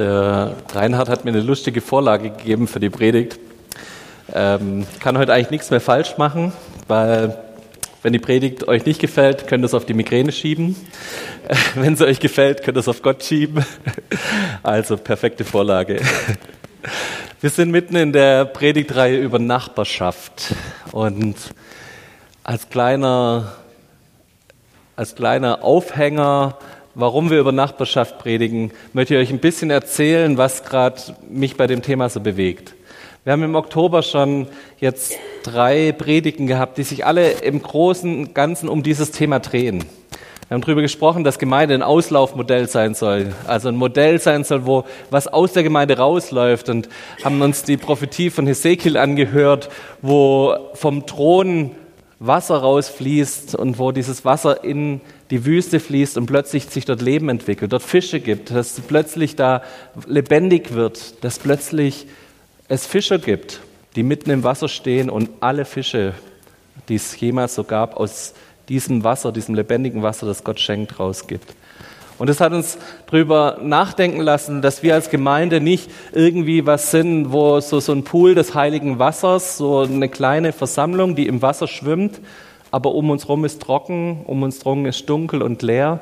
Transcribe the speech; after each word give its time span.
Der 0.00 0.56
Reinhard 0.72 1.10
hat 1.10 1.26
mir 1.26 1.30
eine 1.30 1.42
lustige 1.42 1.82
Vorlage 1.82 2.30
gegeben 2.30 2.66
für 2.68 2.80
die 2.80 2.88
Predigt. 2.88 3.38
Ähm, 4.32 4.86
kann 4.98 5.18
heute 5.18 5.34
eigentlich 5.34 5.50
nichts 5.50 5.70
mehr 5.70 5.82
falsch 5.82 6.16
machen, 6.16 6.54
weil 6.88 7.36
wenn 8.02 8.14
die 8.14 8.18
Predigt 8.18 8.66
euch 8.66 8.86
nicht 8.86 8.98
gefällt, 8.98 9.46
könnt 9.46 9.62
ihr 9.62 9.66
es 9.66 9.74
auf 9.74 9.84
die 9.84 9.92
Migräne 9.92 10.32
schieben. 10.32 10.74
Wenn 11.74 11.96
sie 11.96 12.06
euch 12.06 12.18
gefällt, 12.18 12.62
könnt 12.62 12.78
ihr 12.78 12.80
es 12.80 12.88
auf 12.88 13.02
Gott 13.02 13.22
schieben. 13.22 13.62
Also 14.62 14.96
perfekte 14.96 15.44
Vorlage. 15.44 16.00
Wir 17.42 17.50
sind 17.50 17.70
mitten 17.70 17.94
in 17.94 18.14
der 18.14 18.46
Predigtreihe 18.46 19.18
über 19.18 19.38
Nachbarschaft 19.38 20.54
und 20.92 21.36
als 22.42 22.70
kleiner, 22.70 23.52
als 24.96 25.14
kleiner 25.14 25.62
Aufhänger 25.62 26.56
warum 26.94 27.30
wir 27.30 27.38
über 27.38 27.52
Nachbarschaft 27.52 28.18
predigen, 28.18 28.72
möchte 28.92 29.14
ich 29.14 29.20
euch 29.20 29.30
ein 29.30 29.38
bisschen 29.38 29.70
erzählen, 29.70 30.36
was 30.38 30.64
gerade 30.64 31.00
mich 31.28 31.56
bei 31.56 31.66
dem 31.66 31.82
Thema 31.82 32.08
so 32.08 32.20
bewegt. 32.20 32.74
Wir 33.24 33.32
haben 33.32 33.42
im 33.42 33.54
Oktober 33.54 34.02
schon 34.02 34.46
jetzt 34.78 35.12
drei 35.42 35.92
Predigten 35.92 36.46
gehabt, 36.46 36.78
die 36.78 36.82
sich 36.82 37.04
alle 37.04 37.30
im 37.32 37.62
Großen 37.62 38.18
und 38.18 38.34
Ganzen 38.34 38.68
um 38.68 38.82
dieses 38.82 39.10
Thema 39.10 39.40
drehen. 39.40 39.84
Wir 40.48 40.54
haben 40.54 40.62
darüber 40.62 40.82
gesprochen, 40.82 41.22
dass 41.22 41.38
Gemeinde 41.38 41.74
ein 41.74 41.82
Auslaufmodell 41.82 42.68
sein 42.68 42.94
soll, 42.94 43.32
also 43.46 43.68
ein 43.68 43.76
Modell 43.76 44.20
sein 44.20 44.42
soll, 44.42 44.66
wo 44.66 44.84
was 45.10 45.28
aus 45.28 45.52
der 45.52 45.62
Gemeinde 45.62 45.96
rausläuft 45.98 46.68
und 46.70 46.88
haben 47.22 47.40
uns 47.40 47.62
die 47.62 47.76
Prophetie 47.76 48.30
von 48.30 48.48
Hesekiel 48.48 48.96
angehört, 48.96 49.68
wo 50.02 50.56
vom 50.74 51.06
Thron 51.06 51.70
Wasser 52.18 52.56
rausfließt 52.58 53.54
und 53.54 53.78
wo 53.78 53.92
dieses 53.92 54.24
Wasser 54.24 54.64
in 54.64 55.00
die 55.30 55.44
Wüste 55.44 55.78
fließt 55.78 56.16
und 56.16 56.26
plötzlich 56.26 56.66
sich 56.66 56.84
dort 56.84 57.00
Leben 57.00 57.28
entwickelt, 57.28 57.72
dort 57.72 57.82
Fische 57.82 58.20
gibt, 58.20 58.50
dass 58.50 58.80
plötzlich 58.80 59.36
da 59.36 59.62
lebendig 60.06 60.74
wird, 60.74 61.22
dass 61.24 61.38
plötzlich 61.38 62.06
es 62.68 62.86
Fischer 62.86 63.18
gibt, 63.18 63.60
die 63.96 64.02
mitten 64.02 64.30
im 64.30 64.42
Wasser 64.42 64.68
stehen 64.68 65.08
und 65.08 65.30
alle 65.40 65.64
Fische, 65.64 66.14
die 66.88 66.96
es 66.96 67.18
jemals 67.20 67.54
so 67.54 67.64
gab, 67.64 67.96
aus 67.96 68.34
diesem 68.68 69.04
Wasser, 69.04 69.32
diesem 69.32 69.54
lebendigen 69.54 70.02
Wasser, 70.02 70.26
das 70.26 70.44
Gott 70.44 70.60
schenkt, 70.60 70.98
rausgibt. 70.98 71.54
Und 72.18 72.28
es 72.28 72.40
hat 72.40 72.52
uns 72.52 72.76
darüber 73.06 73.58
nachdenken 73.62 74.20
lassen, 74.20 74.60
dass 74.60 74.82
wir 74.82 74.94
als 74.94 75.08
Gemeinde 75.08 75.60
nicht 75.60 75.90
irgendwie 76.12 76.66
was 76.66 76.90
sind, 76.90 77.32
wo 77.32 77.60
so, 77.60 77.80
so 77.80 77.92
ein 77.92 78.04
Pool 78.04 78.34
des 78.34 78.54
heiligen 78.54 78.98
Wassers, 78.98 79.56
so 79.56 79.80
eine 79.80 80.08
kleine 80.08 80.52
Versammlung, 80.52 81.16
die 81.16 81.26
im 81.26 81.40
Wasser 81.40 81.66
schwimmt, 81.66 82.20
aber 82.70 82.94
um 82.94 83.10
uns 83.10 83.24
herum 83.24 83.44
ist 83.44 83.62
trocken, 83.62 84.22
um 84.26 84.42
uns 84.42 84.64
herum 84.64 84.86
ist 84.86 85.08
dunkel 85.08 85.42
und 85.42 85.62
leer. 85.62 86.00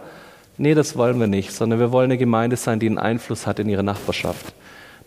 Nee, 0.56 0.74
das 0.74 0.96
wollen 0.96 1.20
wir 1.20 1.26
nicht, 1.26 1.52
sondern 1.52 1.78
wir 1.78 1.92
wollen 1.92 2.10
eine 2.10 2.18
Gemeinde 2.18 2.56
sein, 2.56 2.80
die 2.80 2.86
einen 2.86 2.98
Einfluss 2.98 3.46
hat 3.46 3.58
in 3.58 3.68
ihre 3.68 3.84
Nachbarschaft. 3.84 4.52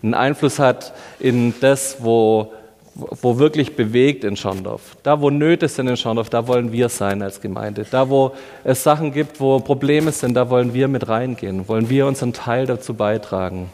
Einen 0.02 0.14
Einfluss 0.14 0.60
hat 0.60 0.94
in 1.20 1.54
das, 1.60 1.98
wo, 2.00 2.54
wo 2.96 3.38
wirklich 3.38 3.76
bewegt 3.76 4.24
in 4.24 4.36
Schorndorf. 4.36 4.98
Da, 5.04 5.22
wo 5.22 5.30
Nöte 5.30 5.68
sind 5.68 5.88
in 5.88 5.98
Schorndorf, 5.98 6.30
da 6.30 6.48
wollen 6.48 6.72
wir 6.72 6.90
sein 6.90 7.22
als 7.22 7.42
Gemeinde. 7.42 7.86
Da, 7.90 8.10
wo 8.10 8.32
es 8.64 8.82
Sachen 8.82 9.12
gibt, 9.12 9.40
wo 9.40 9.60
Probleme 9.60 10.12
sind, 10.12 10.34
da 10.34 10.50
wollen 10.50 10.74
wir 10.74 10.88
mit 10.88 11.08
reingehen, 11.08 11.68
wollen 11.68 11.90
wir 11.90 12.08
unseren 12.08 12.34
Teil 12.34 12.66
dazu 12.66 12.94
beitragen. 12.94 13.70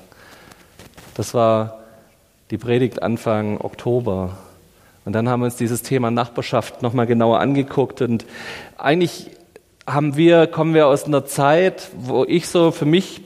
Das 1.14 1.34
war 1.34 1.80
die 2.52 2.58
Predigt 2.58 3.02
Anfang 3.02 3.60
Oktober. 3.62 4.38
Und 5.08 5.14
dann 5.14 5.30
haben 5.30 5.40
wir 5.40 5.46
uns 5.46 5.56
dieses 5.56 5.84
Thema 5.84 6.12
Nachbarschaft 6.12 6.82
nochmal 6.82 7.08
genauer 7.08 7.40
angeguckt. 7.40 8.02
Und 8.02 8.26
eigentlich 8.78 9.28
haben 9.88 10.18
wir, 10.18 10.48
kommen 10.48 10.74
wir 10.74 10.88
aus 10.88 11.06
einer 11.06 11.26
Zeit, 11.26 11.92
wo 11.98 12.26
ich 12.26 12.50
so 12.50 12.72
für 12.72 12.84
mich 12.84 13.22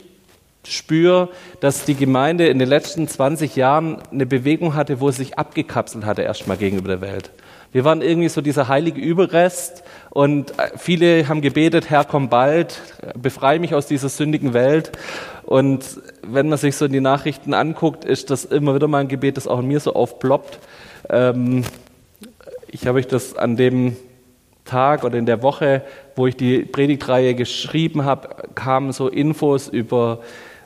spüre, 0.62 1.30
dass 1.58 1.84
die 1.84 1.96
Gemeinde 1.96 2.46
in 2.46 2.60
den 2.60 2.68
letzten 2.68 3.08
20 3.08 3.56
Jahren 3.56 4.00
eine 4.12 4.26
Bewegung 4.26 4.76
hatte, 4.76 5.00
wo 5.00 5.10
sie 5.10 5.24
sich 5.24 5.40
abgekapselt 5.40 6.04
hatte 6.04 6.22
erstmal 6.22 6.56
gegenüber 6.56 6.86
der 6.86 7.00
Welt. 7.00 7.32
Wir 7.72 7.82
waren 7.84 8.00
irgendwie 8.00 8.28
so 8.28 8.42
dieser 8.42 8.68
heilige 8.68 9.00
Überrest 9.00 9.82
und 10.10 10.52
viele 10.76 11.26
haben 11.26 11.40
gebetet, 11.40 11.90
Herr, 11.90 12.04
komm 12.04 12.28
bald, 12.28 12.80
befreie 13.20 13.58
mich 13.58 13.74
aus 13.74 13.88
dieser 13.88 14.08
sündigen 14.08 14.54
Welt. 14.54 14.92
Und 15.42 15.84
wenn 16.22 16.48
man 16.48 16.58
sich 16.58 16.76
so 16.76 16.86
die 16.86 17.00
Nachrichten 17.00 17.54
anguckt, 17.54 18.04
ist 18.04 18.30
das 18.30 18.44
immer 18.44 18.76
wieder 18.76 18.86
mal 18.86 18.98
ein 18.98 19.08
Gebet, 19.08 19.36
das 19.36 19.48
auch 19.48 19.58
in 19.58 19.66
mir 19.66 19.80
so 19.80 19.94
aufploppt. 19.94 20.60
Ähm, 21.08 21.64
ich 22.68 22.86
habe 22.86 22.98
euch 22.98 23.06
das 23.06 23.36
an 23.36 23.56
dem 23.56 23.96
Tag 24.64 25.04
oder 25.04 25.18
in 25.18 25.26
der 25.26 25.42
Woche, 25.42 25.82
wo 26.16 26.26
ich 26.26 26.36
die 26.36 26.60
Predigtreihe 26.60 27.34
geschrieben 27.34 28.04
habe, 28.04 28.28
kamen 28.54 28.92
so 28.92 29.08
Infos 29.08 29.68
über, 29.68 30.20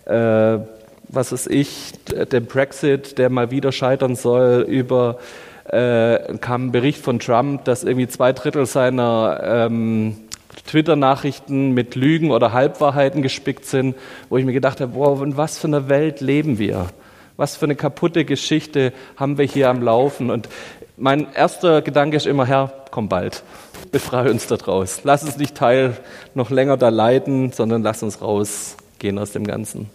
äh, 0.05 0.59
was 1.09 1.33
weiß 1.33 1.47
ich, 1.49 1.93
den 2.31 2.47
Brexit, 2.47 3.19
der 3.19 3.31
mal 3.31 3.51
wieder 3.51 3.73
scheitern 3.73 4.17
soll, 4.17 4.67
über 4.69 5.19
äh, 5.69 6.37
kam 6.39 6.67
ein 6.67 6.73
Bericht 6.73 7.03
von 7.03 7.19
Trump, 7.19 7.65
dass 7.65 7.85
irgendwie 7.85 8.09
zwei 8.09 8.33
Drittel 8.33 8.67
seiner 8.67 9.41
ähm, 9.43 10.17
Twitter-Nachrichten 10.67 11.73
mit 11.73 11.95
Lügen 11.95 12.31
oder 12.31 12.53
Halbwahrheiten 12.53 13.23
gespickt 13.23 13.67
sind, 13.67 13.97
wo 14.29 14.37
ich 14.37 14.45
mir 14.45 14.53
gedacht 14.53 14.81
habe, 14.81 14.95
wow, 14.95 15.21
in 15.23 15.37
was 15.37 15.59
für 15.59 15.67
einer 15.67 15.89
Welt 15.89 16.21
leben 16.21 16.59
wir? 16.59 16.87
Was 17.37 17.57
für 17.57 17.67
eine 17.67 17.77
kaputte 17.77 18.25
Geschichte 18.25 18.93
haben 19.17 19.37
wir 19.37 19.45
hier 19.45 19.69
am 19.69 19.83
Laufen? 19.83 20.31
Und 20.31 20.49
mein 20.97 21.27
erster 21.35 21.83
Gedanke 21.83 22.17
ist 22.17 22.27
immer, 22.27 22.47
Herr, 22.47 22.73
komm 22.91 23.11
bald, 23.11 23.43
befreie 23.93 24.31
uns 24.31 24.47
da 24.47 24.57
draus. 24.57 25.01
Lass 25.05 25.23
uns 25.23 25.37
nicht 25.37 25.55
Teil 25.55 25.99
noch 26.35 26.51
länger 26.51 26.79
da 26.79 26.89
leiden, 26.89 27.53
sondern 27.53 27.83
lass 27.83 28.03
uns 28.03 28.23
rausgehen 28.23 29.19
aus 29.19 29.33
dem 29.33 29.47
Ganzen. 29.47 29.91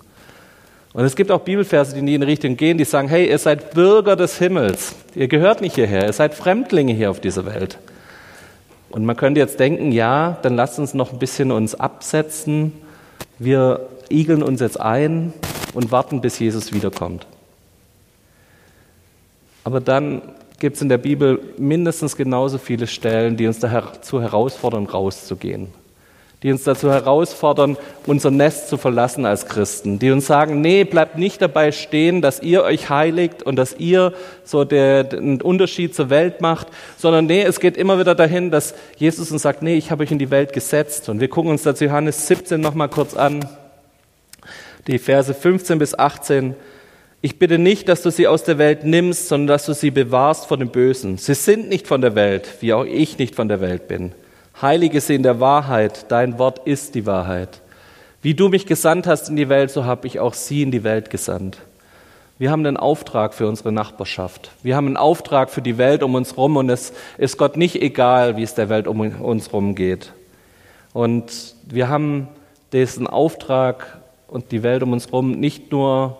Und 0.93 1.05
es 1.05 1.15
gibt 1.15 1.31
auch 1.31 1.39
Bibelverse, 1.39 1.93
die 1.93 1.99
in 1.99 2.05
die 2.05 2.15
Richtung 2.17 2.57
gehen, 2.57 2.77
die 2.77 2.83
sagen, 2.83 3.07
hey, 3.07 3.27
ihr 3.27 3.39
seid 3.39 3.73
Bürger 3.73 4.15
des 4.15 4.37
Himmels. 4.37 4.93
Ihr 5.15 5.27
gehört 5.27 5.61
nicht 5.61 5.75
hierher, 5.75 6.05
ihr 6.05 6.13
seid 6.13 6.35
Fremdlinge 6.35 6.93
hier 6.93 7.09
auf 7.09 7.21
dieser 7.21 7.45
Welt. 7.45 7.79
Und 8.89 9.05
man 9.05 9.15
könnte 9.15 9.39
jetzt 9.39 9.59
denken, 9.59 9.91
ja, 9.91 10.37
dann 10.43 10.55
lasst 10.55 10.77
uns 10.77 10.93
noch 10.93 11.13
ein 11.13 11.17
bisschen 11.17 11.51
uns 11.51 11.73
absetzen. 11.73 12.73
Wir 13.39 13.87
igeln 14.09 14.43
uns 14.43 14.59
jetzt 14.59 14.79
ein 14.79 15.33
und 15.73 15.91
warten, 15.91 16.21
bis 16.21 16.39
Jesus 16.39 16.73
wiederkommt. 16.73 17.25
Aber 19.63 19.79
dann 19.79 20.21
gibt 20.59 20.75
es 20.75 20.81
in 20.81 20.89
der 20.89 20.97
Bibel 20.97 21.39
mindestens 21.57 22.15
genauso 22.15 22.57
viele 22.57 22.87
Stellen, 22.87 23.35
die 23.35 23.47
uns 23.47 23.59
dazu 23.59 24.21
herausfordern, 24.21 24.85
rauszugehen. 24.85 25.67
Die 26.43 26.51
uns 26.51 26.63
dazu 26.63 26.89
herausfordern, 26.89 27.77
unser 28.07 28.31
Nest 28.31 28.67
zu 28.67 28.77
verlassen 28.77 29.25
als 29.25 29.47
Christen. 29.47 29.99
Die 29.99 30.09
uns 30.09 30.25
sagen, 30.25 30.61
nee, 30.61 30.83
bleibt 30.83 31.17
nicht 31.17 31.39
dabei 31.39 31.71
stehen, 31.71 32.21
dass 32.21 32.41
ihr 32.41 32.63
euch 32.63 32.89
heiligt 32.89 33.43
und 33.43 33.57
dass 33.57 33.75
ihr 33.77 34.13
so 34.43 34.63
den 34.63 35.41
Unterschied 35.41 35.93
zur 35.93 36.09
Welt 36.09 36.41
macht, 36.41 36.67
sondern 36.97 37.27
nee, 37.27 37.43
es 37.43 37.59
geht 37.59 37.77
immer 37.77 37.99
wieder 37.99 38.15
dahin, 38.15 38.49
dass 38.49 38.73
Jesus 38.97 39.31
uns 39.31 39.43
sagt, 39.43 39.61
nee, 39.61 39.75
ich 39.75 39.91
habe 39.91 40.03
euch 40.03 40.11
in 40.11 40.19
die 40.19 40.31
Welt 40.31 40.53
gesetzt. 40.53 41.09
Und 41.09 41.19
wir 41.19 41.27
gucken 41.27 41.51
uns 41.51 41.61
dazu 41.61 41.85
Johannes 41.85 42.27
17 42.27 42.59
nochmal 42.59 42.89
kurz 42.89 43.15
an. 43.15 43.47
Die 44.87 44.99
Verse 44.99 45.33
15 45.33 45.79
bis 45.79 45.97
18. 45.97 46.55
Ich 47.21 47.37
bitte 47.37 47.59
nicht, 47.59 47.87
dass 47.87 48.01
du 48.01 48.09
sie 48.09 48.27
aus 48.27 48.43
der 48.43 48.57
Welt 48.57 48.83
nimmst, 48.83 49.27
sondern 49.27 49.47
dass 49.55 49.67
du 49.67 49.73
sie 49.73 49.91
bewahrst 49.91 50.47
vor 50.47 50.57
dem 50.57 50.69
Bösen. 50.69 51.17
Sie 51.17 51.35
sind 51.35 51.69
nicht 51.69 51.87
von 51.87 52.01
der 52.01 52.15
Welt, 52.15 52.49
wie 52.61 52.73
auch 52.73 52.85
ich 52.85 53.19
nicht 53.19 53.35
von 53.35 53.47
der 53.47 53.61
Welt 53.61 53.87
bin. 53.87 54.13
Heilige 54.59 55.01
sie 55.01 55.15
in 55.15 55.23
der 55.23 55.39
Wahrheit, 55.39 56.05
dein 56.09 56.39
Wort 56.39 56.67
ist 56.67 56.95
die 56.95 57.05
Wahrheit. 57.05 57.61
Wie 58.23 58.33
du 58.33 58.49
mich 58.49 58.65
gesandt 58.65 59.07
hast 59.07 59.29
in 59.29 59.35
die 59.35 59.49
Welt, 59.49 59.71
so 59.71 59.85
habe 59.85 60.07
ich 60.07 60.19
auch 60.19 60.33
sie 60.33 60.63
in 60.63 60.71
die 60.71 60.83
Welt 60.83 61.09
gesandt. 61.09 61.57
Wir 62.39 62.49
haben 62.49 62.65
einen 62.65 62.77
Auftrag 62.77 63.35
für 63.35 63.47
unsere 63.47 63.71
Nachbarschaft. 63.71 64.49
Wir 64.63 64.75
haben 64.75 64.87
einen 64.87 64.97
Auftrag 64.97 65.51
für 65.51 65.61
die 65.61 65.77
Welt 65.77 66.01
um 66.01 66.15
uns 66.15 66.31
herum 66.31 66.57
und 66.57 66.69
es 66.69 66.91
ist 67.19 67.37
Gott 67.37 67.55
nicht 67.55 67.79
egal, 67.79 68.35
wie 68.35 68.41
es 68.41 68.55
der 68.55 68.69
Welt 68.69 68.87
um 68.87 68.99
uns 68.99 69.47
herum 69.47 69.75
geht. 69.75 70.11
Und 70.91 71.55
wir 71.67 71.87
haben 71.87 72.27
diesen 72.73 73.05
Auftrag 73.05 74.00
und 74.31 74.51
die 74.51 74.63
Welt 74.63 74.81
um 74.81 74.93
uns 74.93 75.07
herum 75.07 75.31
nicht 75.31 75.71
nur 75.71 76.17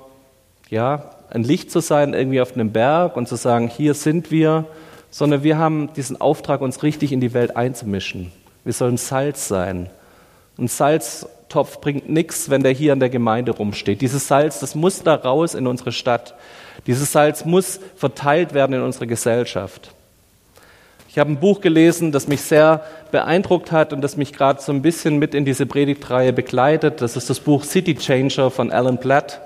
ja, 0.70 1.12
ein 1.30 1.44
Licht 1.44 1.72
zu 1.72 1.80
sein 1.80 2.14
irgendwie 2.14 2.42
auf 2.42 2.54
einem 2.54 2.72
Berg 2.72 3.16
und 3.16 3.28
zu 3.28 3.38
sagen, 3.38 3.70
hier 3.70 3.94
sind 3.94 4.32
wir, 4.32 4.66
sondern 5.10 5.44
wir 5.44 5.58
haben 5.58 5.92
diesen 5.96 6.20
Auftrag, 6.20 6.62
uns 6.62 6.84
richtig 6.84 7.14
in 7.14 7.22
die 7.22 7.34
Welt 7.34 7.56
einzumischen. 7.56 8.32
Wir 8.64 8.74
sollen 8.74 8.98
Salz 8.98 9.48
sein. 9.48 9.90
Ein 10.58 10.68
Salztopf 10.68 11.80
bringt 11.80 12.10
nichts, 12.10 12.50
wenn 12.50 12.64
der 12.64 12.74
hier 12.74 12.94
an 12.94 13.00
der 13.00 13.10
Gemeinde 13.10 13.54
rumsteht. 13.54 14.02
Dieses 14.02 14.28
Salz, 14.28 14.60
das 14.60 14.76
muss 14.76 15.04
da 15.04 15.16
raus 15.16 15.56
in 15.56 15.66
unsere 15.66 15.94
Stadt. 15.94 16.36
Dieses 16.88 17.14
Salz 17.14 17.46
muss 17.46 17.80
verteilt 17.96 18.54
werden 18.54 18.74
in 18.74 18.82
unsere 18.82 19.08
Gesellschaft. 19.08 19.94
Ich 21.12 21.20
habe 21.20 21.30
ein 21.30 21.42
Buch 21.42 21.60
gelesen, 21.60 22.14
das 22.14 22.30
mich 22.30 22.42
sehr 22.42 22.86
beeindruckt 23.12 23.74
hat 23.74 23.92
und 23.92 24.00
das 24.00 24.16
mich 24.16 24.32
gerade 24.32 24.62
so 24.62 24.72
ein 24.72 24.82
bisschen 24.82 25.20
mit 25.20 25.36
in 25.36 25.44
diese 25.44 25.66
Predigtreihe 25.66 26.32
begleitet. 26.32 27.02
Das 27.02 27.18
ist 27.18 27.30
das 27.30 27.42
Buch 27.42 27.66
City 27.66 27.96
Changer 27.96 28.50
von 28.50 28.72
Alan 28.72 28.98
Platt 28.98 29.42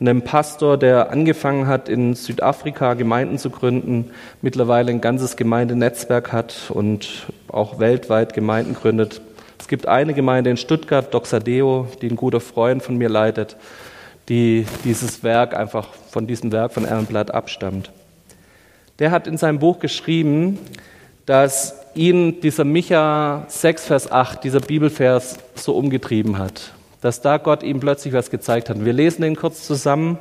einem 0.00 0.22
Pastor, 0.22 0.78
der 0.78 1.10
angefangen 1.10 1.66
hat, 1.66 1.90
in 1.90 2.14
Südafrika 2.14 2.94
Gemeinden 2.94 3.38
zu 3.38 3.50
gründen, 3.50 4.10
mittlerweile 4.40 4.90
ein 4.90 5.02
ganzes 5.02 5.36
Gemeindenetzwerk 5.36 6.32
hat 6.32 6.70
und 6.70 7.26
auch 7.46 7.78
weltweit 7.78 8.32
Gemeinden 8.32 8.74
gründet. 8.74 9.20
Es 9.60 9.68
gibt 9.68 9.86
eine 9.86 10.14
Gemeinde 10.14 10.48
in 10.48 10.56
Stuttgart, 10.56 11.12
Doxadeo, 11.12 11.88
die 12.00 12.08
ein 12.08 12.16
guter 12.16 12.40
Freund 12.40 12.82
von 12.82 12.96
mir 12.96 13.10
leitet. 13.10 13.56
die 14.30 14.66
dieses 14.84 15.22
Werk 15.22 15.54
einfach 15.54 15.88
von 16.10 16.26
diesem 16.26 16.52
Werk 16.52 16.72
von 16.72 16.86
Ehrenblatt 16.86 17.32
abstammt. 17.32 17.90
Der 18.98 19.10
hat 19.10 19.26
in 19.26 19.36
seinem 19.36 19.58
Buch 19.58 19.78
geschrieben, 19.78 20.58
dass 21.26 21.74
ihn 21.94 22.40
dieser 22.40 22.64
Micha 22.64 23.44
6, 23.48 23.86
Vers 23.86 24.10
8, 24.10 24.42
dieser 24.44 24.60
Bibelvers 24.60 25.36
so 25.54 25.76
umgetrieben 25.76 26.38
hat, 26.38 26.72
dass 27.00 27.20
da 27.20 27.36
Gott 27.36 27.62
ihm 27.62 27.80
plötzlich 27.80 28.12
was 28.12 28.30
gezeigt 28.30 28.68
hat. 28.68 28.84
Wir 28.84 28.92
lesen 28.92 29.22
den 29.22 29.36
kurz 29.36 29.66
zusammen. 29.66 30.18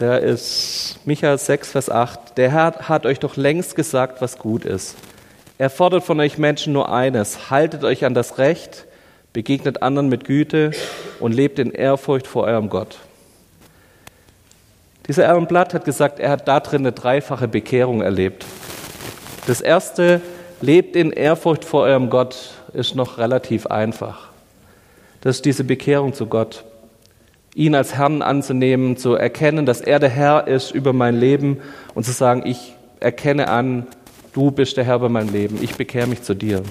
Der 0.00 0.20
ist 0.20 0.98
Micha 1.04 1.36
6, 1.36 1.72
Vers 1.72 1.90
8. 1.90 2.38
Der 2.38 2.50
Herr 2.50 2.88
hat 2.88 3.04
euch 3.04 3.18
doch 3.18 3.36
längst 3.36 3.76
gesagt, 3.76 4.22
was 4.22 4.38
gut 4.38 4.64
ist. 4.64 4.96
Er 5.58 5.68
fordert 5.68 6.04
von 6.04 6.18
euch 6.20 6.38
Menschen 6.38 6.72
nur 6.72 6.90
eines. 6.90 7.50
Haltet 7.50 7.84
euch 7.84 8.06
an 8.06 8.14
das 8.14 8.38
Recht, 8.38 8.86
begegnet 9.34 9.82
anderen 9.82 10.08
mit 10.08 10.24
Güte 10.24 10.70
und 11.20 11.32
lebt 11.32 11.58
in 11.58 11.70
Ehrfurcht 11.70 12.26
vor 12.26 12.44
eurem 12.44 12.70
Gott. 12.70 12.98
Dieser 15.06 15.28
Aaron 15.28 15.46
Blatt 15.46 15.74
hat 15.74 15.84
gesagt, 15.84 16.18
er 16.18 16.30
hat 16.30 16.48
da 16.48 16.60
drin 16.60 16.80
eine 16.80 16.92
dreifache 16.92 17.46
Bekehrung 17.46 18.00
erlebt. 18.00 18.46
Das 19.46 19.60
erste, 19.60 20.20
lebt 20.60 20.96
in 20.96 21.12
Ehrfurcht 21.12 21.64
vor 21.64 21.82
eurem 21.82 22.10
Gott, 22.10 22.50
ist 22.72 22.94
noch 22.94 23.18
relativ 23.18 23.66
einfach. 23.66 24.28
Das 25.20 25.36
ist 25.36 25.44
diese 25.44 25.64
Bekehrung 25.64 26.14
zu 26.14 26.26
Gott. 26.26 26.64
Ihn 27.54 27.74
als 27.74 27.96
Herrn 27.96 28.22
anzunehmen, 28.22 28.96
zu 28.96 29.14
erkennen, 29.14 29.66
dass 29.66 29.80
er 29.80 29.98
der 29.98 30.08
Herr 30.08 30.46
ist 30.46 30.70
über 30.70 30.92
mein 30.92 31.18
Leben 31.18 31.58
und 31.94 32.04
zu 32.04 32.12
sagen, 32.12 32.42
ich 32.46 32.74
erkenne 33.00 33.48
an, 33.48 33.86
du 34.32 34.50
bist 34.50 34.76
der 34.76 34.84
Herr 34.84 34.96
über 34.96 35.08
mein 35.08 35.32
Leben, 35.32 35.58
ich 35.60 35.74
bekehre 35.74 36.06
mich 36.06 36.22
zu 36.22 36.34
dir. 36.34 36.62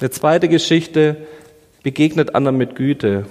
Eine 0.00 0.10
zweite 0.10 0.48
Geschichte 0.48 1.16
begegnet 1.82 2.34
anderen 2.34 2.56
mit 2.56 2.74
Güte. 2.74 3.26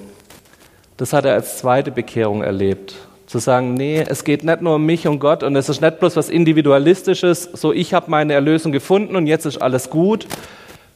Das 0.97 1.11
hat 1.11 1.25
er 1.25 1.33
als 1.33 1.57
zweite 1.57 1.91
Bekehrung 1.91 2.41
erlebt. 2.41 2.95
Zu 3.33 3.39
sagen, 3.39 3.73
nee, 3.73 4.05
es 4.07 4.25
geht 4.25 4.43
nicht 4.43 4.61
nur 4.61 4.75
um 4.75 4.85
mich 4.85 5.07
und 5.07 5.17
Gott 5.17 5.41
und 5.41 5.55
es 5.55 5.67
ist 5.67 5.81
nicht 5.81 5.99
bloß 5.99 6.17
was 6.17 6.29
Individualistisches, 6.29 7.49
so 7.51 7.73
ich 7.73 7.95
habe 7.95 8.11
meine 8.11 8.33
Erlösung 8.33 8.71
gefunden 8.71 9.15
und 9.15 9.25
jetzt 9.25 9.47
ist 9.47 9.59
alles 9.59 9.89
gut, 9.89 10.27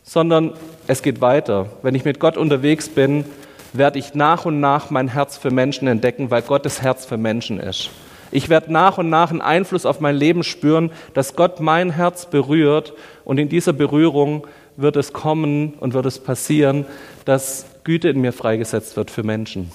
sondern 0.04 0.54
es 0.86 1.02
geht 1.02 1.20
weiter. 1.20 1.66
Wenn 1.82 1.96
ich 1.96 2.06
mit 2.06 2.20
Gott 2.20 2.38
unterwegs 2.38 2.90
bin, 2.90 3.26
werde 3.74 3.98
ich 3.98 4.14
nach 4.14 4.46
und 4.46 4.60
nach 4.60 4.92
mein 4.92 5.08
Herz 5.08 5.36
für 5.36 5.50
Menschen 5.50 5.88
entdecken, 5.88 6.30
weil 6.30 6.44
Gottes 6.44 6.84
Herz 6.84 7.08
für 7.08 7.18
Menschen 7.18 7.60
ist. 7.60 7.90
Ich 8.30 8.50
werde 8.50 8.72
nach 8.72 9.00
und 9.00 9.10
nach 9.10 9.32
einen 9.32 9.42
Einfluss 9.42 9.88
auf 9.88 10.00
mein 10.00 10.16
Leben 10.16 10.44
spüren, 10.44 10.92
dass 11.16 11.36
Gott 11.36 11.60
mein 11.60 11.90
Herz 11.90 12.28
berührt 12.28 12.94
und 13.26 13.40
in 13.40 13.50
dieser 13.50 13.74
Berührung 13.74 14.46
wird 14.76 14.96
es 14.96 15.12
kommen 15.12 15.74
und 15.80 15.96
wird 15.96 16.06
es 16.06 16.20
passieren, 16.20 16.86
dass 17.26 17.66
Güte 17.84 18.10
in 18.10 18.22
mir 18.22 18.32
freigesetzt 18.32 18.96
wird 18.96 19.10
für 19.10 19.24
Menschen. 19.24 19.72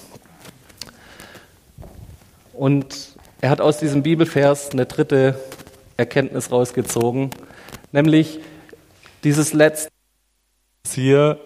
Und 2.63 3.17
er 3.41 3.49
hat 3.49 3.59
aus 3.59 3.79
diesem 3.79 4.03
Bibelvers 4.03 4.69
eine 4.69 4.85
dritte 4.85 5.37
Erkenntnis 5.97 6.49
rausgezogen, 6.49 7.31
nämlich 7.91 8.39
dieses 9.25 9.51
letzte 9.51 9.89
hier 10.89 11.41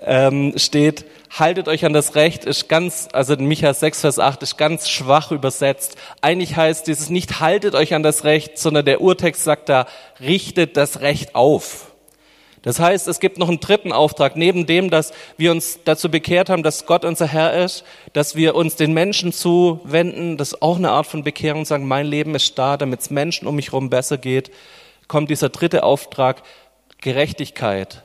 ähm, 0.00 0.54
steht, 0.56 1.04
haltet 1.28 1.68
euch 1.68 1.84
an 1.84 1.92
das 1.92 2.14
Recht, 2.14 2.46
ist 2.46 2.66
ganz, 2.66 3.08
also 3.12 3.34
in 3.34 3.44
Micha 3.44 3.74
6, 3.74 4.00
Vers 4.00 4.18
8 4.18 4.42
ist 4.42 4.56
ganz 4.56 4.88
schwach 4.88 5.32
übersetzt. 5.32 5.98
Eigentlich 6.22 6.56
heißt 6.56 6.86
dieses 6.86 7.10
nicht 7.10 7.40
haltet 7.40 7.74
euch 7.74 7.92
an 7.92 8.02
das 8.02 8.24
Recht, 8.24 8.56
sondern 8.56 8.86
der 8.86 9.02
Urtext 9.02 9.44
sagt 9.44 9.68
da, 9.68 9.86
richtet 10.18 10.78
das 10.78 11.02
Recht 11.02 11.34
auf. 11.34 11.87
Das 12.68 12.80
heißt, 12.80 13.08
es 13.08 13.18
gibt 13.18 13.38
noch 13.38 13.48
einen 13.48 13.60
dritten 13.60 13.92
Auftrag, 13.92 14.36
neben 14.36 14.66
dem, 14.66 14.90
dass 14.90 15.14
wir 15.38 15.52
uns 15.52 15.78
dazu 15.86 16.10
bekehrt 16.10 16.50
haben, 16.50 16.62
dass 16.62 16.84
Gott 16.84 17.06
unser 17.06 17.26
Herr 17.26 17.54
ist, 17.64 17.82
dass 18.12 18.36
wir 18.36 18.54
uns 18.54 18.76
den 18.76 18.92
Menschen 18.92 19.32
zuwenden, 19.32 20.36
das 20.36 20.52
ist 20.52 20.60
auch 20.60 20.76
eine 20.76 20.90
Art 20.90 21.06
von 21.06 21.24
Bekehrung, 21.24 21.64
sagen, 21.64 21.88
mein 21.88 22.04
Leben 22.04 22.34
ist 22.34 22.58
da, 22.58 22.76
damit 22.76 23.00
es 23.00 23.08
Menschen 23.08 23.48
um 23.48 23.56
mich 23.56 23.68
herum 23.68 23.88
besser 23.88 24.18
geht, 24.18 24.50
kommt 25.06 25.30
dieser 25.30 25.48
dritte 25.48 25.82
Auftrag, 25.82 26.42
Gerechtigkeit. 27.00 28.02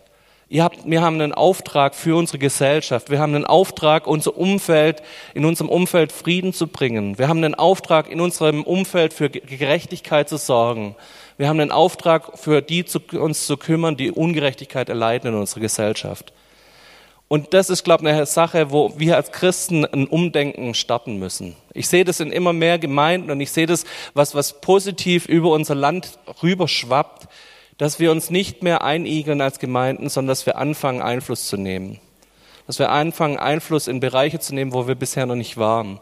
Ihr 0.47 0.63
habt, 0.63 0.89
wir 0.89 1.01
haben 1.01 1.19
einen 1.19 1.33
Auftrag 1.33 1.93
für 1.93 2.15
unsere 2.15 2.37
Gesellschaft. 2.37 3.09
Wir 3.09 3.19
haben 3.19 3.35
einen 3.35 3.45
Auftrag, 3.45 4.07
unser 4.07 4.37
Umfeld, 4.37 5.03
in 5.33 5.43
unserem 5.43 5.69
Umfeld 5.69 6.13
Frieden 6.13 6.53
zu 6.53 6.67
bringen. 6.67 7.17
Wir 7.17 7.27
haben 7.27 7.43
einen 7.43 7.55
Auftrag, 7.55 8.09
in 8.09 8.21
unserem 8.21 8.63
Umfeld 8.63 9.13
für 9.13 9.29
Gerechtigkeit 9.29 10.29
zu 10.29 10.37
sorgen. 10.37 10.95
Wir 11.37 11.47
haben 11.47 11.59
einen 11.59 11.71
Auftrag, 11.71 12.37
für 12.37 12.61
die 12.61 12.85
zu, 12.85 12.99
uns 12.99 13.47
zu 13.47 13.57
kümmern, 13.57 13.97
die 13.97 14.11
Ungerechtigkeit 14.11 14.89
erleiden 14.89 15.33
in 15.33 15.39
unserer 15.39 15.61
Gesellschaft. 15.61 16.33
Und 17.27 17.55
das 17.55 17.71
ist, 17.71 17.83
glaube 17.83 18.03
ich, 18.03 18.13
eine 18.13 18.27
Sache, 18.27 18.69
wo 18.69 18.93
wir 18.97 19.15
als 19.15 19.31
Christen 19.31 19.85
ein 19.85 20.05
Umdenken 20.05 20.75
starten 20.75 21.17
müssen. 21.17 21.55
Ich 21.73 21.87
sehe 21.87 22.05
das 22.05 22.19
in 22.19 22.31
immer 22.31 22.53
mehr 22.53 22.77
Gemeinden 22.77 23.31
und 23.31 23.41
ich 23.41 23.51
sehe 23.51 23.65
das, 23.65 23.85
was, 24.13 24.35
was 24.35 24.61
positiv 24.61 25.25
über 25.25 25.49
unser 25.49 25.73
Land 25.73 26.19
rüberschwappt, 26.43 27.27
dass 27.79 27.99
wir 27.99 28.11
uns 28.11 28.29
nicht 28.29 28.61
mehr 28.61 28.83
einigeln 28.83 29.41
als 29.41 29.57
Gemeinden, 29.57 30.09
sondern 30.09 30.29
dass 30.29 30.45
wir 30.45 30.57
anfangen, 30.57 31.01
Einfluss 31.01 31.47
zu 31.47 31.57
nehmen. 31.57 31.99
Dass 32.67 32.77
wir 32.77 32.91
anfangen, 32.91 33.37
Einfluss 33.37 33.87
in 33.87 33.99
Bereiche 33.99 34.39
zu 34.39 34.53
nehmen, 34.53 34.73
wo 34.73 34.87
wir 34.87 34.95
bisher 34.95 35.25
noch 35.25 35.35
nicht 35.35 35.57
waren. 35.57 35.99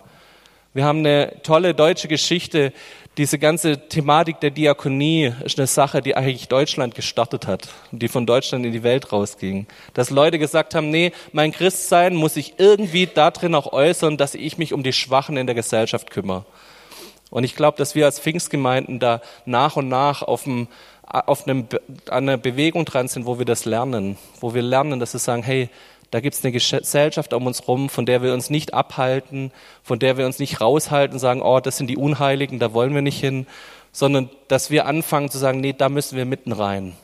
Wir 0.74 0.86
haben 0.86 1.00
eine 1.00 1.42
tolle 1.44 1.74
deutsche 1.74 2.08
Geschichte. 2.08 2.72
Diese 3.18 3.38
ganze 3.38 3.90
Thematik 3.90 4.40
der 4.40 4.52
Diakonie 4.52 5.34
ist 5.44 5.60
eine 5.60 5.68
Sache, 5.68 6.02
die 6.02 6.16
eigentlich 6.16 6.48
Deutschland 6.48 6.96
gestartet 6.96 7.46
hat 7.46 7.68
und 7.92 8.02
die 8.02 8.08
von 8.08 8.26
Deutschland 8.26 8.66
in 8.66 8.72
die 8.72 8.82
Welt 8.82 9.12
rausging. 9.12 9.68
Dass 9.94 10.12
Leute 10.12 10.40
gesagt 10.40 10.74
haben, 10.74 10.90
nee, 10.90 11.12
mein 11.34 11.52
Christsein 11.52 12.16
muss 12.16 12.36
sich 12.36 12.54
irgendwie 12.58 13.06
darin 13.06 13.54
auch 13.54 13.74
äußern, 13.74 14.16
dass 14.16 14.34
ich 14.34 14.58
mich 14.58 14.72
um 14.72 14.82
die 14.82 14.94
Schwachen 14.94 15.36
in 15.36 15.46
der 15.46 15.56
Gesellschaft 15.56 16.10
kümmere. 16.10 16.46
Und 17.32 17.44
ich 17.44 17.56
glaube, 17.56 17.78
dass 17.78 17.94
wir 17.96 18.06
als 18.06 18.22
Pfingstgemeinden 18.22 19.00
da 19.00 19.22
nach 19.46 19.76
und 19.76 19.90
nach 19.90 20.22
auf, 20.22 20.46
einem, 20.46 20.70
auf 21.12 21.48
einem, 21.48 21.68
einer 22.10 22.38
Bewegung 22.38 22.86
dran 22.86 23.08
sind, 23.08 23.26
wo 23.26 23.38
wir 23.38 23.46
das 23.46 23.66
lernen, 23.66 24.18
wo 24.40 24.54
wir 24.54 24.62
lernen, 24.62 25.00
dass 25.00 25.14
wir 25.14 25.20
sagen, 25.20 25.44
hey, 25.44 25.70
da 26.10 26.20
gibt 26.20 26.36
es 26.36 26.44
eine 26.44 26.52
Gesellschaft 26.52 27.34
um 27.34 27.46
uns 27.46 27.68
rum, 27.68 27.90
von 27.90 28.06
der 28.06 28.22
wir 28.22 28.34
uns 28.34 28.50
nicht 28.50 28.74
abhalten, 28.74 29.52
von 29.82 29.98
der 30.00 30.18
wir 30.18 30.26
uns 30.26 30.40
nicht 30.40 30.60
raushalten, 30.60 31.20
sagen, 31.20 31.42
oh, 31.42 31.60
das 31.60 31.78
sind 31.78 31.88
die 31.88 31.98
Unheiligen, 31.98 32.60
da 32.60 32.74
wollen 32.74 32.94
wir 32.94 33.02
nicht 33.02 33.20
hin, 33.20 33.48
sondern 33.94 34.30
dass 34.48 34.70
wir 34.70 34.86
anfangen 34.86 35.30
zu 35.30 35.38
sagen, 35.38 35.62
nee, 35.62 35.74
da 35.74 35.90
müssen 35.90 36.18
wir 36.18 36.26
mitten 36.26 36.52
rein. 36.52 36.96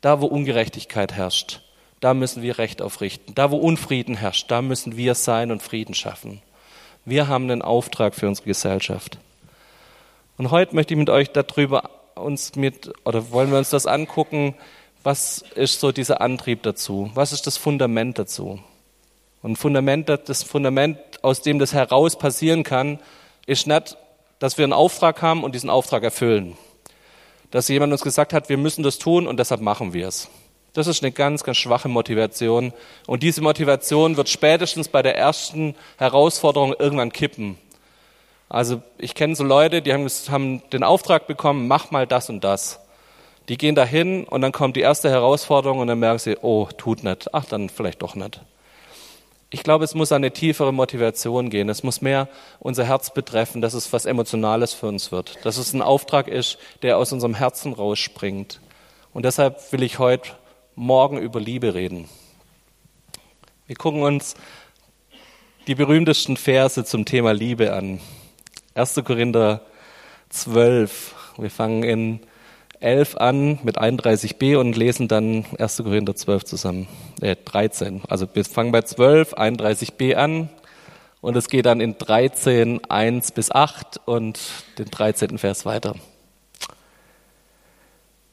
Da, 0.00 0.20
wo 0.20 0.26
Ungerechtigkeit 0.26 1.12
herrscht, 1.12 1.60
da 2.00 2.14
müssen 2.14 2.42
wir 2.42 2.58
Recht 2.58 2.80
aufrichten. 2.82 3.34
Da, 3.34 3.50
wo 3.50 3.56
Unfrieden 3.56 4.16
herrscht, 4.16 4.50
da 4.50 4.62
müssen 4.62 4.96
wir 4.96 5.14
sein 5.14 5.50
und 5.50 5.62
Frieden 5.62 5.94
schaffen. 5.94 6.40
Wir 7.04 7.28
haben 7.28 7.50
einen 7.50 7.62
Auftrag 7.62 8.14
für 8.14 8.28
unsere 8.28 8.46
Gesellschaft. 8.46 9.18
Und 10.38 10.50
heute 10.50 10.74
möchte 10.74 10.94
ich 10.94 10.98
mit 10.98 11.10
euch 11.10 11.30
darüber 11.30 11.90
uns 12.16 12.56
mit, 12.56 12.92
oder 13.04 13.30
wollen 13.30 13.50
wir 13.50 13.58
uns 13.58 13.70
das 13.70 13.86
angucken, 13.86 14.54
was 15.02 15.44
ist 15.54 15.80
so 15.80 15.92
dieser 15.92 16.20
Antrieb 16.20 16.62
dazu? 16.64 17.10
Was 17.14 17.32
ist 17.32 17.46
das 17.46 17.56
Fundament 17.56 18.18
dazu? 18.18 18.58
Und 19.42 19.56
Fundament, 19.56 20.08
das 20.08 20.42
Fundament, 20.42 20.98
aus 21.22 21.42
dem 21.42 21.60
das 21.60 21.72
heraus 21.72 22.18
passieren 22.18 22.64
kann, 22.64 22.98
ist 23.46 23.66
nicht, 23.68 23.96
dass 24.40 24.58
wir 24.58 24.64
einen 24.64 24.72
Auftrag 24.72 25.22
haben 25.22 25.44
und 25.44 25.54
diesen 25.54 25.70
Auftrag 25.70 26.02
erfüllen. 26.02 26.56
Dass 27.52 27.68
jemand 27.68 27.92
uns 27.92 28.02
gesagt 28.02 28.32
hat, 28.32 28.48
wir 28.48 28.56
müssen 28.56 28.82
das 28.82 28.98
tun 28.98 29.28
und 29.28 29.38
deshalb 29.38 29.60
machen 29.60 29.92
wir 29.92 30.08
es. 30.08 30.28
Das 30.72 30.88
ist 30.88 31.02
eine 31.02 31.12
ganz, 31.12 31.44
ganz 31.44 31.56
schwache 31.56 31.88
Motivation. 31.88 32.72
Und 33.06 33.22
diese 33.22 33.40
Motivation 33.40 34.16
wird 34.16 34.28
spätestens 34.28 34.88
bei 34.88 35.02
der 35.02 35.16
ersten 35.16 35.74
Herausforderung 35.96 36.74
irgendwann 36.78 37.12
kippen. 37.12 37.56
Also 38.48 38.82
ich 38.98 39.14
kenne 39.14 39.34
so 39.34 39.44
Leute, 39.44 39.82
die 39.82 39.92
haben, 39.92 40.06
haben 40.06 40.62
den 40.70 40.84
Auftrag 40.84 41.26
bekommen, 41.26 41.68
mach 41.68 41.90
mal 41.90 42.06
das 42.06 42.28
und 42.28 42.44
das. 42.44 42.80
Die 43.48 43.58
gehen 43.58 43.74
dahin 43.74 44.24
und 44.24 44.40
dann 44.40 44.52
kommt 44.52 44.76
die 44.76 44.80
erste 44.80 45.10
Herausforderung 45.10 45.78
und 45.78 45.86
dann 45.86 45.98
merken 45.98 46.18
sie, 46.18 46.36
oh, 46.42 46.68
tut 46.76 47.04
nicht. 47.04 47.32
Ach, 47.32 47.44
dann 47.44 47.68
vielleicht 47.68 48.02
doch 48.02 48.14
nicht. 48.14 48.40
Ich 49.50 49.62
glaube, 49.62 49.84
es 49.84 49.94
muss 49.94 50.10
eine 50.10 50.32
tiefere 50.32 50.72
Motivation 50.72 51.50
gehen. 51.50 51.68
Es 51.68 51.84
muss 51.84 52.00
mehr 52.00 52.28
unser 52.58 52.84
Herz 52.84 53.14
betreffen, 53.14 53.62
dass 53.62 53.74
es 53.74 53.92
was 53.92 54.04
Emotionales 54.04 54.74
für 54.74 54.88
uns 54.88 55.12
wird. 55.12 55.44
Dass 55.44 55.56
es 55.56 55.72
ein 55.72 55.82
Auftrag 55.82 56.26
ist, 56.26 56.58
der 56.82 56.98
aus 56.98 57.12
unserem 57.12 57.34
Herzen 57.34 57.72
rausspringt. 57.72 58.60
Und 59.12 59.24
deshalb 59.24 59.72
will 59.72 59.84
ich 59.84 60.00
heute 60.00 60.30
Morgen 60.74 61.18
über 61.18 61.40
Liebe 61.40 61.74
reden. 61.74 62.08
Wir 63.66 63.76
gucken 63.76 64.02
uns 64.02 64.34
die 65.68 65.74
berühmtesten 65.74 66.36
Verse 66.36 66.84
zum 66.84 67.04
Thema 67.04 67.32
Liebe 67.32 67.72
an. 67.72 68.00
1. 68.76 69.02
Korinther 69.04 69.62
12. 70.28 71.14
Wir 71.38 71.50
fangen 71.50 71.82
in 71.82 72.20
11 72.80 73.16
an 73.16 73.58
mit 73.62 73.78
31b 73.78 74.58
und 74.58 74.76
lesen 74.76 75.08
dann 75.08 75.46
1. 75.58 75.78
Korinther 75.78 76.14
12 76.14 76.44
zusammen, 76.44 76.86
äh, 77.22 77.36
13. 77.42 78.02
Also 78.06 78.28
wir 78.34 78.44
fangen 78.44 78.72
bei 78.72 78.82
12, 78.82 79.32
31b 79.32 80.14
an 80.14 80.50
und 81.22 81.36
es 81.36 81.48
geht 81.48 81.64
dann 81.64 81.80
in 81.80 81.96
13, 81.96 82.84
1 82.84 83.32
bis 83.32 83.50
8 83.50 84.02
und 84.04 84.38
den 84.76 84.90
13. 84.90 85.38
Vers 85.38 85.64
weiter. 85.64 85.94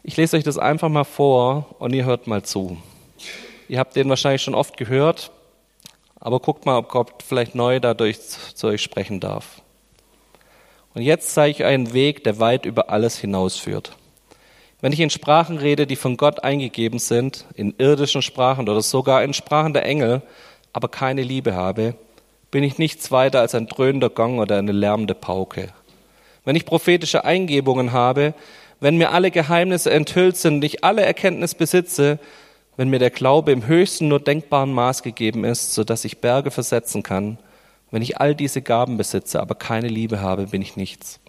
Ich 0.03 0.17
lese 0.17 0.35
euch 0.35 0.43
das 0.43 0.57
einfach 0.57 0.89
mal 0.89 1.05
vor 1.05 1.73
und 1.79 1.93
ihr 1.93 2.03
hört 2.03 2.27
mal 2.27 2.43
zu. 2.43 2.77
Ihr 3.69 3.79
habt 3.79 3.95
den 3.95 4.09
wahrscheinlich 4.09 4.41
schon 4.41 4.55
oft 4.55 4.75
gehört, 4.75 5.31
aber 6.19 6.41
guckt 6.41 6.65
mal, 6.65 6.77
ob 6.77 6.89
Gott 6.89 7.23
vielleicht 7.25 7.55
neu 7.55 7.79
dadurch 7.79 8.19
zu 8.19 8.67
euch 8.67 8.81
sprechen 8.81 9.21
darf. 9.21 9.62
Und 10.93 11.01
jetzt 11.01 11.33
zeige 11.33 11.51
ich 11.51 11.63
einen 11.65 11.93
Weg, 11.93 12.23
der 12.23 12.39
weit 12.39 12.65
über 12.65 12.89
alles 12.89 13.17
hinausführt. 13.17 13.95
Wenn 14.81 14.91
ich 14.91 14.99
in 14.99 15.09
Sprachen 15.09 15.57
rede, 15.57 15.87
die 15.87 15.95
von 15.95 16.17
Gott 16.17 16.43
eingegeben 16.43 16.99
sind, 16.99 17.45
in 17.55 17.73
irdischen 17.77 18.21
Sprachen 18.21 18.67
oder 18.67 18.81
sogar 18.81 19.23
in 19.23 19.33
Sprachen 19.33 19.73
der 19.73 19.85
Engel, 19.85 20.21
aber 20.73 20.89
keine 20.89 21.21
Liebe 21.21 21.55
habe, 21.55 21.95
bin 22.51 22.63
ich 22.63 22.77
nichts 22.77 23.11
weiter 23.11 23.39
als 23.39 23.55
ein 23.55 23.67
dröhnender 23.67 24.09
Gong 24.09 24.39
oder 24.39 24.57
eine 24.57 24.73
lärmende 24.73 25.15
Pauke. 25.15 25.69
Wenn 26.45 26.55
ich 26.55 26.65
prophetische 26.65 27.23
Eingebungen 27.23 27.93
habe, 27.93 28.33
wenn 28.79 28.97
mir 28.97 29.11
alle 29.11 29.31
Geheimnisse 29.31 29.89
enthüllt 29.89 30.35
sind 30.35 30.55
und 30.55 30.63
ich 30.65 30.83
alle 30.83 31.03
Erkenntnis 31.03 31.55
besitze, 31.55 32.19
wenn 32.75 32.89
mir 32.89 32.99
der 32.99 33.11
Glaube 33.11 33.51
im 33.51 33.65
höchsten 33.65 34.09
nur 34.09 34.19
denkbaren 34.19 34.73
Maß 34.73 35.03
gegeben 35.03 35.45
ist, 35.45 35.73
so 35.73 35.83
dass 35.83 36.05
ich 36.05 36.19
Berge 36.19 36.51
versetzen 36.51 37.01
kann, 37.03 37.37
wenn 37.93 38.01
ich 38.01 38.19
all 38.19 38.33
diese 38.33 38.63
Gaben 38.63 38.97
besitze, 38.97 39.39
aber 39.39 39.53
keine 39.53 39.87
Liebe 39.87 40.19
habe, 40.19 40.47
bin 40.47 40.63
ich 40.63 40.75
nichts. 40.75 41.19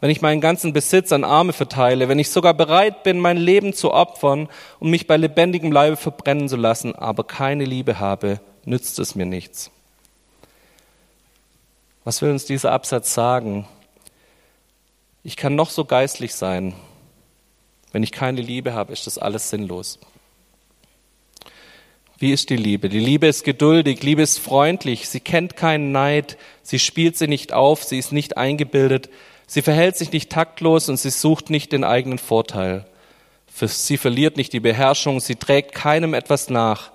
Wenn 0.00 0.08
ich 0.08 0.22
meinen 0.22 0.40
ganzen 0.40 0.72
Besitz 0.72 1.12
an 1.12 1.22
Arme 1.22 1.52
verteile, 1.52 2.08
wenn 2.08 2.18
ich 2.18 2.30
sogar 2.30 2.54
bereit 2.54 3.02
bin, 3.02 3.20
mein 3.20 3.36
Leben 3.36 3.74
zu 3.74 3.92
opfern 3.92 4.48
und 4.80 4.88
mich 4.88 5.06
bei 5.06 5.18
lebendigem 5.18 5.70
Leibe 5.70 5.98
verbrennen 5.98 6.48
zu 6.48 6.56
lassen, 6.56 6.94
aber 6.94 7.24
keine 7.24 7.66
Liebe 7.66 8.00
habe, 8.00 8.40
nützt 8.64 8.98
es 8.98 9.16
mir 9.16 9.26
nichts. 9.26 9.70
Was 12.04 12.22
will 12.22 12.30
uns 12.30 12.46
dieser 12.46 12.72
Absatz 12.72 13.12
sagen? 13.12 13.68
Ich 15.24 15.36
kann 15.36 15.56
noch 15.56 15.68
so 15.68 15.84
geistlich 15.84 16.34
sein. 16.34 16.72
Wenn 17.92 18.02
ich 18.02 18.12
keine 18.12 18.40
Liebe 18.40 18.72
habe, 18.72 18.94
ist 18.94 19.06
das 19.06 19.18
alles 19.18 19.50
sinnlos. 19.50 19.98
Wie 22.18 22.32
ist 22.32 22.48
die 22.48 22.56
Liebe? 22.56 22.88
Die 22.88 22.98
Liebe 22.98 23.26
ist 23.26 23.44
geduldig, 23.44 24.02
Liebe 24.02 24.22
ist 24.22 24.38
freundlich, 24.38 25.06
sie 25.08 25.20
kennt 25.20 25.54
keinen 25.54 25.92
Neid, 25.92 26.38
sie 26.62 26.78
spielt 26.78 27.18
sie 27.18 27.28
nicht 27.28 27.52
auf, 27.52 27.84
sie 27.84 27.98
ist 27.98 28.10
nicht 28.10 28.38
eingebildet, 28.38 29.10
sie 29.46 29.60
verhält 29.60 29.96
sich 29.98 30.12
nicht 30.12 30.32
taktlos 30.32 30.88
und 30.88 30.96
sie 30.96 31.10
sucht 31.10 31.50
nicht 31.50 31.72
den 31.72 31.84
eigenen 31.84 32.18
Vorteil. 32.18 32.86
Sie 33.54 33.98
verliert 33.98 34.38
nicht 34.38 34.54
die 34.54 34.60
Beherrschung, 34.60 35.20
sie 35.20 35.36
trägt 35.36 35.74
keinem 35.74 36.14
etwas 36.14 36.48
nach, 36.48 36.90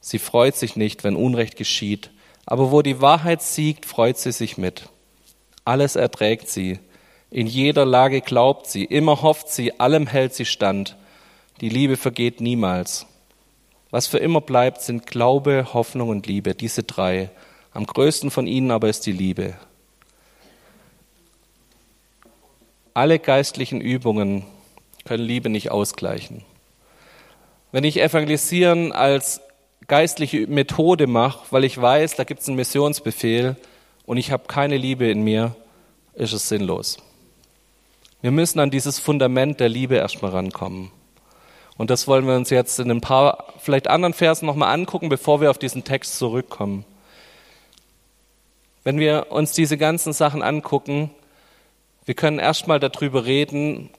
sie 0.00 0.20
freut 0.20 0.54
sich 0.54 0.76
nicht, 0.76 1.02
wenn 1.02 1.16
Unrecht 1.16 1.56
geschieht, 1.56 2.10
aber 2.46 2.70
wo 2.70 2.82
die 2.82 3.00
Wahrheit 3.00 3.42
siegt, 3.42 3.86
freut 3.86 4.18
sie 4.18 4.32
sich 4.32 4.56
mit. 4.56 4.88
Alles 5.64 5.96
erträgt 5.96 6.48
sie, 6.48 6.78
in 7.30 7.48
jeder 7.48 7.84
Lage 7.84 8.20
glaubt 8.20 8.68
sie, 8.68 8.84
immer 8.84 9.22
hofft 9.22 9.48
sie, 9.48 9.80
allem 9.80 10.06
hält 10.06 10.32
sie 10.32 10.44
stand. 10.44 10.96
Die 11.60 11.68
Liebe 11.68 11.96
vergeht 11.96 12.40
niemals. 12.40 13.06
Was 13.94 14.08
für 14.08 14.18
immer 14.18 14.40
bleibt, 14.40 14.82
sind 14.82 15.06
Glaube, 15.06 15.68
Hoffnung 15.72 16.08
und 16.08 16.26
Liebe, 16.26 16.56
diese 16.56 16.82
drei. 16.82 17.30
Am 17.72 17.86
größten 17.86 18.32
von 18.32 18.48
ihnen 18.48 18.72
aber 18.72 18.88
ist 18.88 19.06
die 19.06 19.12
Liebe. 19.12 19.54
Alle 22.92 23.20
geistlichen 23.20 23.80
Übungen 23.80 24.44
können 25.04 25.22
Liebe 25.22 25.48
nicht 25.48 25.70
ausgleichen. 25.70 26.42
Wenn 27.70 27.84
ich 27.84 28.02
Evangelisieren 28.02 28.90
als 28.90 29.40
geistliche 29.86 30.48
Methode 30.48 31.06
mache, 31.06 31.46
weil 31.52 31.62
ich 31.62 31.80
weiß, 31.80 32.16
da 32.16 32.24
gibt 32.24 32.40
es 32.40 32.48
einen 32.48 32.56
Missionsbefehl 32.56 33.54
und 34.06 34.16
ich 34.16 34.32
habe 34.32 34.48
keine 34.48 34.76
Liebe 34.76 35.08
in 35.08 35.22
mir, 35.22 35.54
ist 36.14 36.32
es 36.32 36.48
sinnlos. 36.48 36.98
Wir 38.22 38.32
müssen 38.32 38.58
an 38.58 38.72
dieses 38.72 38.98
Fundament 38.98 39.60
der 39.60 39.68
Liebe 39.68 39.94
erstmal 39.94 40.32
rankommen. 40.32 40.90
Und 41.76 41.90
das 41.90 42.06
wollen 42.06 42.26
wir 42.26 42.36
uns 42.36 42.50
jetzt 42.50 42.78
in 42.78 42.90
ein 42.90 43.00
paar, 43.00 43.52
vielleicht 43.58 43.88
anderen 43.88 44.14
Versen 44.14 44.46
nochmal 44.46 44.72
angucken, 44.72 45.08
bevor 45.08 45.40
wir 45.40 45.50
auf 45.50 45.58
diesen 45.58 45.84
Text 45.84 46.18
zurückkommen. 46.18 46.84
Wenn 48.84 48.98
wir 48.98 49.26
uns 49.30 49.52
diese 49.52 49.76
ganzen 49.76 50.12
Sachen 50.12 50.42
angucken, 50.42 51.10
wir 52.04 52.14
können 52.14 52.38
erstmal 52.38 52.78
darüber 52.78 53.24
reden, 53.24 53.90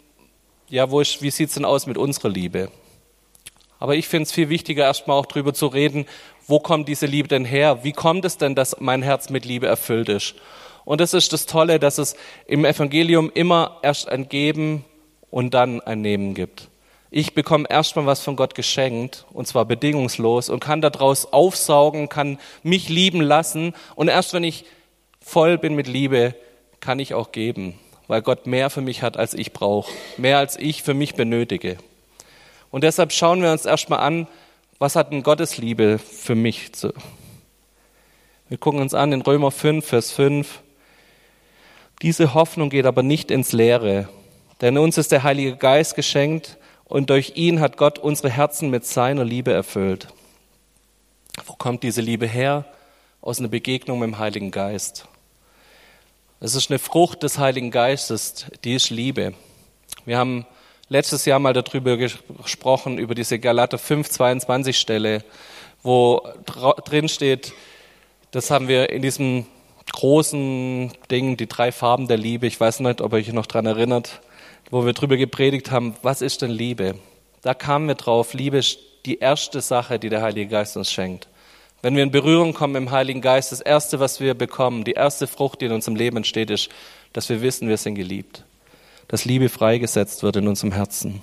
ja, 0.70 0.90
wo 0.90 1.02
ist, 1.02 1.22
wie 1.22 1.32
sieht's 1.32 1.56
denn 1.56 1.66
aus 1.66 1.86
mit 1.86 1.98
unserer 1.98 2.30
Liebe? 2.30 2.70
Aber 3.80 3.96
ich 3.96 4.08
finde 4.08 4.24
es 4.24 4.32
viel 4.32 4.50
wichtiger, 4.50 4.86
erstmal 4.86 5.18
auch 5.18 5.26
darüber 5.26 5.54
zu 5.54 5.68
reden, 5.68 6.06
wo 6.48 6.60
kommt 6.60 6.88
diese 6.88 7.08
Liebe 7.08 7.28
denn 7.28 7.46
her? 7.46 7.84
Wie 7.84 7.92
kommt 7.92 8.24
es 8.24 8.38
denn, 8.38 8.56
dass 8.56 8.80
mein 8.80 9.02
Herz 9.02 9.30
mit 9.30 9.44
Liebe 9.44 9.68
erfüllt 9.68 10.08
ist? 10.08 10.36
Und 10.86 11.02
das 11.02 11.14
ist 11.14 11.34
das 11.34 11.46
Tolle, 11.46 11.80
dass 11.80 11.98
es 11.98 12.16
im 12.46 12.64
Evangelium 12.64 13.32
immer 13.34 13.80
erst 13.82 14.08
ein 14.08 14.30
Geben 14.30 14.86
und 15.30 15.56
dann 15.56 15.82
ein 15.82 16.02
Nehmen 16.02 16.36
gibt 16.36 16.70
ich 17.18 17.34
bekomme 17.34 17.66
erstmal 17.70 18.06
was 18.06 18.20
von 18.20 18.36
Gott 18.36 18.56
geschenkt, 18.56 19.26
und 19.32 19.48
zwar 19.48 19.64
bedingungslos, 19.64 20.50
und 20.50 20.60
kann 20.60 20.82
daraus 20.82 21.32
aufsaugen, 21.32 22.10
kann 22.10 22.38
mich 22.62 22.90
lieben 22.90 23.22
lassen. 23.22 23.74
Und 23.96 24.10
erst 24.10 24.34
wenn 24.34 24.44
ich 24.44 24.66
voll 25.22 25.58
bin 25.58 25.76
mit 25.76 25.88
Liebe, 25.88 26.36
kann 26.82 27.00
ich 27.00 27.14
auch 27.14 27.32
geben, 27.32 27.80
weil 28.08 28.22
Gott 28.22 28.48
mehr 28.48 28.70
für 28.70 28.82
mich 28.82 29.02
hat, 29.02 29.16
als 29.16 29.34
ich 29.34 29.54
brauche, 29.54 29.90
mehr 30.18 30.40
als 30.40 30.58
ich 30.58 30.84
für 30.84 30.94
mich 30.94 31.16
benötige. 31.16 31.78
Und 32.70 32.84
deshalb 32.84 33.14
schauen 33.14 33.42
wir 33.42 33.54
uns 33.54 33.66
erstmal 33.66 34.00
an, 34.02 34.28
was 34.78 34.98
hat 34.98 35.14
denn 35.14 35.24
Gottes 35.24 35.56
Liebe 35.56 36.00
für 36.00 36.36
mich 36.36 36.74
zu. 36.74 36.92
Wir 38.50 38.58
gucken 38.58 38.82
uns 38.82 38.94
an 38.94 39.14
in 39.14 39.22
Römer 39.22 39.52
5, 39.52 39.86
Vers 39.86 40.12
5. 40.12 40.60
Diese 42.02 42.34
Hoffnung 42.34 42.70
geht 42.70 42.86
aber 42.86 43.04
nicht 43.04 43.32
ins 43.32 43.54
Leere, 43.54 44.10
denn 44.60 44.78
uns 44.78 44.98
ist 44.98 45.14
der 45.14 45.24
Heilige 45.24 45.56
Geist 45.56 45.96
geschenkt, 45.96 46.58
und 46.86 47.10
durch 47.10 47.34
ihn 47.36 47.60
hat 47.60 47.78
Gott 47.78 48.00
unsere 48.00 48.30
Herzen 48.30 48.70
mit 48.70 48.86
seiner 48.86 49.26
Liebe 49.26 49.52
erfüllt. 49.52 50.08
Wo 51.46 51.54
kommt 51.54 51.84
diese 51.84 52.02
Liebe 52.02 52.28
her? 52.28 52.66
Aus 53.22 53.40
einer 53.40 53.48
Begegnung 53.48 54.00
mit 54.00 54.08
dem 54.08 54.20
Heiligen 54.20 54.52
Geist. 54.52 55.08
Es 56.40 56.54
ist 56.54 56.70
eine 56.70 56.80
Frucht 56.80 57.24
des 57.24 57.40
Heiligen 57.40 57.72
Geistes, 57.72 58.46
die 58.64 58.76
ist 58.76 58.92
Liebe. 58.92 59.34
Wir 60.06 60.18
haben 60.18 60.46
letztes 60.90 61.26
Jahr 61.26 61.40
mal 61.40 61.54
darüber 61.54 61.98
gesprochen, 61.98 63.00
über 63.00 63.16
diese 63.16 63.40
Galater 63.40 63.80
5, 63.80 64.10
22 64.10 64.78
Stelle, 64.78 65.24
wo 65.82 66.22
drin 66.46 67.10
steht, 67.10 67.54
das 68.30 68.52
haben 68.52 68.68
wir 68.68 68.92
in 68.92 69.02
diesem 69.02 69.48
großen 69.92 70.92
Ding, 71.10 71.38
die 71.38 71.48
drei 71.48 71.72
Farben 71.72 72.08
der 72.08 72.18
Liebe. 72.18 72.46
Ich 72.46 72.60
weiß 72.60 72.82
nicht, 72.82 73.02
ob 73.02 73.14
ihr 73.14 73.18
euch 73.18 73.34
noch 73.34 73.48
dran 73.48 73.66
erinnert 73.66 74.22
wo 74.76 74.86
wir 74.86 74.92
darüber 74.92 75.16
gepredigt 75.16 75.72
haben, 75.72 75.96
was 76.02 76.22
ist 76.22 76.42
denn 76.42 76.52
Liebe? 76.52 76.96
Da 77.44 77.54
kamen 77.54 77.88
wir 77.88 77.96
drauf, 77.96 78.34
Liebe 78.34 78.58
ist 78.58 78.78
die 79.06 79.20
erste 79.20 79.62
Sache, 79.62 80.00
die 80.00 80.10
der 80.10 80.22
Heilige 80.22 80.50
Geist 80.50 80.76
uns 80.76 80.92
schenkt. 80.92 81.30
Wenn 81.82 81.96
wir 81.96 82.04
in 82.04 82.12
Berührung 82.12 82.54
kommen 82.54 82.74
dem 82.74 82.92
Heiligen 82.92 83.22
Geist, 83.22 83.54
das 83.54 83.62
erste, 83.62 84.02
was 84.02 84.20
wir 84.20 84.34
bekommen, 84.34 84.84
die 84.84 84.92
erste 84.92 85.28
Frucht, 85.28 85.62
die 85.62 85.68
in 85.68 85.72
unserem 85.72 85.96
Leben 85.96 86.18
entsteht, 86.18 86.50
ist, 86.50 86.68
dass 87.14 87.30
wir 87.30 87.42
wissen, 87.42 87.70
wir 87.70 87.78
sind 87.78 87.96
geliebt. 87.96 88.44
Dass 89.08 89.24
Liebe 89.24 89.48
freigesetzt 89.48 90.24
wird 90.24 90.36
in 90.36 90.48
unserem 90.50 90.74
Herzen. 90.74 91.22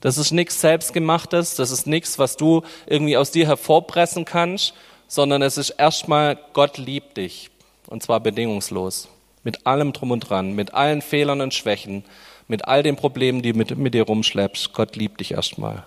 Das 0.00 0.16
ist 0.16 0.32
nichts 0.32 0.58
Selbstgemachtes, 0.62 1.56
das 1.56 1.70
ist 1.70 1.86
nichts, 1.86 2.18
was 2.18 2.38
du 2.38 2.62
irgendwie 2.86 3.18
aus 3.18 3.30
dir 3.30 3.46
hervorpressen 3.46 4.24
kannst, 4.24 4.72
sondern 5.06 5.42
es 5.42 5.58
ist 5.58 5.68
erstmal, 5.68 6.38
Gott 6.54 6.78
liebt 6.78 7.18
dich. 7.18 7.50
Und 7.88 8.02
zwar 8.02 8.20
bedingungslos. 8.20 9.10
Mit 9.42 9.66
allem 9.66 9.92
drum 9.92 10.12
und 10.12 10.20
dran, 10.20 10.54
mit 10.54 10.72
allen 10.72 11.02
Fehlern 11.02 11.42
und 11.42 11.52
Schwächen 11.52 12.04
mit 12.48 12.66
all 12.66 12.82
den 12.82 12.96
Problemen, 12.96 13.42
die 13.42 13.52
du 13.52 13.58
mit, 13.58 13.76
mit 13.76 13.94
dir 13.94 14.04
rumschleppst. 14.04 14.72
Gott 14.72 14.96
liebt 14.96 15.20
dich 15.20 15.32
erstmal. 15.32 15.84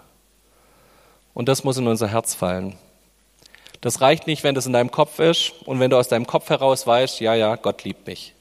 Und 1.34 1.48
das 1.48 1.64
muss 1.64 1.78
in 1.78 1.88
unser 1.88 2.08
Herz 2.08 2.34
fallen. 2.34 2.76
Das 3.82 4.02
reicht 4.02 4.26
nicht, 4.26 4.44
wenn 4.44 4.56
das 4.56 4.66
in 4.66 4.74
deinem 4.74 4.92
Kopf 4.92 5.20
ist 5.20 5.54
und 5.66 5.80
wenn 5.80 5.92
du 5.92 5.98
aus 5.98 6.08
deinem 6.08 6.26
Kopf 6.26 6.50
heraus 6.50 6.88
weißt, 6.88 7.20
ja, 7.20 7.36
ja, 7.36 7.56
Gott 7.56 7.84
liebt 7.84 8.08
mich. 8.08 8.34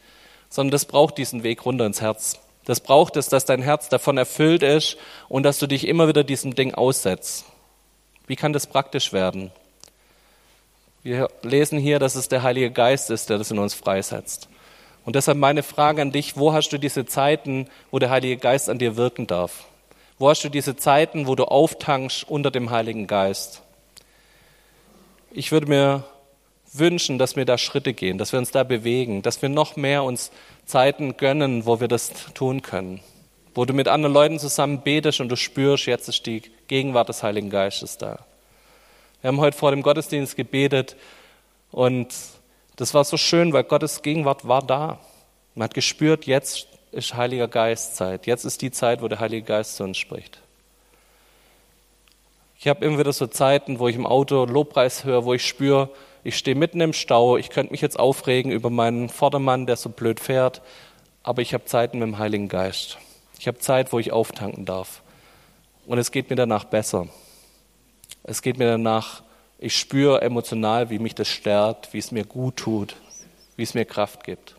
Sondern 0.49 0.70
das 0.70 0.87
braucht 0.87 1.18
diesen 1.18 1.42
Weg 1.42 1.66
runter 1.66 1.85
ins 1.85 2.00
Herz. 2.00 2.40
Das 2.64 2.80
braucht 2.80 3.16
es, 3.16 3.28
dass 3.28 3.44
dein 3.44 3.62
Herz 3.62 3.88
davon 3.88 4.16
erfüllt 4.16 4.62
ist 4.62 4.96
und 5.28 5.42
dass 5.42 5.58
du 5.58 5.66
dich 5.66 5.87
immer 5.87 6.08
wieder 6.08 6.25
diesem 6.25 6.54
Ding 6.54 6.75
aussetzt. 6.75 7.44
Wie 8.26 8.37
kann 8.37 8.52
das 8.52 8.66
praktisch 8.66 9.12
werden? 9.12 9.52
Wir 11.02 11.28
lesen 11.42 11.78
hier, 11.78 12.00
dass 12.00 12.16
es 12.16 12.28
der 12.28 12.42
Heilige 12.42 12.73
Geist 12.73 13.11
ist, 13.11 13.30
der 13.30 13.38
das 13.38 13.52
in 13.52 13.58
uns 13.58 13.75
freisetzt. 13.75 14.49
Und 15.06 15.14
deshalb 15.14 15.38
meine 15.38 15.62
Frage 15.62 16.02
an 16.02 16.10
dich, 16.10 16.36
wo 16.36 16.52
hast 16.52 16.70
du 16.70 16.78
diese 16.78 17.06
Zeiten, 17.06 17.68
wo 17.92 18.00
der 18.00 18.10
Heilige 18.10 18.36
Geist 18.36 18.68
an 18.68 18.80
dir 18.80 18.96
wirken 18.96 19.28
darf? 19.28 19.66
Wo 20.18 20.28
hast 20.28 20.42
du 20.42 20.48
diese 20.48 20.76
Zeiten, 20.76 21.28
wo 21.28 21.36
du 21.36 21.44
auftankst 21.44 22.28
unter 22.28 22.50
dem 22.50 22.70
Heiligen 22.70 23.06
Geist? 23.06 23.62
Ich 25.30 25.52
würde 25.52 25.68
mir 25.68 26.04
wünschen, 26.72 27.18
dass 27.18 27.36
wir 27.36 27.44
da 27.44 27.56
Schritte 27.56 27.94
gehen, 27.94 28.18
dass 28.18 28.32
wir 28.32 28.40
uns 28.40 28.50
da 28.50 28.64
bewegen, 28.64 29.22
dass 29.22 29.40
wir 29.42 29.48
noch 29.48 29.76
mehr 29.76 30.02
uns 30.02 30.32
Zeiten 30.64 31.16
gönnen, 31.16 31.66
wo 31.66 31.78
wir 31.78 31.88
das 31.88 32.10
tun 32.34 32.62
können. 32.62 33.00
Wo 33.54 33.64
du 33.64 33.75
mit 33.75 33.86
anderen 33.86 34.12
Leuten 34.12 34.40
zusammen 34.40 34.80
betest 34.80 35.20
und 35.20 35.28
du 35.28 35.36
spürst, 35.36 35.86
jetzt 35.86 36.08
ist 36.08 36.26
die 36.26 36.42
Gegenwart 36.66 37.08
des 37.08 37.22
Heiligen 37.22 37.48
Geistes 37.48 37.96
da. 37.96 38.26
Wir 39.20 39.28
haben 39.28 39.40
heute 39.40 39.56
vor 39.56 39.70
dem 39.70 39.82
Gottesdienst 39.82 40.34
gebetet 40.34 40.96
und 41.70 42.08
das 42.76 42.95
war 42.95 43.04
so 43.04 43.16
schön, 43.16 43.52
weil 43.52 43.64
Gottes 43.64 44.02
Gegenwart 44.02 44.47
war 44.47 44.62
da. 44.62 45.00
Man 45.54 45.64
hat 45.64 45.75
gespürt, 45.75 46.26
jetzt 46.26 46.68
ist 46.92 47.14
Heiliger 47.14 47.49
Geist 47.49 47.97
Zeit. 47.97 48.26
Jetzt 48.26 48.45
ist 48.45 48.62
die 48.62 48.71
Zeit, 48.71 49.02
wo 49.02 49.09
der 49.09 49.21
Heilige 49.21 49.42
Geist 49.42 49.76
zu 49.76 49.85
uns 49.85 49.99
spricht. 49.99 50.40
Ich 52.59 52.68
habe 52.68 52.85
immer 52.85 52.99
wieder 52.99 53.12
so 53.12 53.26
Zeiten, 53.26 53.78
wo 53.78 53.88
ich 53.88 53.97
im 53.97 54.06
Auto 54.06 54.45
Lobpreis 54.45 55.04
höre, 55.04 55.25
wo 55.25 55.35
ich 55.35 55.47
spüre, 55.47 55.90
ich 56.25 56.37
stehe 56.37 56.56
mitten 56.56 56.80
im 56.80 56.92
Stau, 56.92 57.37
ich 57.37 57.50
könnte 57.50 57.73
mich 57.73 57.80
jetzt 57.80 57.99
aufregen 57.99 58.50
über 58.50 58.71
meinen 58.71 59.09
Vordermann, 59.09 59.66
der 59.66 59.76
so 59.76 59.90
blöd 59.90 60.18
fährt, 60.21 60.62
aber 61.23 61.42
ich 61.42 61.54
habe 61.54 61.66
Zeiten 61.66 61.99
mit 61.99 62.09
dem 62.09 62.18
Heiligen 62.18 62.49
Geist. 62.49 62.99
Ich 63.38 63.47
habe 63.47 63.59
Zeit, 63.59 63.92
wo 63.92 63.99
ich 63.99 64.12
auftanken 64.12 64.64
darf. 64.64 65.02
Und 65.87 65.99
es 65.99 66.11
geht 66.11 66.30
mir 66.30 66.37
danach 66.37 66.64
besser. 66.64 67.06
Es 68.25 68.42
geht 68.42 68.59
mir 68.59 68.66
danach, 68.66 69.23
ich 69.58 69.76
spüre 69.76 70.20
emotional, 70.22 70.90
wie 70.90 70.98
mich 70.98 71.14
das 71.14 71.28
stärkt, 71.28 71.92
wie 71.92 71.98
es 71.98 72.12
mir 72.12 72.25
gut 72.25 72.56
tut, 72.56 72.96
wie 73.56 73.62
es 73.62 73.75
mir 73.75 73.84
Kraft 73.84 74.25
gibt. 74.25 74.56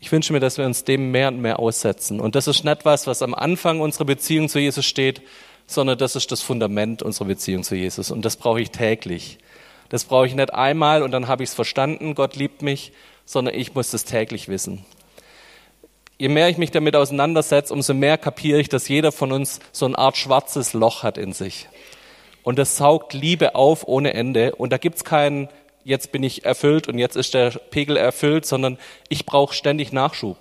Ich 0.00 0.12
wünsche 0.12 0.32
mir, 0.32 0.40
dass 0.40 0.58
wir 0.58 0.66
uns 0.66 0.84
dem 0.84 1.12
mehr 1.12 1.28
und 1.28 1.40
mehr 1.40 1.58
aussetzen. 1.58 2.20
Und 2.20 2.34
das 2.34 2.46
ist 2.46 2.64
nicht 2.64 2.84
was, 2.84 3.06
was 3.06 3.22
am 3.22 3.34
Anfang 3.34 3.80
unserer 3.80 4.04
Beziehung 4.04 4.48
zu 4.48 4.58
Jesus 4.58 4.84
steht, 4.84 5.22
sondern 5.66 5.96
das 5.96 6.14
ist 6.14 6.30
das 6.30 6.42
Fundament 6.42 7.02
unserer 7.02 7.26
Beziehung 7.26 7.62
zu 7.62 7.74
Jesus. 7.74 8.10
Und 8.10 8.24
das 8.24 8.36
brauche 8.36 8.60
ich 8.60 8.70
täglich. 8.70 9.38
Das 9.88 10.04
brauche 10.04 10.26
ich 10.26 10.34
nicht 10.34 10.52
einmal 10.52 11.02
und 11.02 11.12
dann 11.12 11.28
habe 11.28 11.42
ich 11.42 11.50
es 11.50 11.54
verstanden, 11.54 12.14
Gott 12.14 12.36
liebt 12.36 12.62
mich, 12.62 12.92
sondern 13.24 13.54
ich 13.54 13.74
muss 13.74 13.90
das 13.90 14.04
täglich 14.04 14.48
wissen. 14.48 14.84
Je 16.18 16.28
mehr 16.28 16.48
ich 16.48 16.58
mich 16.58 16.70
damit 16.70 16.96
auseinandersetze, 16.96 17.72
umso 17.72 17.94
mehr 17.94 18.18
kapiere 18.18 18.60
ich, 18.60 18.68
dass 18.68 18.88
jeder 18.88 19.12
von 19.12 19.32
uns 19.32 19.60
so 19.72 19.86
eine 19.86 19.98
Art 19.98 20.16
schwarzes 20.16 20.72
Loch 20.72 21.02
hat 21.02 21.18
in 21.18 21.32
sich. 21.32 21.68
Und 22.44 22.58
das 22.58 22.76
saugt 22.76 23.14
Liebe 23.14 23.56
auf 23.56 23.88
ohne 23.88 24.14
Ende. 24.14 24.54
Und 24.54 24.72
da 24.72 24.76
gibt 24.76 24.96
es 24.98 25.04
keinen, 25.04 25.48
jetzt 25.82 26.12
bin 26.12 26.22
ich 26.22 26.44
erfüllt 26.44 26.86
und 26.86 26.98
jetzt 26.98 27.16
ist 27.16 27.34
der 27.34 27.50
Pegel 27.50 27.96
erfüllt, 27.96 28.46
sondern 28.46 28.78
ich 29.08 29.26
brauche 29.26 29.54
ständig 29.54 29.92
Nachschub. 29.92 30.36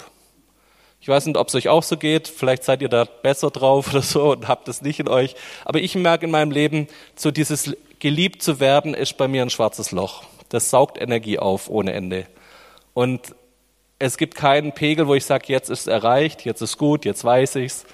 Ich 1.02 1.08
weiß 1.08 1.26
nicht, 1.26 1.38
ob 1.38 1.48
es 1.48 1.56
euch 1.56 1.70
auch 1.70 1.84
so 1.84 1.98
geht. 1.98 2.28
Vielleicht 2.28 2.64
seid 2.64 2.82
ihr 2.82 2.90
da 2.90 3.06
besser 3.06 3.50
drauf 3.50 3.90
oder 3.92 4.02
so 4.02 4.34
und 4.34 4.48
habt 4.48 4.68
es 4.68 4.82
nicht 4.82 5.00
in 5.00 5.08
euch. 5.08 5.36
Aber 5.66 5.80
ich 5.80 5.96
merke 5.96 6.26
in 6.26 6.32
meinem 6.32 6.52
Leben, 6.52 6.88
so 7.16 7.32
dieses 7.32 7.76
geliebt 8.00 8.44
zu 8.44 8.60
werden, 8.60 8.94
ist 8.94 9.18
bei 9.18 9.30
mir 9.30 9.42
ein 9.42 9.50
schwarzes 9.50 9.92
Loch. 9.92 10.24
Das 10.50 10.70
saugt 10.70 11.02
Energie 11.02 11.40
auf 11.40 11.70
ohne 11.70 11.94
Ende. 11.94 12.28
Und 12.94 13.34
es 13.98 14.18
gibt 14.18 14.36
keinen 14.36 14.74
Pegel, 14.74 15.08
wo 15.08 15.16
ich 15.16 15.24
sage, 15.24 15.46
jetzt 15.48 15.70
ist 15.70 15.82
es 15.82 15.88
erreicht, 15.88 16.44
jetzt 16.44 16.62
ist 16.62 16.78
gut, 16.78 17.06
jetzt 17.06 17.24
weiß 17.24 17.56
ich's, 17.56 17.86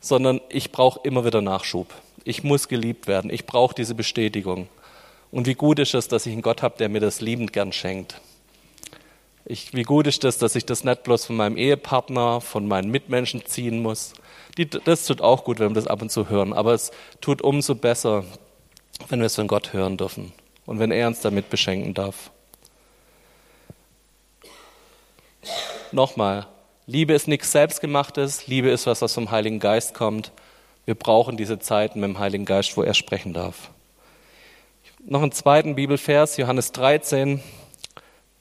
sondern 0.00 0.42
ich 0.50 0.70
brauche 0.70 1.00
immer 1.02 1.24
wieder 1.24 1.40
Nachschub. 1.40 1.88
Ich 2.24 2.42
muss 2.42 2.68
geliebt 2.68 3.06
werden. 3.06 3.30
Ich 3.30 3.46
brauche 3.46 3.74
diese 3.74 3.94
Bestätigung. 3.94 4.68
Und 5.30 5.46
wie 5.46 5.54
gut 5.54 5.78
ist 5.78 5.94
es, 5.94 6.08
dass 6.08 6.26
ich 6.26 6.32
einen 6.32 6.42
Gott 6.42 6.62
habe, 6.62 6.78
der 6.78 6.88
mir 6.88 7.00
das 7.00 7.20
liebend 7.20 7.52
gern 7.52 7.72
schenkt. 7.72 8.20
Ich, 9.44 9.74
wie 9.74 9.82
gut 9.82 10.06
ist 10.06 10.24
das, 10.24 10.38
dass 10.38 10.54
ich 10.54 10.64
das 10.64 10.84
nicht 10.84 11.02
bloß 11.02 11.26
von 11.26 11.36
meinem 11.36 11.58
Ehepartner, 11.58 12.40
von 12.40 12.66
meinen 12.66 12.90
Mitmenschen 12.90 13.44
ziehen 13.44 13.82
muss. 13.82 14.14
Die, 14.56 14.68
das 14.68 15.06
tut 15.06 15.20
auch 15.20 15.44
gut, 15.44 15.58
wenn 15.58 15.70
wir 15.70 15.74
das 15.74 15.86
ab 15.86 16.00
und 16.00 16.10
zu 16.10 16.30
hören. 16.30 16.54
Aber 16.54 16.72
es 16.72 16.92
tut 17.20 17.42
umso 17.42 17.74
besser, 17.74 18.24
wenn 19.08 19.18
wir 19.18 19.26
es 19.26 19.34
von 19.34 19.48
Gott 19.48 19.72
hören 19.72 19.96
dürfen 19.98 20.32
und 20.64 20.78
wenn 20.78 20.90
er 20.90 21.08
uns 21.08 21.20
damit 21.20 21.50
beschenken 21.50 21.92
darf. 21.92 22.30
Nochmal, 25.92 26.46
Liebe 26.86 27.12
ist 27.12 27.28
nichts 27.28 27.52
Selbstgemachtes, 27.52 28.46
Liebe 28.46 28.70
ist 28.70 28.86
was, 28.86 29.02
was 29.02 29.14
vom 29.14 29.30
Heiligen 29.30 29.60
Geist 29.60 29.94
kommt. 29.94 30.32
Wir 30.86 30.94
brauchen 30.94 31.36
diese 31.36 31.58
Zeiten 31.58 32.00
mit 32.00 32.08
dem 32.08 32.18
Heiligen 32.18 32.44
Geist, 32.44 32.76
wo 32.76 32.82
er 32.82 32.94
sprechen 32.94 33.32
darf. 33.32 33.70
Noch 35.06 35.22
einen 35.22 35.32
zweiten 35.32 35.74
Bibelvers, 35.74 36.36
Johannes 36.36 36.72
13, 36.72 37.42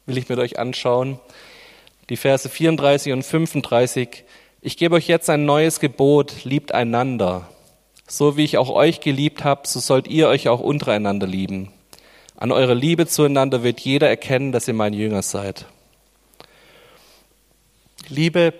will 0.05 0.17
ich 0.17 0.29
mit 0.29 0.39
euch 0.39 0.59
anschauen. 0.59 1.19
Die 2.09 2.17
Verse 2.17 2.47
34 2.47 3.13
und 3.13 3.23
35. 3.23 4.23
Ich 4.61 4.77
gebe 4.77 4.95
euch 4.95 5.07
jetzt 5.07 5.29
ein 5.29 5.45
neues 5.45 5.79
Gebot, 5.79 6.43
liebt 6.43 6.73
einander. 6.73 7.49
So 8.07 8.35
wie 8.35 8.43
ich 8.43 8.57
auch 8.57 8.69
euch 8.69 8.99
geliebt 8.99 9.43
habe, 9.43 9.67
so 9.67 9.79
sollt 9.79 10.07
ihr 10.07 10.27
euch 10.27 10.49
auch 10.49 10.59
untereinander 10.59 11.27
lieben. 11.27 11.71
An 12.35 12.51
eurer 12.51 12.75
Liebe 12.75 13.07
zueinander 13.07 13.63
wird 13.63 13.79
jeder 13.79 14.09
erkennen, 14.09 14.51
dass 14.51 14.67
ihr 14.67 14.73
mein 14.73 14.93
Jünger 14.93 15.21
seid. 15.21 15.65
Liebe 18.09 18.53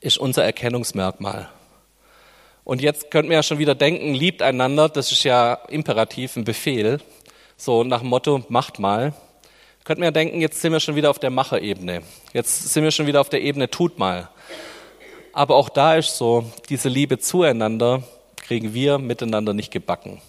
ist 0.00 0.18
unser 0.18 0.44
Erkennungsmerkmal. 0.44 1.48
Und 2.64 2.80
jetzt 2.80 3.10
könnten 3.10 3.30
wir 3.30 3.36
ja 3.36 3.42
schon 3.42 3.58
wieder 3.58 3.74
denken, 3.74 4.14
liebt 4.14 4.42
einander, 4.42 4.88
das 4.88 5.12
ist 5.12 5.24
ja 5.24 5.54
imperativ, 5.68 6.36
ein 6.36 6.44
Befehl. 6.44 7.00
So 7.56 7.84
nach 7.84 8.00
dem 8.00 8.08
Motto, 8.08 8.42
macht 8.48 8.78
mal 8.78 9.14
könnten 9.84 10.02
wir 10.02 10.12
denken, 10.12 10.40
jetzt 10.40 10.62
sind 10.62 10.72
wir 10.72 10.80
schon 10.80 10.96
wieder 10.96 11.10
auf 11.10 11.18
der 11.18 11.28
Macherebene. 11.28 12.02
Jetzt 12.32 12.72
sind 12.72 12.84
wir 12.84 12.90
schon 12.90 13.06
wieder 13.06 13.20
auf 13.20 13.28
der 13.28 13.42
Ebene, 13.42 13.70
tut 13.70 13.98
mal. 13.98 14.30
Aber 15.34 15.56
auch 15.56 15.68
da 15.68 15.96
ist 15.96 16.16
so, 16.16 16.50
diese 16.70 16.88
Liebe 16.88 17.18
zueinander 17.18 18.02
kriegen 18.36 18.72
wir 18.72 18.98
miteinander 18.98 19.52
nicht 19.52 19.70
gebacken. 19.70 20.22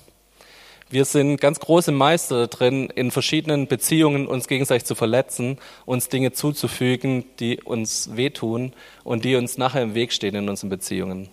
Wir 0.89 1.06
sind 1.06 1.39
ganz 1.39 1.60
große 1.60 1.91
Meister 1.91 2.48
drin, 2.48 2.89
in 2.93 3.12
verschiedenen 3.12 3.67
Beziehungen 3.67 4.28
uns 4.28 4.48
gegenseitig 4.48 4.86
zu 4.86 4.93
verletzen, 4.93 5.58
uns 5.86 6.10
Dinge 6.10 6.34
zuzufügen, 6.34 7.24
die 7.39 7.62
uns 7.62 8.15
wehtun 8.15 8.74
und 9.04 9.24
die 9.24 9.36
uns 9.36 9.58
nachher 9.58 9.82
im 9.82 9.95
Weg 9.95 10.12
stehen 10.12 10.36
in 10.36 10.50
unseren 10.50 10.69
Beziehungen. 10.69 11.30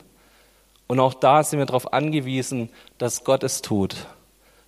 Und 0.92 1.00
auch 1.00 1.14
da 1.14 1.42
sind 1.42 1.58
wir 1.58 1.64
darauf 1.64 1.94
angewiesen, 1.94 2.68
dass 2.98 3.24
Gott 3.24 3.44
es 3.44 3.62
tut. 3.62 3.96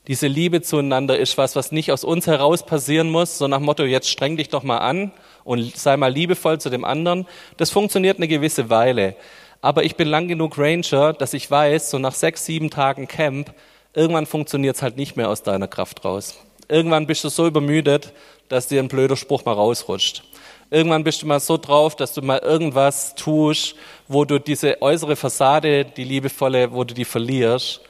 Diese 0.06 0.26
Liebe 0.26 0.62
zueinander 0.62 1.18
ist 1.18 1.36
was, 1.36 1.54
was 1.54 1.70
nicht 1.70 1.92
aus 1.92 2.02
uns 2.02 2.26
heraus 2.26 2.64
passieren 2.64 3.10
muss, 3.10 3.36
so 3.36 3.46
nach 3.46 3.60
Motto, 3.60 3.84
jetzt 3.84 4.08
streng 4.08 4.38
dich 4.38 4.48
doch 4.48 4.62
mal 4.62 4.78
an 4.78 5.12
und 5.44 5.76
sei 5.76 5.98
mal 5.98 6.10
liebevoll 6.10 6.58
zu 6.58 6.70
dem 6.70 6.86
anderen. 6.86 7.26
Das 7.58 7.68
funktioniert 7.68 8.16
eine 8.16 8.26
gewisse 8.26 8.70
Weile. 8.70 9.16
Aber 9.60 9.84
ich 9.84 9.96
bin 9.96 10.08
lang 10.08 10.26
genug 10.26 10.56
Ranger, 10.56 11.12
dass 11.12 11.34
ich 11.34 11.50
weiß, 11.50 11.90
so 11.90 11.98
nach 11.98 12.14
sechs, 12.14 12.46
sieben 12.46 12.70
Tagen 12.70 13.06
Camp, 13.06 13.52
irgendwann 13.92 14.24
funktioniert 14.24 14.76
es 14.76 14.82
halt 14.82 14.96
nicht 14.96 15.16
mehr 15.16 15.28
aus 15.28 15.42
deiner 15.42 15.68
Kraft 15.68 16.06
raus. 16.06 16.38
Irgendwann 16.70 17.06
bist 17.06 17.22
du 17.24 17.28
so 17.28 17.46
übermüdet, 17.46 18.14
dass 18.48 18.68
dir 18.68 18.80
ein 18.82 18.88
blöder 18.88 19.18
Spruch 19.18 19.44
mal 19.44 19.52
rausrutscht. 19.52 20.22
Irgendwann 20.70 21.04
bist 21.04 21.22
du 21.22 21.26
mal 21.26 21.40
so 21.40 21.56
drauf, 21.56 21.94
dass 21.96 22.14
du 22.14 22.22
mal 22.22 22.38
irgendwas 22.38 23.14
tust, 23.14 23.76
wo 24.08 24.24
du 24.24 24.38
diese 24.38 24.80
äußere 24.82 25.16
Fassade, 25.16 25.84
die 25.84 26.04
liebevolle, 26.04 26.72
wo 26.72 26.84
du 26.84 26.94
die 26.94 27.04
verlierst 27.04 27.80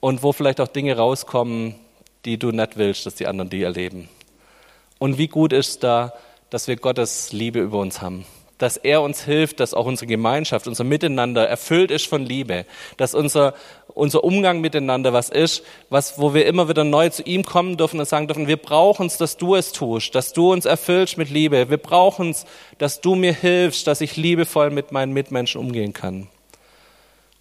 und 0.00 0.22
wo 0.22 0.32
vielleicht 0.32 0.60
auch 0.60 0.68
Dinge 0.68 0.96
rauskommen, 0.96 1.74
die 2.24 2.38
du 2.38 2.50
nicht 2.50 2.76
willst, 2.76 3.06
dass 3.06 3.16
die 3.16 3.26
anderen 3.26 3.50
die 3.50 3.62
erleben. 3.62 4.08
Und 4.98 5.18
wie 5.18 5.28
gut 5.28 5.52
ist 5.52 5.82
da, 5.82 6.12
dass 6.50 6.68
wir 6.68 6.76
Gottes 6.76 7.32
Liebe 7.32 7.60
über 7.60 7.78
uns 7.78 8.00
haben. 8.00 8.24
Dass 8.62 8.76
er 8.76 9.02
uns 9.02 9.24
hilft, 9.24 9.58
dass 9.58 9.74
auch 9.74 9.86
unsere 9.86 10.06
Gemeinschaft, 10.06 10.68
unser 10.68 10.84
Miteinander 10.84 11.48
erfüllt 11.48 11.90
ist 11.90 12.06
von 12.06 12.24
Liebe. 12.24 12.64
Dass 12.96 13.12
unser, 13.12 13.54
unser 13.88 14.22
Umgang 14.22 14.60
miteinander 14.60 15.12
was 15.12 15.30
ist, 15.30 15.64
was, 15.90 16.16
wo 16.20 16.32
wir 16.32 16.46
immer 16.46 16.68
wieder 16.68 16.84
neu 16.84 17.08
zu 17.08 17.24
ihm 17.24 17.44
kommen 17.44 17.76
dürfen 17.76 17.98
und 17.98 18.06
sagen 18.06 18.28
dürfen, 18.28 18.46
wir 18.46 18.56
brauchen 18.56 19.06
es, 19.06 19.16
dass 19.16 19.36
du 19.36 19.56
es 19.56 19.72
tust, 19.72 20.14
dass 20.14 20.32
du 20.32 20.52
uns 20.52 20.64
erfüllst 20.64 21.18
mit 21.18 21.28
Liebe. 21.28 21.70
Wir 21.70 21.76
brauchen 21.76 22.30
es, 22.30 22.46
dass 22.78 23.00
du 23.00 23.16
mir 23.16 23.32
hilfst, 23.32 23.88
dass 23.88 24.00
ich 24.00 24.16
liebevoll 24.16 24.70
mit 24.70 24.92
meinen 24.92 25.12
Mitmenschen 25.12 25.60
umgehen 25.60 25.92
kann. 25.92 26.28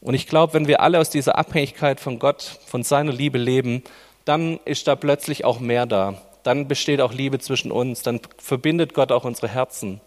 Und 0.01 0.15
ich 0.15 0.25
glaube, 0.25 0.55
wenn 0.55 0.67
wir 0.67 0.81
alle 0.81 0.99
aus 0.99 1.11
dieser 1.11 1.37
Abhängigkeit 1.37 1.99
von 1.99 2.17
Gott, 2.17 2.41
von 2.65 2.81
seiner 2.81 3.11
Liebe 3.11 3.37
leben, 3.37 3.83
dann 4.25 4.59
ist 4.65 4.87
da 4.87 4.95
plötzlich 4.95 5.45
auch 5.45 5.59
mehr 5.59 5.85
da. 5.85 6.15
Dann 6.41 6.67
besteht 6.67 6.99
auch 6.99 7.13
Liebe 7.13 7.37
zwischen 7.37 7.71
uns. 7.71 8.01
Dann 8.01 8.19
verbindet 8.39 8.95
Gott 8.95 9.11
auch 9.11 9.23
unsere 9.23 9.47
Herzen. 9.47 10.01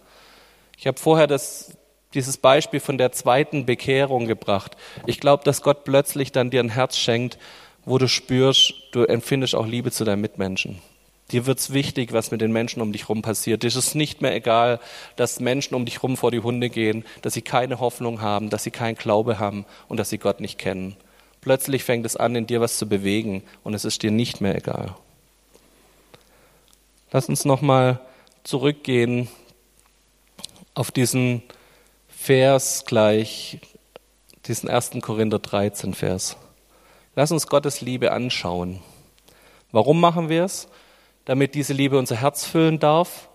Ich 0.78 0.86
habe 0.86 0.98
vorher 0.98 1.26
das, 1.26 1.76
dieses 2.14 2.36
Beispiel 2.36 2.80
von 2.80 2.98
der 2.98 3.12
zweiten 3.12 3.66
Bekehrung 3.66 4.26
gebracht. 4.26 4.76
Ich 5.06 5.20
glaube, 5.20 5.44
dass 5.44 5.62
Gott 5.62 5.84
plötzlich 5.84 6.32
dann 6.32 6.50
dir 6.50 6.60
ein 6.60 6.68
Herz 6.68 6.96
schenkt, 6.96 7.38
wo 7.84 7.98
du 7.98 8.08
spürst, 8.08 8.74
du 8.92 9.04
empfindest 9.04 9.54
auch 9.54 9.66
Liebe 9.66 9.90
zu 9.90 10.04
deinen 10.04 10.20
Mitmenschen. 10.20 10.80
Dir 11.32 11.46
wird's 11.46 11.72
wichtig, 11.72 12.12
was 12.12 12.30
mit 12.30 12.40
den 12.40 12.52
Menschen 12.52 12.82
um 12.82 12.92
dich 12.92 13.02
herum 13.02 13.22
passiert. 13.22 13.62
Dir 13.62 13.68
ist 13.68 13.76
es 13.76 13.94
nicht 13.94 14.20
mehr 14.20 14.34
egal, 14.34 14.78
dass 15.16 15.40
Menschen 15.40 15.74
um 15.74 15.84
dich 15.84 15.96
herum 15.96 16.16
vor 16.16 16.30
die 16.30 16.40
Hunde 16.40 16.68
gehen, 16.68 17.04
dass 17.22 17.34
sie 17.34 17.42
keine 17.42 17.80
Hoffnung 17.80 18.20
haben, 18.20 18.50
dass 18.50 18.62
sie 18.62 18.70
keinen 18.70 18.96
Glaube 18.96 19.38
haben 19.38 19.64
und 19.88 19.96
dass 19.96 20.10
sie 20.10 20.18
Gott 20.18 20.40
nicht 20.40 20.58
kennen. 20.58 20.96
Plötzlich 21.40 21.84
fängt 21.84 22.06
es 22.06 22.16
an, 22.16 22.36
in 22.36 22.46
dir 22.46 22.60
was 22.60 22.78
zu 22.78 22.88
bewegen 22.88 23.42
und 23.62 23.74
es 23.74 23.84
ist 23.84 24.02
dir 24.02 24.10
nicht 24.10 24.40
mehr 24.40 24.54
egal. 24.54 24.94
Lass 27.10 27.28
uns 27.28 27.44
nochmal 27.44 28.00
zurückgehen 28.44 29.28
auf 30.74 30.90
diesen 30.90 31.42
Vers 32.08 32.84
gleich, 32.86 33.58
diesen 34.46 34.68
1. 34.68 34.92
Korinther 35.00 35.38
13 35.38 35.94
Vers. 35.94 36.36
Lass 37.16 37.32
uns 37.32 37.46
Gottes 37.46 37.80
Liebe 37.80 38.12
anschauen. 38.12 38.80
Warum 39.70 40.00
machen 40.00 40.28
wir 40.28 40.44
es? 40.44 40.68
damit 41.24 41.54
diese 41.54 41.72
Liebe 41.72 41.98
unser 41.98 42.16
Herz 42.16 42.46
füllen 42.46 42.78
darf. 42.78 43.28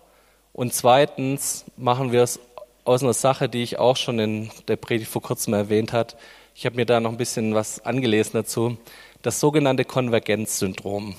Und 0.52 0.74
zweitens 0.74 1.64
machen 1.76 2.12
wir 2.12 2.22
es 2.22 2.40
aus 2.84 3.02
einer 3.02 3.12
Sache, 3.12 3.48
die 3.48 3.62
ich 3.62 3.78
auch 3.78 3.96
schon 3.96 4.18
in 4.18 4.50
der 4.68 4.76
Predigt 4.76 5.10
vor 5.10 5.22
kurzem 5.22 5.54
erwähnt 5.54 5.92
hat. 5.92 6.16
Ich 6.54 6.66
habe 6.66 6.76
mir 6.76 6.86
da 6.86 7.00
noch 7.00 7.10
ein 7.10 7.16
bisschen 7.16 7.54
was 7.54 7.84
angelesen 7.84 8.32
dazu. 8.34 8.76
Das 9.22 9.40
sogenannte 9.40 9.84
Konvergenzsyndrom. 9.84 11.14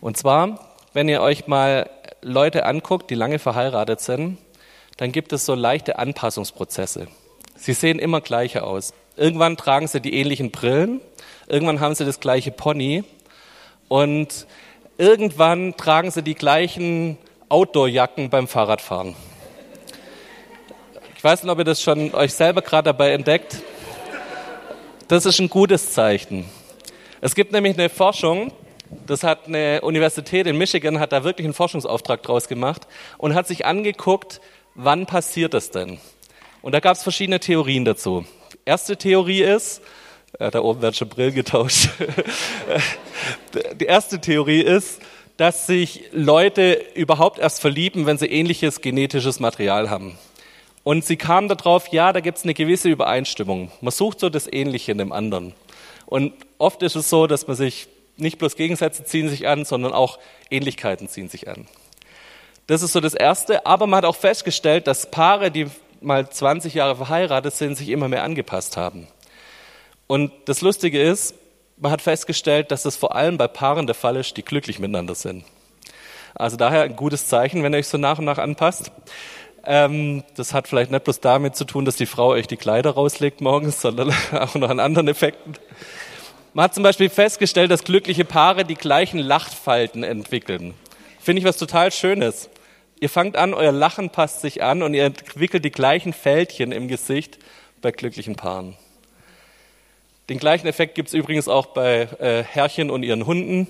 Und 0.00 0.16
zwar, 0.16 0.74
wenn 0.92 1.08
ihr 1.08 1.20
euch 1.22 1.46
mal 1.46 1.88
Leute 2.22 2.66
anguckt, 2.66 3.10
die 3.10 3.14
lange 3.14 3.38
verheiratet 3.38 4.00
sind, 4.00 4.38
dann 5.00 5.12
gibt 5.12 5.32
es 5.32 5.46
so 5.46 5.54
leichte 5.54 5.98
Anpassungsprozesse. 5.98 7.08
Sie 7.56 7.72
sehen 7.72 7.98
immer 7.98 8.20
gleicher 8.20 8.66
aus. 8.66 8.92
Irgendwann 9.16 9.56
tragen 9.56 9.88
sie 9.88 10.02
die 10.02 10.12
ähnlichen 10.12 10.50
Brillen, 10.50 11.00
irgendwann 11.48 11.80
haben 11.80 11.94
sie 11.94 12.04
das 12.04 12.20
gleiche 12.20 12.50
Pony 12.50 13.04
und 13.88 14.46
irgendwann 14.98 15.74
tragen 15.78 16.10
sie 16.10 16.22
die 16.22 16.34
gleichen 16.34 17.16
Outdoor-Jacken 17.48 18.28
beim 18.28 18.46
Fahrradfahren. 18.46 19.16
Ich 21.16 21.24
weiß 21.24 21.44
nicht, 21.44 21.50
ob 21.50 21.58
ihr 21.58 21.64
das 21.64 21.80
schon 21.80 22.12
euch 22.12 22.34
selber 22.34 22.60
gerade 22.60 22.84
dabei 22.84 23.12
entdeckt. 23.12 23.62
Das 25.08 25.24
ist 25.24 25.40
ein 25.40 25.48
gutes 25.48 25.94
Zeichen. 25.94 26.44
Es 27.22 27.34
gibt 27.34 27.52
nämlich 27.52 27.78
eine 27.78 27.88
Forschung, 27.88 28.52
das 29.06 29.22
hat 29.22 29.46
eine 29.46 29.80
Universität 29.80 30.46
in 30.46 30.58
Michigan, 30.58 31.00
hat 31.00 31.12
da 31.12 31.24
wirklich 31.24 31.46
einen 31.46 31.54
Forschungsauftrag 31.54 32.22
draus 32.22 32.48
gemacht 32.48 32.86
und 33.16 33.34
hat 33.34 33.46
sich 33.46 33.64
angeguckt, 33.64 34.42
wann 34.74 35.06
passiert 35.06 35.54
das 35.54 35.70
denn? 35.70 35.98
Und 36.62 36.72
da 36.72 36.80
gab 36.80 36.96
es 36.96 37.02
verschiedene 37.02 37.40
Theorien 37.40 37.84
dazu. 37.84 38.24
Erste 38.64 38.96
Theorie 38.96 39.42
ist, 39.42 39.80
da 40.38 40.60
oben 40.60 40.82
werden 40.82 40.94
schon 40.94 41.08
Brillen 41.08 41.34
getauscht. 41.34 41.88
Die 43.80 43.84
erste 43.84 44.20
Theorie 44.20 44.60
ist, 44.60 45.00
dass 45.36 45.66
sich 45.66 46.04
Leute 46.12 46.84
überhaupt 46.94 47.38
erst 47.38 47.60
verlieben, 47.60 48.06
wenn 48.06 48.18
sie 48.18 48.26
ähnliches 48.26 48.80
genetisches 48.80 49.40
Material 49.40 49.88
haben. 49.90 50.18
Und 50.82 51.04
sie 51.04 51.16
kamen 51.16 51.48
darauf, 51.48 51.88
ja, 51.88 52.12
da 52.12 52.20
gibt 52.20 52.38
es 52.38 52.44
eine 52.44 52.54
gewisse 52.54 52.88
Übereinstimmung. 52.88 53.70
Man 53.80 53.92
sucht 53.92 54.20
so 54.20 54.28
das 54.28 54.50
Ähnliche 54.50 54.92
in 54.92 54.98
dem 54.98 55.12
anderen. 55.12 55.54
Und 56.06 56.32
oft 56.58 56.82
ist 56.82 56.96
es 56.96 57.08
so, 57.10 57.26
dass 57.26 57.46
man 57.46 57.56
sich 57.56 57.88
nicht 58.16 58.38
bloß 58.38 58.56
Gegensätze 58.56 59.04
ziehen 59.04 59.28
sich 59.28 59.46
an, 59.46 59.64
sondern 59.64 59.92
auch 59.92 60.18
Ähnlichkeiten 60.50 61.08
ziehen 61.08 61.28
sich 61.28 61.48
an. 61.48 61.66
Das 62.70 62.82
ist 62.82 62.92
so 62.92 63.00
das 63.00 63.14
Erste. 63.14 63.66
Aber 63.66 63.88
man 63.88 63.96
hat 63.96 64.04
auch 64.04 64.14
festgestellt, 64.14 64.86
dass 64.86 65.10
Paare, 65.10 65.50
die 65.50 65.66
mal 66.00 66.30
20 66.30 66.72
Jahre 66.72 66.94
verheiratet 66.94 67.52
sind, 67.52 67.74
sich 67.74 67.88
immer 67.88 68.06
mehr 68.06 68.22
angepasst 68.22 68.76
haben. 68.76 69.08
Und 70.06 70.30
das 70.44 70.60
Lustige 70.60 71.02
ist, 71.02 71.34
man 71.78 71.90
hat 71.90 72.00
festgestellt, 72.00 72.70
dass 72.70 72.84
das 72.84 72.94
vor 72.94 73.16
allem 73.16 73.38
bei 73.38 73.48
Paaren 73.48 73.88
der 73.88 73.96
Fall 73.96 74.14
ist, 74.14 74.36
die 74.36 74.44
glücklich 74.44 74.78
miteinander 74.78 75.16
sind. 75.16 75.44
Also 76.36 76.56
daher 76.56 76.82
ein 76.82 76.94
gutes 76.94 77.26
Zeichen, 77.26 77.64
wenn 77.64 77.74
ihr 77.74 77.78
euch 77.78 77.88
so 77.88 77.98
nach 77.98 78.20
und 78.20 78.24
nach 78.24 78.38
anpasst. 78.38 78.92
Ähm, 79.64 80.22
das 80.36 80.54
hat 80.54 80.68
vielleicht 80.68 80.92
nicht 80.92 81.02
bloß 81.02 81.18
damit 81.18 81.56
zu 81.56 81.64
tun, 81.64 81.84
dass 81.84 81.96
die 81.96 82.06
Frau 82.06 82.28
euch 82.28 82.46
die 82.46 82.56
Kleider 82.56 82.92
rauslegt 82.92 83.40
morgens, 83.40 83.80
sondern 83.80 84.14
auch 84.30 84.54
noch 84.54 84.70
an 84.70 84.78
anderen 84.78 85.08
Effekten. 85.08 85.54
Man 86.54 86.66
hat 86.66 86.74
zum 86.74 86.84
Beispiel 86.84 87.10
festgestellt, 87.10 87.72
dass 87.72 87.82
glückliche 87.82 88.24
Paare 88.24 88.64
die 88.64 88.76
gleichen 88.76 89.18
Lachfalten 89.18 90.04
entwickeln. 90.04 90.74
Finde 91.18 91.40
ich 91.40 91.44
was 91.44 91.56
total 91.56 91.90
Schönes. 91.90 92.48
Ihr 93.02 93.08
fangt 93.08 93.34
an, 93.36 93.54
euer 93.54 93.72
Lachen 93.72 94.10
passt 94.10 94.42
sich 94.42 94.62
an 94.62 94.82
und 94.82 94.92
ihr 94.92 95.06
entwickelt 95.06 95.64
die 95.64 95.70
gleichen 95.70 96.12
Fältchen 96.12 96.70
im 96.70 96.86
Gesicht 96.86 97.38
bei 97.80 97.92
glücklichen 97.92 98.36
Paaren. 98.36 98.76
Den 100.28 100.38
gleichen 100.38 100.66
Effekt 100.66 100.96
gibt 100.96 101.08
es 101.08 101.14
übrigens 101.14 101.48
auch 101.48 101.66
bei 101.66 102.02
äh, 102.20 102.42
Herrchen 102.42 102.90
und 102.90 103.02
ihren 103.02 103.24
Hunden. 103.24 103.68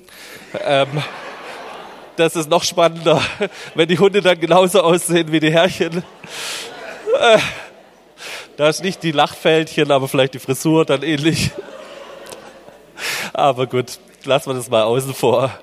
Ähm, 0.65 0.89
das 2.17 2.35
ist 2.35 2.51
noch 2.51 2.65
spannender, 2.65 3.23
wenn 3.77 3.89
die 3.89 4.01
Hunde 4.01 4.21
dann 4.21 4.41
genauso 4.41 4.83
aussehen 4.83 5.31
wie 5.31 5.39
die 5.39 5.53
Herrchen. 5.53 5.99
Äh, 7.19 7.39
da 8.57 8.69
ist 8.69 8.83
nicht 8.83 9.01
die 9.05 9.13
Lachfältchen, 9.13 9.93
aber 9.93 10.09
vielleicht 10.09 10.35
die 10.35 10.41
Frisur 10.41 10.85
dann 10.85 11.05
ähnlich. 11.05 11.53
Aber 13.33 13.69
gut, 13.69 14.01
lassen 14.25 14.51
wir 14.51 14.55
das 14.55 14.69
mal 14.69 14.83
außen 14.83 15.15
vor. 15.15 15.57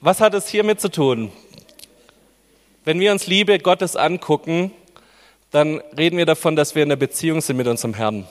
Was 0.00 0.20
hat 0.22 0.32
es 0.32 0.48
hiermit 0.48 0.80
zu 0.80 0.90
tun? 0.90 1.30
Wenn 2.84 2.98
wir 2.98 3.12
uns 3.12 3.28
Liebe 3.28 3.60
Gottes 3.60 3.94
angucken, 3.94 4.72
dann 5.52 5.80
reden 5.96 6.16
wir 6.16 6.26
davon, 6.26 6.56
dass 6.56 6.74
wir 6.74 6.82
in 6.82 6.88
einer 6.88 6.96
Beziehung 6.96 7.40
sind 7.40 7.56
mit 7.56 7.68
unserem 7.68 7.94
Herrn. 7.94 8.26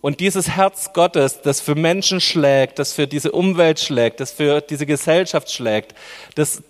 Und 0.00 0.20
dieses 0.20 0.48
Herz 0.48 0.94
Gottes, 0.94 1.42
das 1.42 1.60
für 1.60 1.74
Menschen 1.74 2.22
schlägt, 2.22 2.78
das 2.78 2.94
für 2.94 3.06
diese 3.06 3.30
Umwelt 3.30 3.78
schlägt, 3.78 4.20
das 4.20 4.32
für 4.32 4.62
diese 4.62 4.86
Gesellschaft 4.86 5.52
schlägt, 5.52 5.94
das 6.34 6.62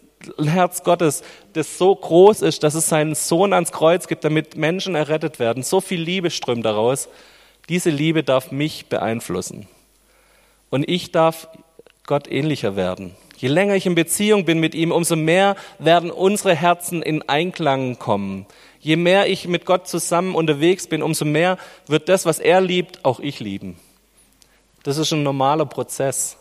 Herz 0.44 0.82
Gottes, 0.82 1.22
das 1.52 1.78
so 1.78 1.94
groß 1.94 2.42
ist, 2.42 2.64
dass 2.64 2.74
es 2.74 2.88
seinen 2.88 3.14
Sohn 3.14 3.52
ans 3.52 3.70
Kreuz 3.70 4.08
gibt, 4.08 4.24
damit 4.24 4.56
Menschen 4.56 4.96
errettet 4.96 5.38
werden, 5.38 5.62
so 5.62 5.80
viel 5.80 6.00
Liebe 6.00 6.30
strömt 6.30 6.64
daraus, 6.64 7.08
diese 7.68 7.90
Liebe 7.90 8.24
darf 8.24 8.50
mich 8.50 8.86
beeinflussen. 8.86 9.68
Und 10.68 10.88
ich 10.88 11.12
darf 11.12 11.46
Gott 12.06 12.28
ähnlicher 12.28 12.74
werden. 12.74 13.14
Je 13.42 13.48
länger 13.48 13.74
ich 13.74 13.86
in 13.86 13.96
Beziehung 13.96 14.44
bin 14.44 14.60
mit 14.60 14.72
ihm, 14.72 14.92
umso 14.92 15.16
mehr 15.16 15.56
werden 15.80 16.12
unsere 16.12 16.54
Herzen 16.54 17.02
in 17.02 17.28
Einklang 17.28 17.98
kommen. 17.98 18.46
Je 18.78 18.94
mehr 18.94 19.28
ich 19.28 19.48
mit 19.48 19.66
Gott 19.66 19.88
zusammen 19.88 20.36
unterwegs 20.36 20.86
bin, 20.86 21.02
umso 21.02 21.24
mehr 21.24 21.58
wird 21.88 22.08
das, 22.08 22.24
was 22.24 22.38
er 22.38 22.60
liebt, 22.60 23.04
auch 23.04 23.18
ich 23.18 23.40
lieben. 23.40 23.80
Das 24.84 24.96
ist 24.96 25.12
ein 25.12 25.24
normaler 25.24 25.66
Prozess. 25.66 26.36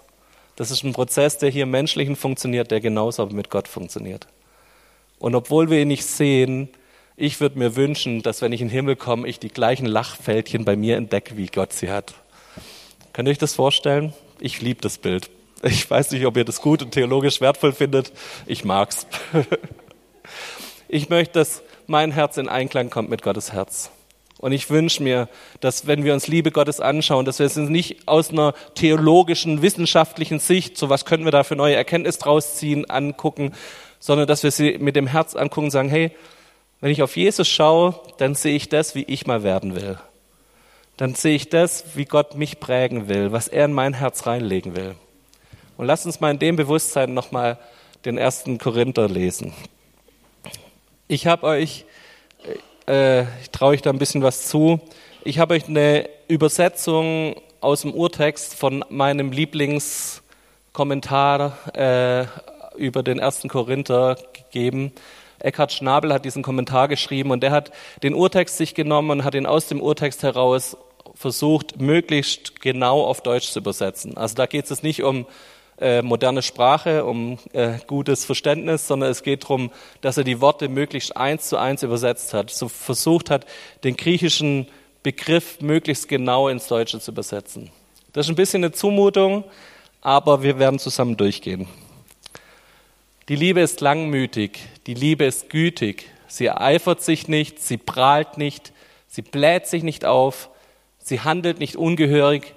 Das 0.56 0.70
ist 0.70 0.84
ein 0.84 0.94
Prozess, 0.94 1.40
der 1.40 1.50
hier 1.50 1.64
im 1.64 1.72
Menschlichen 1.72 2.16
funktioniert, 2.16 2.70
der 2.70 2.82
genauso 2.82 3.26
mit 3.26 3.50
Gott 3.50 3.68
funktioniert. 3.68 4.28
Und 5.18 5.34
obwohl 5.34 5.72
wir 5.72 5.82
ihn 5.82 5.88
nicht 5.88 6.06
sehen, 6.06 6.70
ich 7.18 7.42
würde 7.42 7.58
mir 7.58 7.76
wünschen, 7.76 8.22
dass 8.22 8.44
wenn 8.44 8.54
ich 8.54 8.62
in 8.62 8.68
den 8.68 8.74
Himmel 8.74 8.96
komme, 8.96 9.28
ich 9.28 9.40
die 9.40 9.50
gleichen 9.50 9.88
Lachfältchen 9.88 10.66
bei 10.66 10.76
mir 10.76 10.98
entdecke, 10.98 11.36
wie 11.36 11.48
Gott 11.48 11.74
sie 11.74 11.90
hat. 11.90 12.14
Könnt 13.12 13.28
ihr 13.28 13.32
euch 13.32 13.40
das 13.40 13.56
vorstellen? 13.56 14.14
Ich 14.40 14.62
liebe 14.62 14.82
das 14.82 15.00
Bild. 15.00 15.32
Ich 15.64 15.90
weiß 15.90 16.12
nicht, 16.12 16.26
ob 16.26 16.38
ihr 16.38 16.46
das 16.46 16.62
gut 16.62 16.82
und 16.82 16.92
theologisch 16.92 17.40
wertvoll 17.40 17.74
findet. 17.74 18.12
Ich 18.48 18.66
mag's. 18.66 19.06
Ich 20.88 21.08
möchte, 21.08 21.40
dass 21.40 21.62
mein 21.88 22.12
Herz 22.12 22.38
in 22.38 22.50
Einklang 22.50 22.90
kommt 22.90 23.10
mit 23.10 23.22
Gottes 23.22 23.54
Herz. 23.54 23.92
Und 24.40 24.54
ich 24.54 24.70
wünsche 24.72 25.04
mir, 25.04 25.30
dass 25.60 25.86
wenn 25.86 26.04
wir 26.04 26.14
uns 26.14 26.28
Liebe 26.28 26.52
Gottes 26.52 26.80
anschauen, 26.80 27.26
dass 27.26 27.38
wir 27.38 27.46
es 27.46 27.56
nicht 27.56 28.08
aus 28.08 28.32
einer 28.32 28.54
theologischen, 28.74 29.62
wissenschaftlichen 29.62 30.40
Sicht, 30.40 30.78
so 30.78 30.90
was 30.90 31.06
können 31.06 31.26
wir 31.26 31.32
da 31.32 31.44
für 31.44 31.56
neue 31.56 31.76
Erkenntnis 31.76 32.18
draus 32.18 32.56
ziehen, 32.56 32.90
angucken, 32.90 33.54
sondern 34.00 34.28
dass 34.28 34.42
wir 34.42 34.50
sie 34.50 34.80
mit 34.80 34.96
dem 34.96 35.06
Herz 35.06 35.36
angucken 35.36 35.68
und 35.68 35.72
sagen, 35.72 35.90
hey, 35.90 36.12
wenn 36.80 36.92
ich 36.92 37.04
auf 37.04 37.16
Jesus 37.16 37.48
schaue, 37.48 38.00
dann 38.18 38.34
sehe 38.34 38.56
ich 38.56 38.68
das, 38.68 38.96
wie 38.96 39.04
ich 39.04 39.28
mal 39.28 39.44
werden 39.44 39.76
will. 39.76 40.00
Dann 40.98 41.14
sehe 41.14 41.36
ich 41.36 41.50
das, 41.50 41.96
wie 41.96 42.06
Gott 42.06 42.36
mich 42.36 42.60
prägen 42.60 43.08
will, 43.08 43.32
was 43.32 43.48
er 43.48 43.66
in 43.66 43.74
mein 43.74 43.94
Herz 43.94 44.26
reinlegen 44.26 44.76
will. 44.76 44.96
Und 45.82 45.88
lasst 45.88 46.06
uns 46.06 46.20
mal 46.20 46.30
in 46.30 46.38
dem 46.38 46.58
Bewusstsein 46.58 47.16
nochmal 47.16 47.58
den 48.06 48.20
ersten 48.20 48.60
Korinther 48.60 49.10
lesen. 49.10 49.52
Ich 51.08 51.26
habe 51.26 51.48
euch, 51.48 51.86
äh, 52.86 53.24
ich 53.42 53.50
traue 53.52 53.72
euch 53.72 53.82
da 53.82 53.90
ein 53.90 53.98
bisschen 53.98 54.22
was 54.22 54.48
zu, 54.48 54.80
ich 55.24 55.40
habe 55.40 55.56
euch 55.56 55.68
eine 55.68 56.08
Übersetzung 56.28 57.36
aus 57.62 57.82
dem 57.82 57.96
Urtext 57.96 58.54
von 58.54 58.86
meinem 58.90 59.32
Lieblingskommentar 59.32 61.76
äh, 61.76 62.28
über 62.78 63.02
den 63.02 63.18
ersten 63.18 63.50
Korinther 63.50 64.18
gegeben. 64.34 64.92
Eckhard 65.40 65.74
Schnabel 65.74 66.14
hat 66.14 66.26
diesen 66.26 66.44
Kommentar 66.44 66.90
geschrieben 66.90 67.32
und 67.32 67.42
der 67.42 67.50
hat 67.50 67.72
den 68.04 68.14
Urtext 68.14 68.58
sich 68.58 68.76
genommen 68.76 69.10
und 69.10 69.24
hat 69.24 69.34
ihn 69.34 69.48
aus 69.48 69.66
dem 69.66 69.82
Urtext 69.82 70.22
heraus 70.22 70.78
versucht, 71.16 71.82
möglichst 71.82 72.62
genau 72.62 73.02
auf 73.02 73.22
Deutsch 73.22 73.50
zu 73.50 73.58
übersetzen. 73.58 74.16
Also 74.16 74.36
da 74.36 74.46
geht 74.46 74.70
es 74.70 74.84
nicht 74.84 75.02
um 75.02 75.26
äh, 75.82 76.02
moderne 76.04 76.44
Sprache, 76.44 77.06
um 77.06 77.40
äh, 77.54 77.80
gutes 77.88 78.24
Verständnis, 78.24 78.88
sondern 78.88 79.10
es 79.10 79.24
geht 79.24 79.44
darum, 79.44 79.72
dass 80.02 80.18
er 80.18 80.24
die 80.24 80.40
Worte 80.40 80.70
möglichst 80.70 81.18
eins 81.18 81.50
zu 81.50 81.58
eins 81.58 81.84
übersetzt 81.84 82.34
hat, 82.34 82.52
so 82.52 82.70
versucht 82.70 83.30
hat, 83.30 83.46
den 83.84 83.98
griechischen 83.98 84.68
Begriff 85.04 85.60
möglichst 85.60 86.08
genau 86.08 86.48
ins 86.48 86.68
Deutsche 86.68 87.00
zu 87.00 87.12
übersetzen. 87.12 87.72
Das 88.14 88.28
ist 88.28 88.30
ein 88.30 88.36
bisschen 88.36 88.64
eine 88.64 88.72
Zumutung, 88.72 89.44
aber 90.02 90.44
wir 90.44 90.60
werden 90.60 90.80
zusammen 90.80 91.18
durchgehen. 91.18 91.68
Die 93.28 93.36
Liebe 93.36 93.62
ist 93.62 93.82
langmütig, 93.82 94.60
die 94.86 94.94
Liebe 94.94 95.26
ist 95.26 95.50
gütig, 95.50 96.06
sie 96.28 96.46
ereifert 96.46 97.02
sich 97.02 97.28
nicht, 97.28 97.60
sie 97.60 97.78
prahlt 97.78 98.38
nicht, 98.38 98.74
sie 99.08 99.22
bläht 99.22 99.68
sich 99.68 99.84
nicht 99.84 100.06
auf, 100.06 100.50
sie 101.00 101.22
handelt 101.22 101.60
nicht 101.60 101.76
ungehörig, 101.76 102.54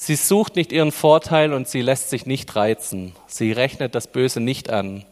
Sie 0.00 0.14
sucht 0.14 0.54
nicht 0.54 0.70
ihren 0.70 0.92
Vorteil 0.92 1.52
und 1.52 1.66
sie 1.66 1.82
lässt 1.82 2.08
sich 2.08 2.24
nicht 2.24 2.54
reizen. 2.54 3.16
Sie 3.26 3.50
rechnet 3.50 3.96
das 3.96 4.06
Böse 4.06 4.38
nicht 4.38 4.70
an. 4.70 5.04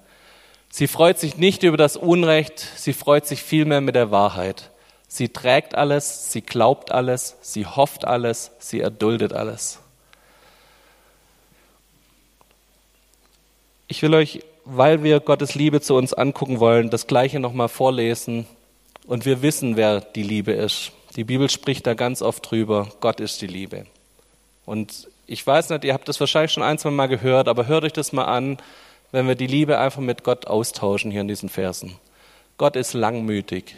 Sie 0.70 0.86
freut 0.86 1.18
sich 1.18 1.36
nicht 1.36 1.64
über 1.64 1.76
das 1.76 1.96
Unrecht, 1.96 2.60
sie 2.76 2.92
freut 2.92 3.26
sich 3.26 3.42
vielmehr 3.42 3.80
mit 3.80 3.96
der 3.96 4.12
Wahrheit. 4.12 4.70
Sie 5.08 5.28
trägt 5.28 5.74
alles, 5.74 6.30
sie 6.30 6.40
glaubt 6.40 6.92
alles, 6.92 7.36
sie 7.40 7.66
hofft 7.66 8.04
alles, 8.04 8.52
sie 8.60 8.78
erduldet 8.80 9.32
alles. 9.32 9.80
Ich 13.88 14.02
will 14.02 14.14
euch, 14.14 14.44
weil 14.64 15.02
wir 15.02 15.18
Gottes 15.18 15.56
Liebe 15.56 15.80
zu 15.80 15.96
uns 15.96 16.14
angucken 16.14 16.60
wollen, 16.60 16.90
das 16.90 17.08
gleiche 17.08 17.40
nochmal 17.40 17.68
vorlesen 17.68 18.46
und 19.08 19.26
wir 19.26 19.42
wissen, 19.42 19.74
wer 19.74 20.00
die 20.00 20.22
Liebe 20.22 20.52
ist. 20.52 20.92
Die 21.16 21.24
Bibel 21.24 21.50
spricht 21.50 21.88
da 21.88 21.94
ganz 21.94 22.22
oft 22.22 22.48
drüber, 22.48 22.88
Gott 23.00 23.18
ist 23.18 23.42
die 23.42 23.48
Liebe. 23.48 23.86
Und 24.66 25.08
ich 25.26 25.46
weiß 25.46 25.70
nicht, 25.70 25.84
ihr 25.84 25.94
habt 25.94 26.08
das 26.08 26.20
wahrscheinlich 26.20 26.52
schon 26.52 26.62
ein, 26.62 26.78
zwei 26.78 26.90
Mal 26.90 27.06
gehört, 27.06 27.48
aber 27.48 27.66
hört 27.66 27.84
euch 27.84 27.92
das 27.92 28.12
mal 28.12 28.24
an, 28.24 28.58
wenn 29.12 29.26
wir 29.26 29.34
die 29.34 29.46
Liebe 29.46 29.78
einfach 29.78 30.02
mit 30.02 30.24
Gott 30.24 30.46
austauschen 30.46 31.10
hier 31.10 31.22
in 31.22 31.28
diesen 31.28 31.48
Versen. 31.48 31.96
Gott 32.58 32.76
ist 32.76 32.92
langmütig. 32.92 33.74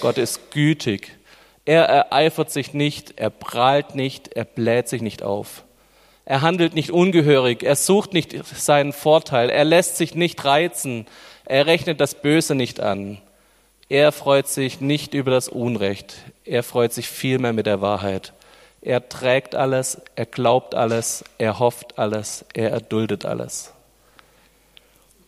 Gott 0.00 0.18
ist 0.18 0.50
gütig. 0.50 1.12
Er 1.64 1.84
ereifert 1.84 2.50
sich 2.50 2.74
nicht, 2.74 3.18
er 3.18 3.30
prahlt 3.30 3.94
nicht, 3.94 4.28
er 4.28 4.44
bläht 4.44 4.88
sich 4.88 5.02
nicht 5.02 5.22
auf. 5.22 5.62
Er 6.24 6.40
handelt 6.40 6.74
nicht 6.74 6.90
ungehörig, 6.90 7.62
er 7.62 7.76
sucht 7.76 8.12
nicht 8.12 8.34
seinen 8.46 8.92
Vorteil, 8.92 9.50
er 9.50 9.64
lässt 9.64 9.96
sich 9.96 10.14
nicht 10.14 10.44
reizen, 10.44 11.06
er 11.44 11.66
rechnet 11.66 12.00
das 12.00 12.14
Böse 12.14 12.54
nicht 12.54 12.80
an. 12.80 13.18
Er 13.88 14.12
freut 14.12 14.48
sich 14.48 14.80
nicht 14.80 15.14
über 15.14 15.30
das 15.30 15.48
Unrecht, 15.48 16.14
er 16.44 16.62
freut 16.62 16.92
sich 16.92 17.08
vielmehr 17.08 17.52
mit 17.52 17.66
der 17.66 17.80
Wahrheit. 17.80 18.32
Er 18.82 19.08
trägt 19.08 19.54
alles, 19.54 20.00
er 20.16 20.26
glaubt 20.26 20.74
alles, 20.74 21.24
er 21.38 21.60
hofft 21.60 21.98
alles, 21.98 22.44
er 22.52 22.70
erduldet 22.72 23.24
alles. 23.24 23.72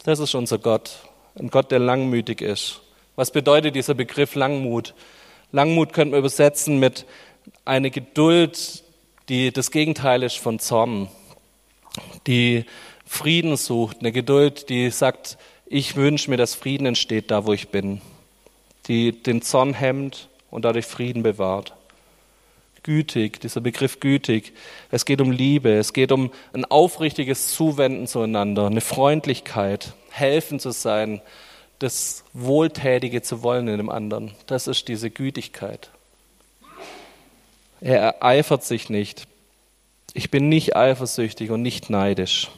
Das 0.03 0.19
ist 0.19 0.35
unser 0.35 0.59
Gott, 0.59 0.99
ein 1.39 1.51
Gott, 1.51 1.71
der 1.71 1.79
langmütig 1.79 2.41
ist. 2.41 2.81
Was 3.15 3.31
bedeutet 3.31 3.77
dieser 3.77 3.95
Begriff 3.95 4.35
Langmut? 4.35 4.93
Langmut 5.53 5.93
könnte 5.93 6.11
man 6.11 6.19
übersetzen 6.19 6.81
mit 6.81 7.07
einer 7.65 7.91
Geduld, 7.91 8.83
die 9.29 9.53
das 9.53 9.71
Gegenteil 9.71 10.25
ist 10.25 10.37
von 10.39 10.59
Zorn, 10.59 11.09
die 12.27 12.65
Frieden 13.07 13.57
sucht, 13.57 13.99
eine 14.01 14.11
Geduld, 14.11 14.69
die 14.69 14.91
sagt, 14.91 15.39
ich 15.67 15.95
wünsche 15.95 16.29
mir, 16.29 16.37
dass 16.37 16.55
Frieden 16.55 16.87
entsteht 16.87 17.31
da, 17.31 17.47
wo 17.47 17.53
ich 17.53 17.69
bin, 17.69 18.01
die 18.89 19.13
den 19.13 19.43
Zorn 19.43 19.75
hemmt 19.75 20.29
und 20.51 20.65
dadurch 20.65 20.87
Frieden 20.87 21.23
bewahrt. 21.23 21.73
Gütig, 22.85 23.41
dieser 23.41 23.63
Begriff 23.63 23.99
gütig. 23.99 24.53
Es 24.91 25.07
geht 25.07 25.23
um 25.23 25.33
Liebe, 25.33 25.71
es 25.71 25.95
geht 25.95 26.13
um 26.13 26.31
ein 26.53 26.67
aufrichtiges 26.67 27.49
Zuwenden 27.49 28.07
zueinander, 28.07 28.67
eine 28.67 28.83
Freundlichkeit, 28.83 29.95
helfen 30.11 30.61
zu 30.61 30.71
sein, 30.71 31.23
das 31.79 32.25
Wohltätige 32.35 33.23
zu 33.23 33.43
wollen 33.43 33.69
in 33.69 33.79
dem 33.79 33.89
anderen. 33.89 34.33
Das 34.47 34.67
ist 34.67 34.87
diese 34.89 35.11
Gütigkeit. 35.11 35.91
Er 37.81 38.01
ereifert 38.01 38.65
sich 38.65 38.91
nicht. 38.91 39.27
Ich 40.13 40.31
bin 40.31 40.51
nicht 40.51 40.77
eifersüchtig 40.77 41.51
und 41.51 41.63
nicht 41.63 41.89
neidisch. 41.89 42.51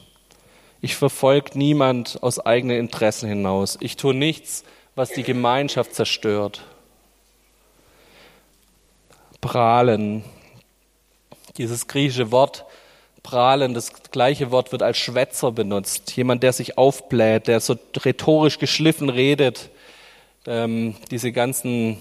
Ich 0.80 0.96
verfolge 0.96 1.56
niemand 1.56 2.22
aus 2.22 2.38
eigenen 2.38 2.78
Interessen 2.78 3.28
hinaus. 3.28 3.78
Ich 3.80 3.96
tue 3.96 4.12
nichts, 4.12 4.64
was 4.96 5.10
die 5.10 5.22
Gemeinschaft 5.22 5.94
zerstört. 5.94 6.64
Prahlen. 9.46 10.24
Dieses 11.56 11.86
griechische 11.86 12.32
Wort 12.32 12.64
prahlen, 13.22 13.74
das 13.74 13.92
gleiche 14.10 14.50
Wort 14.50 14.72
wird 14.72 14.82
als 14.82 14.98
Schwätzer 14.98 15.52
benutzt. 15.52 16.16
Jemand, 16.16 16.42
der 16.42 16.52
sich 16.52 16.76
aufbläht, 16.76 17.46
der 17.46 17.60
so 17.60 17.76
rhetorisch 17.96 18.58
geschliffen 18.58 19.08
redet. 19.08 19.70
Ähm, 20.48 20.96
diese 21.12 21.30
ganzen 21.30 21.98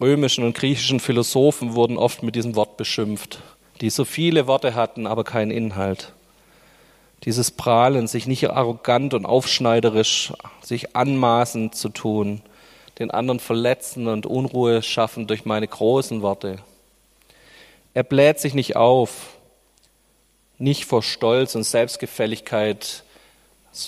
römischen 0.00 0.44
und 0.44 0.56
griechischen 0.56 1.00
Philosophen 1.00 1.74
wurden 1.74 1.98
oft 1.98 2.22
mit 2.22 2.36
diesem 2.36 2.54
Wort 2.54 2.76
beschimpft, 2.76 3.40
die 3.80 3.90
so 3.90 4.04
viele 4.04 4.46
Worte 4.46 4.76
hatten, 4.76 5.08
aber 5.08 5.24
keinen 5.24 5.50
Inhalt. 5.50 6.12
Dieses 7.24 7.50
Prahlen, 7.50 8.06
sich 8.06 8.28
nicht 8.28 8.48
arrogant 8.48 9.12
und 9.12 9.26
aufschneiderisch, 9.26 10.32
sich 10.62 10.94
anmaßend 10.94 11.74
zu 11.74 11.88
tun, 11.88 12.42
den 13.00 13.10
anderen 13.10 13.40
verletzen 13.40 14.06
und 14.06 14.24
Unruhe 14.24 14.82
schaffen 14.82 15.26
durch 15.26 15.44
meine 15.44 15.66
großen 15.66 16.22
Worte. 16.22 16.60
Er 17.96 18.02
bläht 18.02 18.38
sich 18.38 18.52
nicht 18.52 18.76
auf, 18.76 19.38
nicht 20.58 20.84
vor 20.84 21.02
Stolz 21.02 21.54
und 21.54 21.62
Selbstgefälligkeit 21.62 23.04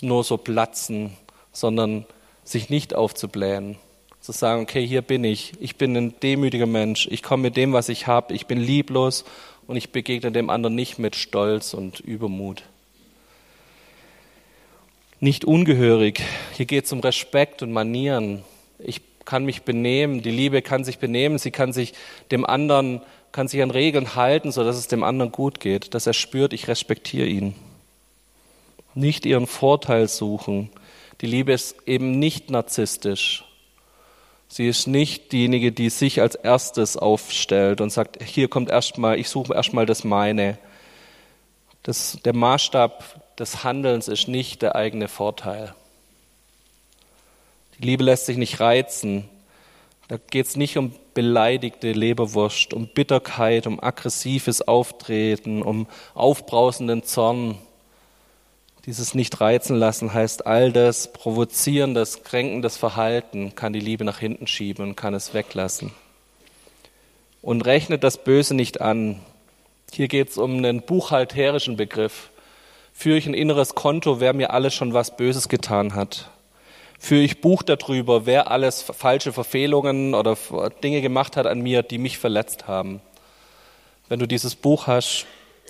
nur 0.00 0.24
so 0.24 0.38
platzen, 0.38 1.14
sondern 1.52 2.06
sich 2.42 2.70
nicht 2.70 2.94
aufzublähen. 2.94 3.76
Zu 4.22 4.32
sagen, 4.32 4.62
okay, 4.62 4.86
hier 4.86 5.02
bin 5.02 5.24
ich, 5.24 5.52
ich 5.60 5.76
bin 5.76 5.94
ein 5.94 6.18
demütiger 6.20 6.64
Mensch, 6.64 7.06
ich 7.10 7.22
komme 7.22 7.42
mit 7.42 7.58
dem, 7.58 7.74
was 7.74 7.90
ich 7.90 8.06
habe, 8.06 8.32
ich 8.32 8.46
bin 8.46 8.58
lieblos 8.58 9.26
und 9.66 9.76
ich 9.76 9.90
begegne 9.90 10.32
dem 10.32 10.48
anderen 10.48 10.74
nicht 10.74 10.98
mit 10.98 11.14
Stolz 11.14 11.74
und 11.74 12.00
Übermut. 12.00 12.62
Nicht 15.20 15.44
ungehörig, 15.44 16.22
hier 16.56 16.64
geht 16.64 16.86
es 16.86 16.92
um 16.92 17.00
Respekt 17.00 17.62
und 17.62 17.72
Manieren. 17.72 18.42
Ich 18.78 19.02
kann 19.26 19.44
mich 19.44 19.64
benehmen, 19.64 20.22
die 20.22 20.30
Liebe 20.30 20.62
kann 20.62 20.84
sich 20.84 20.96
benehmen, 20.96 21.36
sie 21.36 21.50
kann 21.50 21.74
sich 21.74 21.92
dem 22.30 22.46
anderen 22.46 23.02
kann 23.32 23.48
sich 23.48 23.62
an 23.62 23.70
Regeln 23.70 24.14
halten, 24.14 24.52
sodass 24.52 24.76
es 24.76 24.88
dem 24.88 25.02
anderen 25.02 25.32
gut 25.32 25.60
geht, 25.60 25.94
dass 25.94 26.06
er 26.06 26.14
spürt, 26.14 26.52
ich 26.52 26.68
respektiere 26.68 27.26
ihn. 27.26 27.54
Nicht 28.94 29.26
ihren 29.26 29.46
Vorteil 29.46 30.08
suchen. 30.08 30.70
Die 31.20 31.26
Liebe 31.26 31.52
ist 31.52 31.76
eben 31.86 32.18
nicht 32.18 32.50
narzisstisch. 32.50 33.44
Sie 34.48 34.66
ist 34.66 34.86
nicht 34.86 35.32
diejenige, 35.32 35.72
die 35.72 35.90
sich 35.90 36.22
als 36.22 36.34
erstes 36.34 36.96
aufstellt 36.96 37.80
und 37.80 37.90
sagt, 37.90 38.22
hier 38.22 38.48
kommt 38.48 38.70
erstmal, 38.70 39.18
ich 39.18 39.28
suche 39.28 39.54
erstmal 39.54 39.84
das 39.84 40.04
meine. 40.04 40.58
Das, 41.82 42.18
der 42.24 42.34
Maßstab 42.34 43.36
des 43.38 43.62
Handelns 43.62 44.08
ist 44.08 44.26
nicht 44.26 44.62
der 44.62 44.74
eigene 44.74 45.08
Vorteil. 45.08 45.74
Die 47.78 47.84
Liebe 47.84 48.04
lässt 48.04 48.26
sich 48.26 48.36
nicht 48.38 48.58
reizen. 48.58 49.28
Da 50.08 50.16
geht 50.30 50.46
es 50.46 50.56
nicht 50.56 50.78
um 50.78 50.92
beleidigte 51.12 51.92
Leberwurst, 51.92 52.72
um 52.72 52.88
Bitterkeit, 52.88 53.66
um 53.66 53.78
aggressives 53.78 54.66
Auftreten, 54.66 55.62
um 55.62 55.86
aufbrausenden 56.14 57.02
Zorn. 57.02 57.58
Dieses 58.86 59.14
nicht 59.14 59.38
reizen 59.42 59.76
lassen 59.76 60.14
heißt, 60.14 60.46
all 60.46 60.72
das 60.72 61.12
provozierendes, 61.12 62.22
kränkendes 62.22 62.78
Verhalten 62.78 63.54
kann 63.54 63.74
die 63.74 63.80
Liebe 63.80 64.04
nach 64.04 64.18
hinten 64.18 64.46
schieben 64.46 64.88
und 64.88 64.96
kann 64.96 65.12
es 65.12 65.34
weglassen. 65.34 65.90
Und 67.42 67.66
rechnet 67.66 68.02
das 68.02 68.16
Böse 68.16 68.54
nicht 68.54 68.80
an. 68.80 69.20
Hier 69.92 70.08
geht 70.08 70.30
es 70.30 70.38
um 70.38 70.56
einen 70.56 70.80
buchhalterischen 70.80 71.76
Begriff. 71.76 72.30
Führe 72.94 73.18
ich 73.18 73.26
ein 73.26 73.34
inneres 73.34 73.74
Konto, 73.74 74.20
wer 74.20 74.32
mir 74.32 74.54
alles 74.54 74.72
schon 74.72 74.94
was 74.94 75.18
Böses 75.18 75.50
getan 75.50 75.94
hat 75.94 76.30
führe 76.98 77.22
ich 77.22 77.40
Buch 77.40 77.62
darüber, 77.62 78.26
wer 78.26 78.50
alles 78.50 78.82
falsche 78.82 79.32
Verfehlungen 79.32 80.14
oder 80.14 80.36
Dinge 80.82 81.00
gemacht 81.00 81.36
hat 81.36 81.46
an 81.46 81.60
mir, 81.60 81.82
die 81.82 81.98
mich 81.98 82.18
verletzt 82.18 82.66
haben. 82.66 83.00
Wenn 84.08 84.18
du 84.18 84.26
dieses 84.26 84.54
Buch 84.54 84.86
hast, 84.86 85.26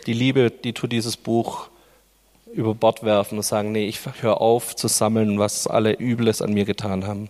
die 0.06 0.12
Liebe, 0.12 0.50
die 0.50 0.72
tut 0.72 0.92
dieses 0.92 1.16
Buch 1.16 1.68
über 2.52 2.74
Bord 2.74 3.02
werfen 3.02 3.36
und 3.36 3.44
sagen, 3.44 3.72
nee, 3.72 3.86
ich 3.86 4.00
höre 4.20 4.40
auf 4.40 4.74
zu 4.74 4.88
sammeln, 4.88 5.38
was 5.38 5.66
alle 5.66 5.92
Übles 5.92 6.40
an 6.40 6.54
mir 6.54 6.64
getan 6.64 7.06
haben. 7.06 7.28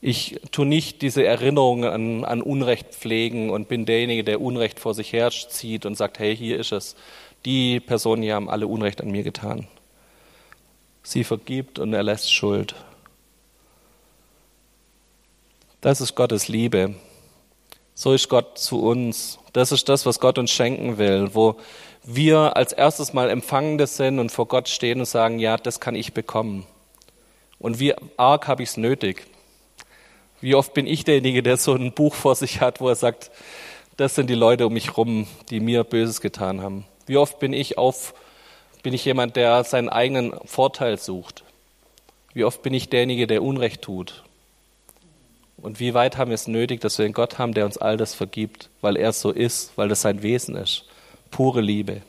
Ich 0.00 0.40
tue 0.50 0.66
nicht 0.66 1.02
diese 1.02 1.24
Erinnerungen 1.24 1.90
an, 1.90 2.24
an 2.24 2.42
Unrecht 2.42 2.94
pflegen 2.94 3.50
und 3.50 3.68
bin 3.68 3.86
derjenige, 3.86 4.22
der 4.24 4.40
Unrecht 4.40 4.78
vor 4.78 4.94
sich 4.94 5.12
her 5.12 5.30
zieht 5.30 5.86
und 5.86 5.96
sagt, 5.96 6.18
hey, 6.18 6.36
hier 6.36 6.58
ist 6.58 6.72
es. 6.72 6.94
Die 7.44 7.80
Personen 7.80 8.22
hier 8.22 8.34
haben 8.34 8.50
alle 8.50 8.66
Unrecht 8.66 9.00
an 9.00 9.10
mir 9.10 9.22
getan. 9.22 9.66
Sie 11.02 11.24
vergibt 11.24 11.78
und 11.78 11.92
erlässt 11.92 12.32
Schuld. 12.32 12.74
Das 15.84 16.00
ist 16.00 16.14
Gottes 16.14 16.48
Liebe. 16.48 16.94
So 17.92 18.14
ist 18.14 18.30
Gott 18.30 18.56
zu 18.56 18.80
uns. 18.80 19.38
Das 19.52 19.70
ist 19.70 19.86
das, 19.90 20.06
was 20.06 20.18
Gott 20.18 20.38
uns 20.38 20.50
schenken 20.50 20.96
will, 20.96 21.34
wo 21.34 21.56
wir 22.02 22.56
als 22.56 22.72
erstes 22.72 23.12
mal 23.12 23.28
Empfangende 23.28 23.86
sind 23.86 24.18
und 24.18 24.32
vor 24.32 24.48
Gott 24.48 24.70
stehen 24.70 25.00
und 25.00 25.04
sagen, 25.04 25.38
ja, 25.38 25.58
das 25.58 25.80
kann 25.80 25.94
ich 25.94 26.14
bekommen. 26.14 26.64
Und 27.58 27.80
wie 27.80 27.94
arg 28.16 28.48
habe 28.48 28.62
ich 28.62 28.70
es 28.70 28.76
nötig? 28.78 29.26
Wie 30.40 30.54
oft 30.54 30.72
bin 30.72 30.86
ich 30.86 31.04
derjenige, 31.04 31.42
der 31.42 31.58
so 31.58 31.74
ein 31.74 31.92
Buch 31.92 32.14
vor 32.14 32.34
sich 32.34 32.62
hat, 32.62 32.80
wo 32.80 32.88
er 32.88 32.94
sagt, 32.94 33.30
das 33.98 34.14
sind 34.14 34.30
die 34.30 34.34
Leute 34.34 34.66
um 34.66 34.72
mich 34.72 34.96
rum, 34.96 35.26
die 35.50 35.60
mir 35.60 35.84
Böses 35.84 36.22
getan 36.22 36.62
haben. 36.62 36.86
Wie 37.04 37.18
oft 37.18 37.38
bin 37.40 37.52
ich 37.52 37.76
auf, 37.76 38.14
bin 38.82 38.94
ich 38.94 39.04
jemand, 39.04 39.36
der 39.36 39.64
seinen 39.64 39.90
eigenen 39.90 40.32
Vorteil 40.46 40.98
sucht? 40.98 41.44
Wie 42.32 42.44
oft 42.44 42.62
bin 42.62 42.72
ich 42.72 42.88
derjenige, 42.88 43.26
der 43.26 43.42
Unrecht 43.42 43.82
tut? 43.82 44.23
Und 45.64 45.80
wie 45.80 45.94
weit 45.94 46.18
haben 46.18 46.28
wir 46.28 46.34
es 46.34 46.46
nötig, 46.46 46.82
dass 46.82 46.98
wir 46.98 47.06
einen 47.06 47.14
Gott 47.14 47.38
haben, 47.38 47.54
der 47.54 47.64
uns 47.64 47.78
all 47.78 47.96
das 47.96 48.14
vergibt, 48.14 48.68
weil 48.82 48.98
er 48.98 49.14
so 49.14 49.30
ist, 49.30 49.72
weil 49.76 49.88
das 49.88 50.02
sein 50.02 50.20
Wesen 50.20 50.56
ist. 50.56 50.84
Pure 51.30 51.62
Liebe. 51.62 52.02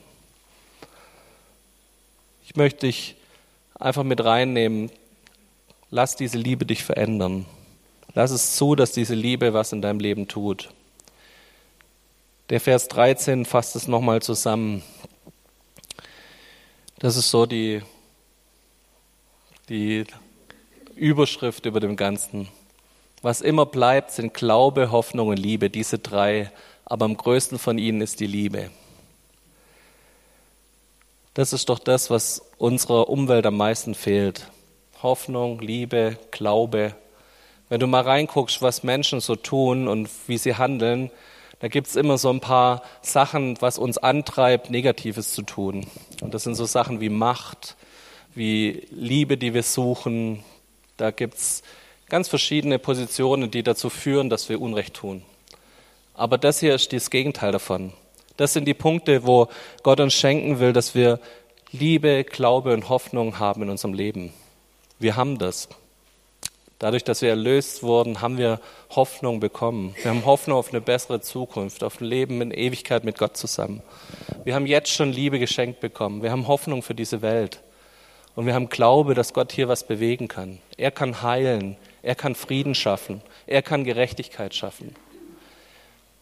Ich 2.43 2.57
möchte 2.57 2.87
dich 2.87 3.15
einfach 3.79 4.03
mit 4.03 4.21
reinnehmen. 4.21 4.91
Lass 5.89 6.17
diese 6.17 6.37
Liebe 6.37 6.65
dich 6.65 6.83
verändern. 6.83 7.45
Lass 8.13 8.31
es 8.31 8.57
zu, 8.57 8.75
dass 8.75 8.91
diese 8.91 9.15
Liebe 9.15 9.53
was 9.53 9.71
in 9.71 9.81
deinem 9.81 10.01
Leben 10.01 10.27
tut. 10.27 10.67
Der 12.49 12.59
Vers 12.59 12.89
13 12.89 13.45
fasst 13.45 13.77
es 13.77 13.87
nochmal 13.87 14.21
zusammen. 14.21 14.83
Das 16.99 17.15
ist 17.15 17.29
so 17.29 17.45
die, 17.45 17.81
die 19.69 20.03
Überschrift 20.97 21.65
über 21.65 21.79
dem 21.79 21.95
Ganzen. 21.95 22.49
Was 23.25 23.41
immer 23.41 23.65
bleibt, 23.65 24.11
sind 24.11 24.35
Glaube, 24.35 24.91
Hoffnung 24.91 25.29
und 25.29 25.39
Liebe, 25.39 25.71
diese 25.71 25.97
drei. 25.97 26.51
Aber 26.85 27.05
am 27.05 27.17
größten 27.17 27.57
von 27.57 27.79
ihnen 27.79 28.01
ist 28.01 28.19
die 28.19 28.27
Liebe. 28.27 28.69
Das 31.33 31.51
ist 31.51 31.69
doch 31.69 31.79
das, 31.79 32.11
was 32.11 32.43
unserer 32.59 33.09
Umwelt 33.09 33.47
am 33.47 33.57
meisten 33.57 33.95
fehlt. 33.95 34.51
Hoffnung, 35.01 35.59
Liebe, 35.59 36.19
Glaube. 36.29 36.93
Wenn 37.67 37.79
du 37.79 37.87
mal 37.87 38.03
reinguckst, 38.03 38.61
was 38.61 38.83
Menschen 38.83 39.21
so 39.21 39.35
tun 39.35 39.87
und 39.87 40.07
wie 40.27 40.37
sie 40.37 40.57
handeln, 40.57 41.09
da 41.61 41.67
gibt's 41.67 41.95
immer 41.95 42.19
so 42.19 42.29
ein 42.29 42.41
paar 42.41 42.83
Sachen, 43.01 43.59
was 43.59 43.79
uns 43.79 43.97
antreibt, 43.97 44.69
Negatives 44.69 45.33
zu 45.33 45.41
tun. 45.41 45.87
Und 46.21 46.35
das 46.35 46.43
sind 46.43 46.53
so 46.53 46.65
Sachen 46.65 47.01
wie 47.01 47.09
Macht, 47.09 47.75
wie 48.35 48.85
Liebe, 48.91 49.35
die 49.35 49.55
wir 49.55 49.63
suchen. 49.63 50.43
Da 50.97 51.09
gibt's 51.09 51.63
ganz 52.09 52.27
verschiedene 52.27 52.79
Positionen, 52.79 53.51
die 53.51 53.63
dazu 53.63 53.89
führen, 53.89 54.29
dass 54.29 54.49
wir 54.49 54.61
Unrecht 54.61 54.93
tun. 54.93 55.23
Aber 56.13 56.37
das 56.37 56.59
hier 56.59 56.75
ist 56.75 56.93
das 56.93 57.09
Gegenteil 57.09 57.51
davon. 57.51 57.93
Das 58.37 58.53
sind 58.53 58.65
die 58.65 58.73
Punkte, 58.73 59.25
wo 59.25 59.47
Gott 59.83 59.99
uns 59.99 60.13
schenken 60.13 60.59
will, 60.59 60.73
dass 60.73 60.95
wir 60.95 61.19
Liebe, 61.71 62.23
Glaube 62.23 62.73
und 62.73 62.89
Hoffnung 62.89 63.39
haben 63.39 63.63
in 63.63 63.69
unserem 63.69 63.93
Leben. 63.93 64.33
Wir 64.99 65.15
haben 65.15 65.37
das. 65.37 65.67
Dadurch, 66.79 67.03
dass 67.05 67.21
wir 67.21 67.29
erlöst 67.29 67.83
wurden, 67.83 68.21
haben 68.21 68.37
wir 68.37 68.59
Hoffnung 68.89 69.39
bekommen. 69.39 69.95
Wir 70.01 70.11
haben 70.11 70.25
Hoffnung 70.25 70.57
auf 70.57 70.69
eine 70.69 70.81
bessere 70.81 71.21
Zukunft, 71.21 71.83
auf 71.83 72.01
ein 72.01 72.05
Leben 72.05 72.41
in 72.41 72.51
Ewigkeit 72.51 73.05
mit 73.05 73.17
Gott 73.17 73.37
zusammen. 73.37 73.81
Wir 74.43 74.55
haben 74.55 74.65
jetzt 74.65 74.91
schon 74.91 75.11
Liebe 75.11 75.39
geschenkt 75.39 75.79
bekommen. 75.79 76.21
Wir 76.21 76.31
haben 76.31 76.47
Hoffnung 76.47 76.81
für 76.81 76.95
diese 76.95 77.21
Welt. 77.21 77.61
Und 78.35 78.45
wir 78.45 78.53
haben 78.53 78.67
Glaube, 78.67 79.15
dass 79.15 79.33
Gott 79.33 79.53
hier 79.53 79.69
was 79.69 79.87
bewegen 79.87 80.27
kann. 80.27 80.59
Er 80.75 80.91
kann 80.91 81.21
heilen. 81.21 81.77
Er 82.05 82.13
kann 82.13 82.35
Frieden 82.35 82.75
schaffen. 82.75 83.21
Er 83.47 83.63
kann 83.63 83.83
Gerechtigkeit 83.83 84.53
schaffen. 84.53 84.95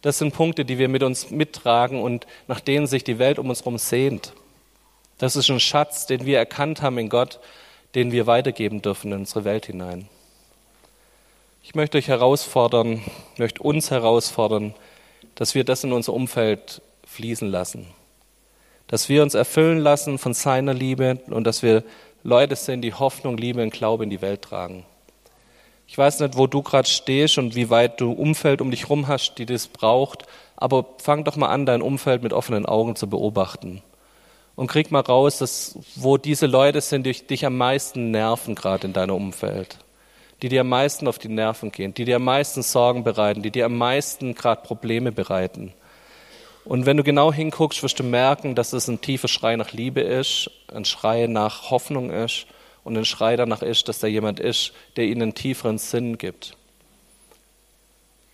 Das 0.02 0.18
sind 0.18 0.34
Punkte, 0.34 0.64
die 0.64 0.78
wir 0.78 0.88
mit 0.88 1.04
uns 1.04 1.30
mittragen 1.30 2.02
und 2.02 2.26
nach 2.48 2.62
denen 2.62 2.88
sich 2.88 3.04
die 3.04 3.20
Welt 3.20 3.38
um 3.38 3.50
uns 3.50 3.60
herum 3.60 3.78
sehnt. 3.78 4.32
Das 5.18 5.36
ist 5.36 5.50
ein 5.50 5.60
Schatz, 5.60 6.06
den 6.06 6.26
wir 6.26 6.38
erkannt 6.38 6.82
haben 6.82 6.98
in 6.98 7.10
Gott, 7.10 7.42
den 7.96 8.14
wir 8.14 8.28
weitergeben 8.28 8.82
dürfen 8.82 9.12
in 9.12 9.20
unsere 9.20 9.44
Welt 9.44 9.66
hinein. 9.66 10.08
Ich 11.64 11.76
möchte 11.76 11.98
euch 11.98 12.08
herausfordern, 12.08 13.02
möchte 13.36 13.62
uns 13.62 13.92
herausfordern, 13.92 14.76
dass 15.36 15.54
wir 15.54 15.66
das 15.66 15.84
in 15.84 15.92
unser 15.92 16.14
Umfeld 16.14 16.82
fließen 17.06 17.50
lassen. 17.50 17.88
Dass 18.88 19.10
wir 19.10 19.22
uns 19.22 19.34
erfüllen 19.34 19.80
lassen 19.80 20.18
von 20.18 20.34
seiner 20.34 20.74
Liebe 20.74 21.20
und 21.28 21.44
dass 21.44 21.62
wir 21.62 21.84
Leute 22.24 22.56
sind, 22.56 22.84
die 22.84 22.94
Hoffnung, 22.94 23.36
Liebe 23.36 23.62
und 23.62 23.74
Glaube 23.74 24.06
in 24.06 24.10
die 24.10 24.22
Welt 24.22 24.44
tragen. 24.44 24.86
Ich 25.94 25.98
weiß 26.00 26.22
nicht, 26.22 26.36
wo 26.38 26.48
du 26.48 26.64
gerade 26.64 26.90
stehst 26.90 27.38
und 27.38 27.54
wie 27.54 27.70
weit 27.70 28.02
du 28.02 28.14
Umfeld 28.14 28.62
um 28.62 28.72
dich 28.72 28.86
herum 28.86 29.08
hast, 29.08 29.36
die 29.38 29.46
das 29.46 29.68
braucht, 29.68 30.24
aber 30.56 30.88
fang 30.98 31.24
doch 31.24 31.36
mal 31.36 31.50
an, 31.50 31.68
dein 31.68 31.84
Umfeld 31.84 32.24
mit 32.24 32.34
offenen 32.34 32.66
Augen 32.66 32.96
zu 32.96 33.08
beobachten. 33.08 33.84
Und 34.56 34.66
krieg 34.66 34.90
mal 34.90 35.02
raus, 35.02 35.38
dass, 35.38 35.78
wo 35.94 36.18
diese 36.18 36.48
Leute 36.48 36.82
sind, 36.82 37.06
die 37.06 37.14
dich 37.14 37.46
am 37.46 37.58
meisten 37.58 38.10
nerven, 38.10 38.56
gerade 38.56 38.88
in 38.88 38.94
deinem 38.94 39.14
Umfeld. 39.14 39.78
Die 40.42 40.50
dir 40.50 40.62
am 40.62 40.70
meisten 40.70 41.08
auf 41.08 41.20
die 41.20 41.30
Nerven 41.30 41.72
gehen, 41.72 41.94
die 41.94 42.06
dir 42.06 42.16
am 42.16 42.24
meisten 42.24 42.64
Sorgen 42.64 43.04
bereiten, 43.04 43.44
die 43.44 43.52
dir 43.52 43.68
am 43.68 43.78
meisten 43.78 44.34
gerade 44.34 44.64
Probleme 44.64 45.12
bereiten. 45.12 45.74
Und 46.66 46.88
wenn 46.88 46.98
du 46.98 47.04
genau 47.04 47.32
hinguckst, 47.32 47.84
wirst 47.84 48.00
du 48.00 48.04
merken, 48.04 48.56
dass 48.56 48.74
es 48.74 48.88
ein 48.88 49.00
tiefer 49.00 49.28
Schrei 49.28 49.58
nach 49.58 49.74
Liebe 49.74 50.02
ist, 50.02 50.50
ein 50.74 50.86
Schrei 50.86 51.28
nach 51.28 51.70
Hoffnung 51.70 52.10
ist 52.10 52.48
und 52.84 52.98
ein 52.98 53.06
Schrei 53.06 53.36
danach 53.36 53.62
ist, 53.62 53.88
dass 53.88 54.00
da 54.00 54.08
jemand 54.08 54.40
ist, 54.40 54.74
der 54.96 55.06
ihnen 55.06 55.22
einen 55.22 55.34
tieferen 55.36 55.78
Sinn 55.78 56.18
gibt. 56.18 56.56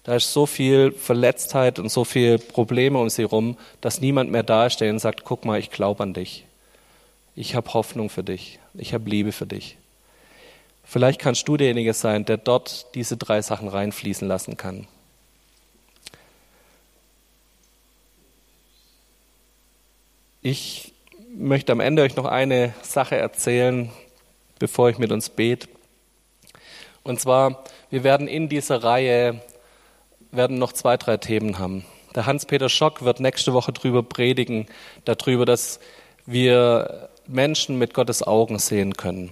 Da 0.04 0.16
ist 0.16 0.34
so 0.34 0.46
viel 0.46 0.92
Verletztheit 0.92 1.78
und 1.78 1.90
so 1.90 2.04
viel 2.04 2.40
Probleme 2.40 2.98
um 3.00 3.10
sie 3.10 3.24
herum, 3.24 3.58
dass 3.82 4.02
niemand 4.02 4.32
mehr 4.32 4.44
da 4.44 4.66
ist, 4.66 4.82
der 4.82 4.90
ihnen 4.90 5.00
sagt, 5.00 5.24
guck 5.24 5.46
mal, 5.46 5.60
ich 5.60 5.70
glaube 5.70 6.04
an 6.04 6.14
dich. 6.14 6.46
Ich 7.36 7.54
habe 7.54 7.74
Hoffnung 7.74 8.10
für 8.10 8.24
dich. 8.24 8.60
Ich 8.74 8.94
habe 8.94 9.10
Liebe 9.10 9.32
für 9.32 9.46
dich. 9.46 9.78
Vielleicht 10.84 11.20
kannst 11.20 11.48
du 11.48 11.58
derjenige 11.58 11.94
sein, 11.94 12.26
der 12.26 12.38
dort 12.38 12.96
diese 12.96 13.18
drei 13.18 13.44
Sachen 13.44 13.68
reinfließen 13.68 14.28
lassen 14.28 14.58
kann. 14.58 14.88
Ich 20.42 20.94
möchte 21.36 21.72
am 21.72 21.80
Ende 21.80 22.02
euch 22.02 22.16
noch 22.16 22.26
eine 22.26 22.74
Sache 22.82 23.18
erzählen, 23.18 23.92
bevor 24.60 24.90
ich 24.90 24.98
mit 24.98 25.12
uns 25.12 25.30
bete. 25.30 25.68
Und 27.04 27.20
zwar, 27.20 27.64
wir 27.90 28.04
werden 28.04 28.28
in 28.28 28.50
dieser 28.50 28.84
Reihe 28.84 29.42
werden 30.32 30.60
noch 30.60 30.74
zwei, 30.74 30.98
drei 30.98 31.18
Themen 31.18 31.58
haben. 31.58 31.86
Der 32.16 32.26
Hans-Peter 32.26 32.70
Schock 32.70 33.04
wird 33.04 33.20
nächste 33.20 33.54
Woche 33.54 33.72
drüber 33.72 34.04
predigen, 34.04 34.68
darüber, 35.06 35.46
dass 35.46 35.80
wir 36.26 37.10
Menschen 37.28 37.78
mit 37.78 37.94
Gottes 37.94 38.24
Augen 38.24 38.60
sehen 38.60 38.94
können 38.94 39.32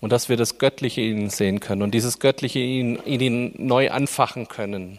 und 0.00 0.12
dass 0.12 0.28
wir 0.28 0.36
das 0.36 0.58
Göttliche 0.58 1.00
in 1.00 1.18
ihnen 1.18 1.30
sehen 1.30 1.60
können 1.60 1.82
und 1.82 1.92
dieses 1.92 2.18
Göttliche 2.18 2.60
in, 2.60 2.96
in 2.96 3.20
ihnen 3.20 3.54
neu 3.58 3.90
anfachen 3.90 4.48
können. 4.48 4.98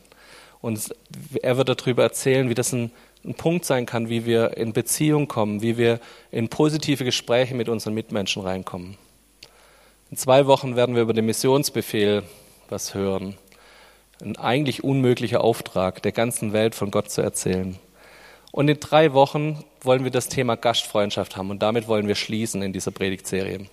Und 0.62 0.94
er 1.42 1.58
wird 1.58 1.70
darüber 1.70 2.04
erzählen, 2.04 2.50
wie 2.50 2.56
das 2.56 2.74
ein, 2.74 2.92
ein 3.24 3.36
Punkt 3.36 3.66
sein 3.66 3.86
kann, 3.86 4.10
wie 4.10 4.26
wir 4.26 4.58
in 4.58 4.74
Beziehung 4.74 5.28
kommen, 5.28 5.62
wie 5.62 5.78
wir 5.78 6.00
in 6.32 6.50
positive 6.50 7.06
Gespräche 7.06 7.56
mit 7.56 7.70
unseren 7.70 7.94
Mitmenschen 7.94 8.42
reinkommen. 8.42 8.98
In 10.12 10.18
zwei 10.18 10.48
Wochen 10.48 10.76
werden 10.76 10.96
wir 10.96 11.04
über 11.04 11.14
den 11.14 11.28
Missionsbefehl 11.28 12.24
was 12.68 12.96
hören. 12.96 13.38
Ein 14.22 14.38
eigentlich 14.38 14.84
unmöglicher 14.84 15.44
Auftrag, 15.44 16.02
der 16.02 16.12
ganzen 16.12 16.52
Welt 16.52 16.74
von 16.74 16.90
Gott 16.90 17.12
zu 17.12 17.22
erzählen. 17.22 17.78
Und 18.52 18.68
in 18.70 18.80
drei 18.80 19.14
Wochen 19.14 19.64
wollen 19.82 20.04
wir 20.04 20.10
das 20.10 20.28
Thema 20.28 20.56
Gastfreundschaft 20.56 21.38
haben 21.38 21.52
und 21.52 21.62
damit 21.62 21.88
wollen 21.88 22.08
wir 22.08 22.16
schließen 22.16 22.64
in 22.64 22.74
dieser 22.74 22.90
Predigtserie. 22.90 23.68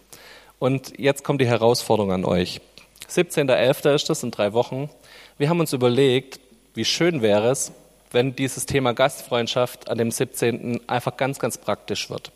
Und 0.58 0.98
jetzt 0.98 1.24
kommt 1.24 1.40
die 1.40 1.46
Herausforderung 1.46 2.12
an 2.12 2.26
euch. 2.26 2.60
17.11. 3.08 3.94
ist 3.94 4.10
das 4.10 4.22
in 4.22 4.30
drei 4.30 4.52
Wochen. 4.52 4.90
Wir 5.38 5.48
haben 5.48 5.60
uns 5.60 5.72
überlegt, 5.72 6.38
wie 6.74 6.84
schön 6.84 7.22
wäre 7.22 7.48
es, 7.48 7.72
wenn 8.12 8.36
dieses 8.36 8.66
Thema 8.66 8.92
Gastfreundschaft 8.92 9.88
an 9.88 9.96
dem 9.96 10.10
17. 10.10 10.86
einfach 10.86 11.16
ganz, 11.16 11.38
ganz 11.38 11.56
praktisch 11.56 12.10
wird. 12.10 12.30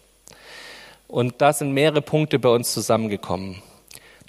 Und 1.07 1.43
da 1.43 1.53
sind 1.53 1.73
mehrere 1.73 2.01
Punkte 2.01 2.39
bei 2.39 2.49
uns 2.49 2.73
zusammengekommen. 2.73 3.63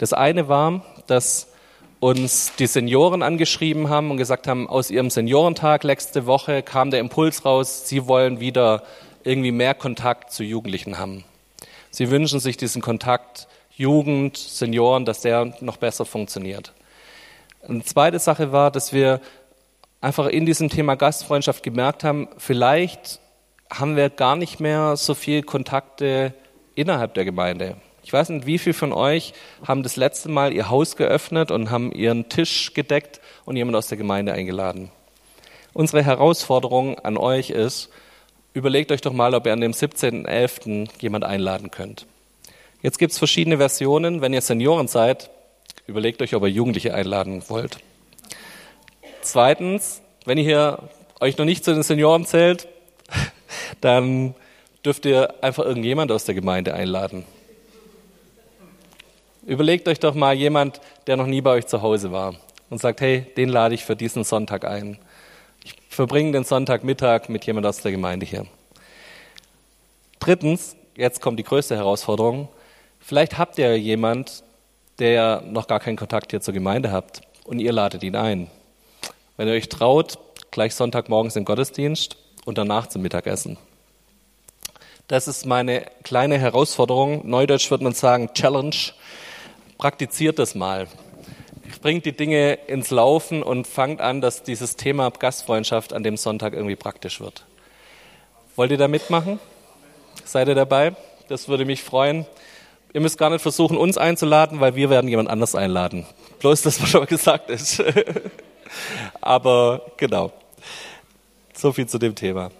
Das 0.01 0.13
eine 0.13 0.47
war, 0.47 0.83
dass 1.05 1.49
uns 1.99 2.53
die 2.57 2.65
Senioren 2.65 3.21
angeschrieben 3.21 3.89
haben 3.89 4.09
und 4.09 4.17
gesagt 4.17 4.47
haben, 4.47 4.67
aus 4.67 4.89
ihrem 4.89 5.11
Seniorentag 5.11 5.83
letzte 5.83 6.25
Woche 6.25 6.63
kam 6.63 6.89
der 6.89 6.99
Impuls 6.99 7.45
raus, 7.45 7.87
sie 7.87 8.07
wollen 8.07 8.39
wieder 8.39 8.81
irgendwie 9.23 9.51
mehr 9.51 9.75
Kontakt 9.75 10.31
zu 10.31 10.43
Jugendlichen 10.43 10.97
haben. 10.97 11.23
Sie 11.91 12.09
wünschen 12.09 12.39
sich 12.39 12.57
diesen 12.57 12.81
Kontakt 12.81 13.47
Jugend, 13.69 14.37
Senioren, 14.37 15.05
dass 15.05 15.21
der 15.21 15.53
noch 15.61 15.77
besser 15.77 16.05
funktioniert. 16.05 16.73
Eine 17.69 17.83
zweite 17.83 18.17
Sache 18.17 18.51
war, 18.51 18.71
dass 18.71 18.93
wir 18.93 19.21
einfach 20.01 20.25
in 20.25 20.47
diesem 20.47 20.69
Thema 20.69 20.95
Gastfreundschaft 20.95 21.61
gemerkt 21.61 22.03
haben, 22.03 22.27
vielleicht 22.39 23.19
haben 23.71 23.95
wir 23.95 24.09
gar 24.09 24.35
nicht 24.35 24.59
mehr 24.59 24.97
so 24.97 25.13
viel 25.13 25.43
Kontakte 25.43 26.33
innerhalb 26.73 27.13
der 27.13 27.25
Gemeinde. 27.25 27.75
Ich 28.11 28.13
weiß 28.13 28.27
nicht, 28.27 28.45
wie 28.45 28.57
viele 28.57 28.73
von 28.73 28.91
euch 28.91 29.31
haben 29.65 29.83
das 29.83 29.95
letzte 29.95 30.27
Mal 30.27 30.51
ihr 30.51 30.69
Haus 30.69 30.97
geöffnet 30.97 31.49
und 31.49 31.71
haben 31.71 31.93
ihren 31.93 32.27
Tisch 32.27 32.73
gedeckt 32.73 33.21
und 33.45 33.55
jemand 33.55 33.77
aus 33.77 33.87
der 33.87 33.97
Gemeinde 33.97 34.33
eingeladen. 34.33 34.91
Unsere 35.71 36.03
Herausforderung 36.03 36.99
an 36.99 37.15
euch 37.15 37.51
ist, 37.51 37.87
überlegt 38.53 38.91
euch 38.91 38.99
doch 38.99 39.13
mal, 39.13 39.33
ob 39.33 39.45
ihr 39.45 39.53
an 39.53 39.61
dem 39.61 39.71
17.11. 39.71 40.89
jemand 40.99 41.23
einladen 41.23 41.71
könnt. 41.71 42.05
Jetzt 42.81 42.99
gibt 42.99 43.13
es 43.13 43.17
verschiedene 43.17 43.59
Versionen. 43.59 44.19
Wenn 44.19 44.33
ihr 44.33 44.41
Senioren 44.41 44.89
seid, 44.89 45.29
überlegt 45.87 46.21
euch, 46.21 46.35
ob 46.35 46.43
ihr 46.43 46.49
Jugendliche 46.49 46.93
einladen 46.93 47.43
wollt. 47.47 47.77
Zweitens, 49.21 50.01
wenn 50.25 50.37
ihr 50.37 50.43
hier 50.43 50.89
euch 51.21 51.37
noch 51.37 51.45
nicht 51.45 51.63
zu 51.63 51.73
den 51.73 51.83
Senioren 51.83 52.25
zählt, 52.25 52.67
dann 53.79 54.35
dürft 54.83 55.05
ihr 55.05 55.35
einfach 55.41 55.63
irgendjemand 55.63 56.11
aus 56.11 56.25
der 56.25 56.35
Gemeinde 56.35 56.73
einladen. 56.73 57.23
Überlegt 59.45 59.87
euch 59.87 59.99
doch 59.99 60.13
mal 60.13 60.35
jemand, 60.35 60.81
der 61.07 61.17
noch 61.17 61.25
nie 61.25 61.41
bei 61.41 61.51
euch 61.51 61.65
zu 61.65 61.81
Hause 61.81 62.11
war 62.11 62.35
und 62.69 62.79
sagt, 62.79 63.01
hey, 63.01 63.25
den 63.37 63.49
lade 63.49 63.73
ich 63.73 63.83
für 63.83 63.95
diesen 63.95 64.23
Sonntag 64.23 64.65
ein. 64.65 64.99
Ich 65.63 65.73
verbringe 65.89 66.31
den 66.31 66.43
Sonntagmittag 66.43 67.27
mit 67.27 67.45
jemand 67.45 67.65
aus 67.65 67.81
der 67.81 67.91
Gemeinde 67.91 68.25
hier. 68.25 68.45
Drittens, 70.19 70.75
jetzt 70.95 71.21
kommt 71.21 71.39
die 71.39 71.43
größte 71.43 71.75
Herausforderung. 71.75 72.49
Vielleicht 72.99 73.39
habt 73.39 73.57
ihr 73.57 73.77
jemand, 73.77 74.43
der 74.99 75.41
noch 75.41 75.65
gar 75.65 75.79
keinen 75.79 75.97
Kontakt 75.97 76.29
hier 76.29 76.41
zur 76.41 76.53
Gemeinde 76.53 76.91
habt 76.91 77.21
und 77.43 77.59
ihr 77.59 77.73
ladet 77.73 78.03
ihn 78.03 78.15
ein. 78.15 78.47
Wenn 79.37 79.47
ihr 79.47 79.55
euch 79.55 79.69
traut, 79.69 80.19
gleich 80.51 80.75
Sonntagmorgens 80.75 81.35
im 81.35 81.45
Gottesdienst 81.45 82.15
und 82.45 82.59
danach 82.59 82.87
zum 82.87 83.01
Mittagessen. 83.01 83.57
Das 85.07 85.27
ist 85.27 85.47
meine 85.47 85.85
kleine 86.03 86.37
Herausforderung. 86.37 87.27
Neudeutsch 87.27 87.71
würde 87.71 87.83
man 87.83 87.93
sagen 87.93 88.33
Challenge 88.33 88.75
praktiziert 89.81 90.37
das 90.37 90.53
mal. 90.53 90.87
Bringt 91.81 92.05
die 92.05 92.11
Dinge 92.11 92.53
ins 92.67 92.91
Laufen 92.91 93.41
und 93.41 93.65
fangt 93.65 93.99
an, 93.99 94.21
dass 94.21 94.43
dieses 94.43 94.75
Thema 94.75 95.09
Gastfreundschaft 95.09 95.91
an 95.91 96.03
dem 96.03 96.17
Sonntag 96.17 96.53
irgendwie 96.53 96.75
praktisch 96.75 97.19
wird. 97.19 97.45
Wollt 98.55 98.69
ihr 98.69 98.77
da 98.77 98.87
mitmachen? 98.87 99.39
Seid 100.23 100.47
ihr 100.47 100.55
dabei? 100.55 100.95
Das 101.29 101.47
würde 101.47 101.65
mich 101.65 101.81
freuen. 101.81 102.27
Ihr 102.93 103.01
müsst 103.01 103.17
gar 103.17 103.31
nicht 103.31 103.41
versuchen, 103.41 103.75
uns 103.75 103.97
einzuladen, 103.97 104.59
weil 104.59 104.75
wir 104.75 104.91
werden 104.91 105.07
jemand 105.07 105.29
anders 105.29 105.55
einladen. 105.55 106.05
Bloß, 106.39 106.61
dass 106.61 106.79
was 106.79 106.89
schon 106.89 107.01
mal 107.01 107.07
gesagt 107.07 107.49
ist. 107.49 107.83
Aber 109.21 109.81
genau. 109.97 110.31
So 111.55 111.71
viel 111.71 111.87
zu 111.87 111.97
dem 111.97 112.13
Thema. 112.13 112.51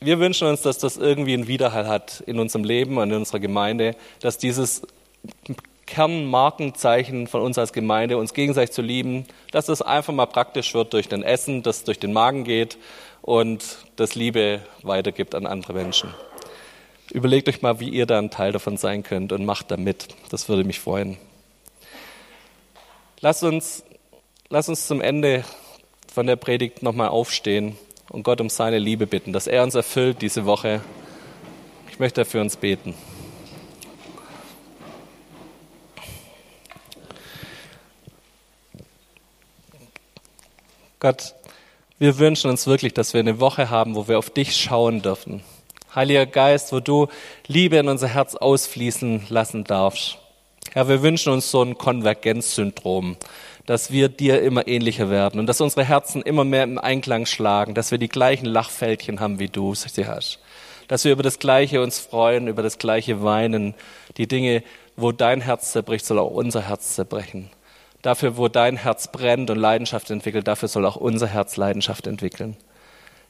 Wir 0.00 0.18
wünschen 0.18 0.48
uns, 0.48 0.62
dass 0.62 0.78
das 0.78 0.96
irgendwie 0.96 1.34
einen 1.34 1.46
Widerhall 1.46 1.86
hat 1.86 2.22
in 2.26 2.40
unserem 2.40 2.64
Leben 2.64 2.96
und 2.96 3.10
in 3.10 3.16
unserer 3.16 3.40
Gemeinde, 3.40 3.96
dass 4.20 4.38
dieses 4.38 4.80
Kernmarkenzeichen 5.90 7.26
von 7.26 7.42
uns 7.42 7.58
als 7.58 7.72
Gemeinde, 7.72 8.16
uns 8.16 8.32
gegenseitig 8.32 8.70
zu 8.70 8.80
lieben, 8.80 9.26
dass 9.50 9.66
das 9.66 9.82
einfach 9.82 10.14
mal 10.14 10.26
praktisch 10.26 10.72
wird 10.72 10.92
durch 10.92 11.08
den 11.08 11.24
Essen, 11.24 11.64
das 11.64 11.82
durch 11.82 11.98
den 11.98 12.12
Magen 12.12 12.44
geht 12.44 12.78
und 13.22 13.78
das 13.96 14.14
Liebe 14.14 14.60
weitergibt 14.82 15.34
an 15.34 15.46
andere 15.46 15.72
Menschen. 15.72 16.14
Überlegt 17.10 17.48
euch 17.48 17.60
mal, 17.60 17.80
wie 17.80 17.88
ihr 17.88 18.06
da 18.06 18.18
ein 18.18 18.30
Teil 18.30 18.52
davon 18.52 18.76
sein 18.76 19.02
könnt 19.02 19.32
und 19.32 19.44
macht 19.44 19.72
da 19.72 19.76
mit. 19.76 20.06
Das 20.28 20.48
würde 20.48 20.62
mich 20.62 20.78
freuen. 20.78 21.16
Lasst 23.18 23.42
uns, 23.42 23.82
lasst 24.48 24.68
uns 24.68 24.86
zum 24.86 25.00
Ende 25.00 25.44
von 26.12 26.28
der 26.28 26.36
Predigt 26.36 26.84
nochmal 26.84 27.08
aufstehen 27.08 27.76
und 28.10 28.22
Gott 28.22 28.40
um 28.40 28.48
seine 28.48 28.78
Liebe 28.78 29.08
bitten, 29.08 29.32
dass 29.32 29.48
er 29.48 29.64
uns 29.64 29.74
erfüllt 29.74 30.22
diese 30.22 30.46
Woche. 30.46 30.82
Ich 31.90 31.98
möchte 31.98 32.24
für 32.24 32.40
uns 32.40 32.56
beten. 32.56 32.94
Gott, 41.00 41.34
wir 41.98 42.18
wünschen 42.18 42.50
uns 42.50 42.66
wirklich, 42.66 42.92
dass 42.92 43.14
wir 43.14 43.20
eine 43.20 43.40
Woche 43.40 43.70
haben, 43.70 43.94
wo 43.94 44.06
wir 44.06 44.18
auf 44.18 44.28
dich 44.28 44.54
schauen 44.54 45.00
dürfen. 45.00 45.42
Heiliger 45.94 46.26
Geist, 46.26 46.74
wo 46.74 46.80
du 46.80 47.08
Liebe 47.46 47.78
in 47.78 47.88
unser 47.88 48.08
Herz 48.08 48.34
ausfließen 48.34 49.22
lassen 49.30 49.64
darfst. 49.64 50.18
Herr, 50.72 50.88
wir 50.88 51.00
wünschen 51.02 51.32
uns 51.32 51.50
so 51.50 51.62
ein 51.62 51.78
Konvergenzsyndrom, 51.78 53.16
dass 53.64 53.90
wir 53.90 54.10
dir 54.10 54.42
immer 54.42 54.68
ähnlicher 54.68 55.08
werden 55.08 55.40
und 55.40 55.46
dass 55.46 55.62
unsere 55.62 55.84
Herzen 55.84 56.20
immer 56.20 56.44
mehr 56.44 56.64
im 56.64 56.76
Einklang 56.76 57.24
schlagen, 57.24 57.72
dass 57.72 57.90
wir 57.90 57.98
die 57.98 58.08
gleichen 58.08 58.44
Lachfältchen 58.44 59.20
haben, 59.20 59.38
wie 59.38 59.48
du 59.48 59.74
sie 59.74 60.06
hast. 60.06 60.38
Dass 60.86 61.06
wir 61.06 61.12
über 61.12 61.22
das 61.22 61.38
Gleiche 61.38 61.82
uns 61.82 61.98
freuen, 61.98 62.46
über 62.46 62.62
das 62.62 62.76
Gleiche 62.76 63.22
weinen. 63.22 63.74
Die 64.18 64.28
Dinge, 64.28 64.62
wo 64.96 65.12
dein 65.12 65.40
Herz 65.40 65.72
zerbricht, 65.72 66.04
soll 66.04 66.18
auch 66.18 66.30
unser 66.30 66.68
Herz 66.68 66.94
zerbrechen. 66.94 67.48
Dafür, 68.02 68.36
wo 68.36 68.48
dein 68.48 68.76
Herz 68.76 69.12
brennt 69.12 69.50
und 69.50 69.58
Leidenschaft 69.58 70.10
entwickelt, 70.10 70.48
dafür 70.48 70.68
soll 70.68 70.86
auch 70.86 70.96
unser 70.96 71.26
Herz 71.26 71.56
Leidenschaft 71.56 72.06
entwickeln. 72.06 72.56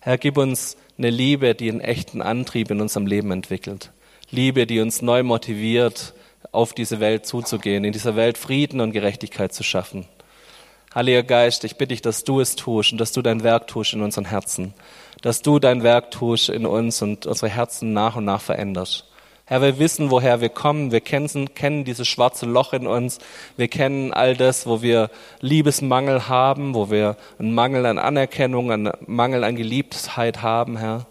Herr, 0.01 0.17
gib 0.17 0.39
uns 0.39 0.77
eine 0.97 1.11
Liebe, 1.11 1.55
die 1.55 1.71
einen 1.71 1.81
echten 1.81 2.23
Antrieb 2.23 2.71
in 2.71 2.81
unserem 2.81 3.07
Leben 3.07 3.33
entwickelt. 3.33 3.91
Liebe, 4.31 4.67
die 4.67 4.81
uns 4.81 5.03
neu 5.03 5.23
motiviert, 5.23 6.15
auf 6.53 6.73
diese 6.73 7.01
Welt 7.01 7.27
zuzugehen, 7.27 7.85
in 7.85 7.93
dieser 7.93 8.17
Welt 8.17 8.39
Frieden 8.39 8.81
und 8.81 8.93
Gerechtigkeit 8.93 9.53
zu 9.53 9.63
schaffen. 9.63 10.07
Heiliger 10.95 11.23
Geist, 11.23 11.65
ich 11.65 11.77
bitte 11.77 11.89
dich, 11.89 12.03
dass 12.03 12.25
du 12.25 12.41
es 12.41 12.57
tust 12.57 12.93
und 12.93 12.99
dass 12.99 13.13
du 13.13 13.23
dein 13.23 13.43
Werk 13.43 13.69
tust 13.69 13.93
in 13.93 14.03
unseren 14.03 14.25
Herzen. 14.25 14.75
Dass 15.23 15.43
du 15.43 15.59
dein 15.59 15.83
Werk 15.83 16.11
tust 16.11 16.49
in 16.49 16.67
uns 16.67 17.03
und 17.03 17.27
unsere 17.27 17.49
Herzen 17.49 17.93
nach 17.93 18.17
und 18.17 18.25
nach 18.25 18.41
veränderst. 18.41 19.10
Herr, 19.51 19.63
wir 19.63 19.81
wissen, 19.81 20.13
woher 20.13 20.41
wir 20.41 20.49
kommen. 20.49 20.93
Wir 20.93 21.01
kennen, 21.01 21.53
kennen 21.57 21.85
dieses 21.85 22.07
schwarze 22.07 22.47
Loch 22.47 22.73
in 22.73 22.87
uns. 22.87 23.19
Wir 23.57 23.67
kennen 23.67 24.13
all 24.13 24.37
das, 24.37 24.65
wo 24.65 24.81
wir 24.81 25.11
Liebesmangel 25.41 26.29
haben, 26.29 26.73
wo 26.73 26.89
wir 26.89 27.17
einen 27.41 27.53
Mangel 27.53 27.85
an 27.85 27.99
Anerkennung, 27.99 28.71
einen 28.71 28.93
Mangel 29.09 29.43
an 29.43 29.57
Geliebtheit 29.57 30.43
haben, 30.43 30.77
Herr. 30.77 31.05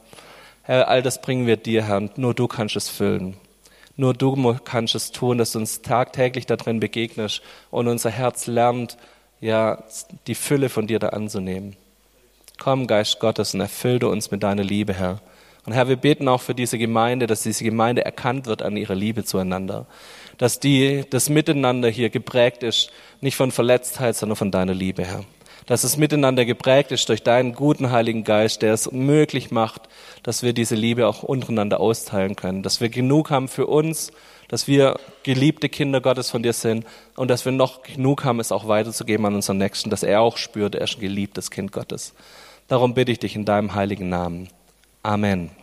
Herr, 0.63 0.87
all 0.87 1.01
das 1.01 1.19
bringen 1.19 1.47
wir 1.47 1.57
dir, 1.57 1.83
Herr, 1.83 1.97
und 1.97 2.17
nur 2.17 2.33
du 2.33 2.47
kannst 2.47 2.77
es 2.77 2.87
füllen. 2.87 3.35
Nur 3.97 4.13
du 4.13 4.55
kannst 4.63 4.95
es 4.95 5.11
tun, 5.11 5.37
dass 5.37 5.51
du 5.51 5.59
uns 5.59 5.81
tagtäglich 5.81 6.45
darin 6.45 6.79
begegnest 6.79 7.41
und 7.71 7.89
unser 7.89 8.09
Herz 8.09 8.47
lernt, 8.47 8.95
ja, 9.41 9.83
die 10.27 10.35
Fülle 10.35 10.69
von 10.69 10.87
dir 10.87 10.99
da 10.99 11.09
anzunehmen. 11.09 11.75
Komm, 12.57 12.87
Geist 12.87 13.19
Gottes, 13.19 13.53
und 13.53 13.59
erfülle 13.59 14.07
uns 14.07 14.31
mit 14.31 14.43
deiner 14.43 14.63
Liebe, 14.63 14.93
Herr. 14.93 15.19
Und 15.65 15.73
Herr, 15.73 15.87
wir 15.87 15.97
beten 15.97 16.27
auch 16.27 16.41
für 16.41 16.55
diese 16.55 16.77
Gemeinde, 16.77 17.27
dass 17.27 17.43
diese 17.43 17.63
Gemeinde 17.63 18.05
erkannt 18.05 18.45
wird 18.45 18.61
an 18.61 18.77
ihrer 18.77 18.95
Liebe 18.95 19.23
zueinander. 19.23 19.85
Dass 20.37 20.59
die, 20.59 21.03
das 21.09 21.29
Miteinander 21.29 21.89
hier 21.89 22.09
geprägt 22.09 22.63
ist, 22.63 22.91
nicht 23.21 23.35
von 23.35 23.51
Verletztheit, 23.51 24.15
sondern 24.15 24.37
von 24.37 24.51
deiner 24.51 24.73
Liebe, 24.73 25.03
Herr. 25.05 25.25
Dass 25.65 25.83
es 25.83 25.97
miteinander 25.97 26.45
geprägt 26.45 26.91
ist 26.91 27.09
durch 27.09 27.21
deinen 27.21 27.53
guten 27.53 27.91
Heiligen 27.91 28.23
Geist, 28.23 28.61
der 28.61 28.73
es 28.73 28.91
möglich 28.91 29.51
macht, 29.51 29.83
dass 30.23 30.41
wir 30.41 30.53
diese 30.53 30.75
Liebe 30.75 31.07
auch 31.07 31.21
untereinander 31.21 31.79
austeilen 31.79 32.35
können. 32.35 32.63
Dass 32.63 32.81
wir 32.81 32.89
genug 32.89 33.29
haben 33.29 33.47
für 33.47 33.67
uns, 33.67 34.11
dass 34.47 34.67
wir 34.67 34.99
geliebte 35.23 35.69
Kinder 35.69 36.01
Gottes 36.01 36.31
von 36.31 36.41
dir 36.41 36.53
sind 36.53 36.85
und 37.15 37.29
dass 37.29 37.45
wir 37.45 37.51
noch 37.51 37.83
genug 37.83 38.23
haben, 38.23 38.39
es 38.39 38.51
auch 38.51 38.67
weiterzugeben 38.67 39.25
an 39.27 39.35
unseren 39.35 39.59
Nächsten, 39.59 39.91
dass 39.91 40.01
er 40.01 40.21
auch 40.21 40.37
spürt, 40.37 40.73
er 40.73 40.85
ist 40.85 40.97
ein 40.97 41.01
geliebtes 41.01 41.51
Kind 41.51 41.71
Gottes. 41.71 42.15
Darum 42.67 42.95
bitte 42.95 43.11
ich 43.11 43.19
dich 43.19 43.35
in 43.35 43.45
deinem 43.45 43.75
heiligen 43.75 44.09
Namen. 44.09 44.49
Amen. 45.09 45.58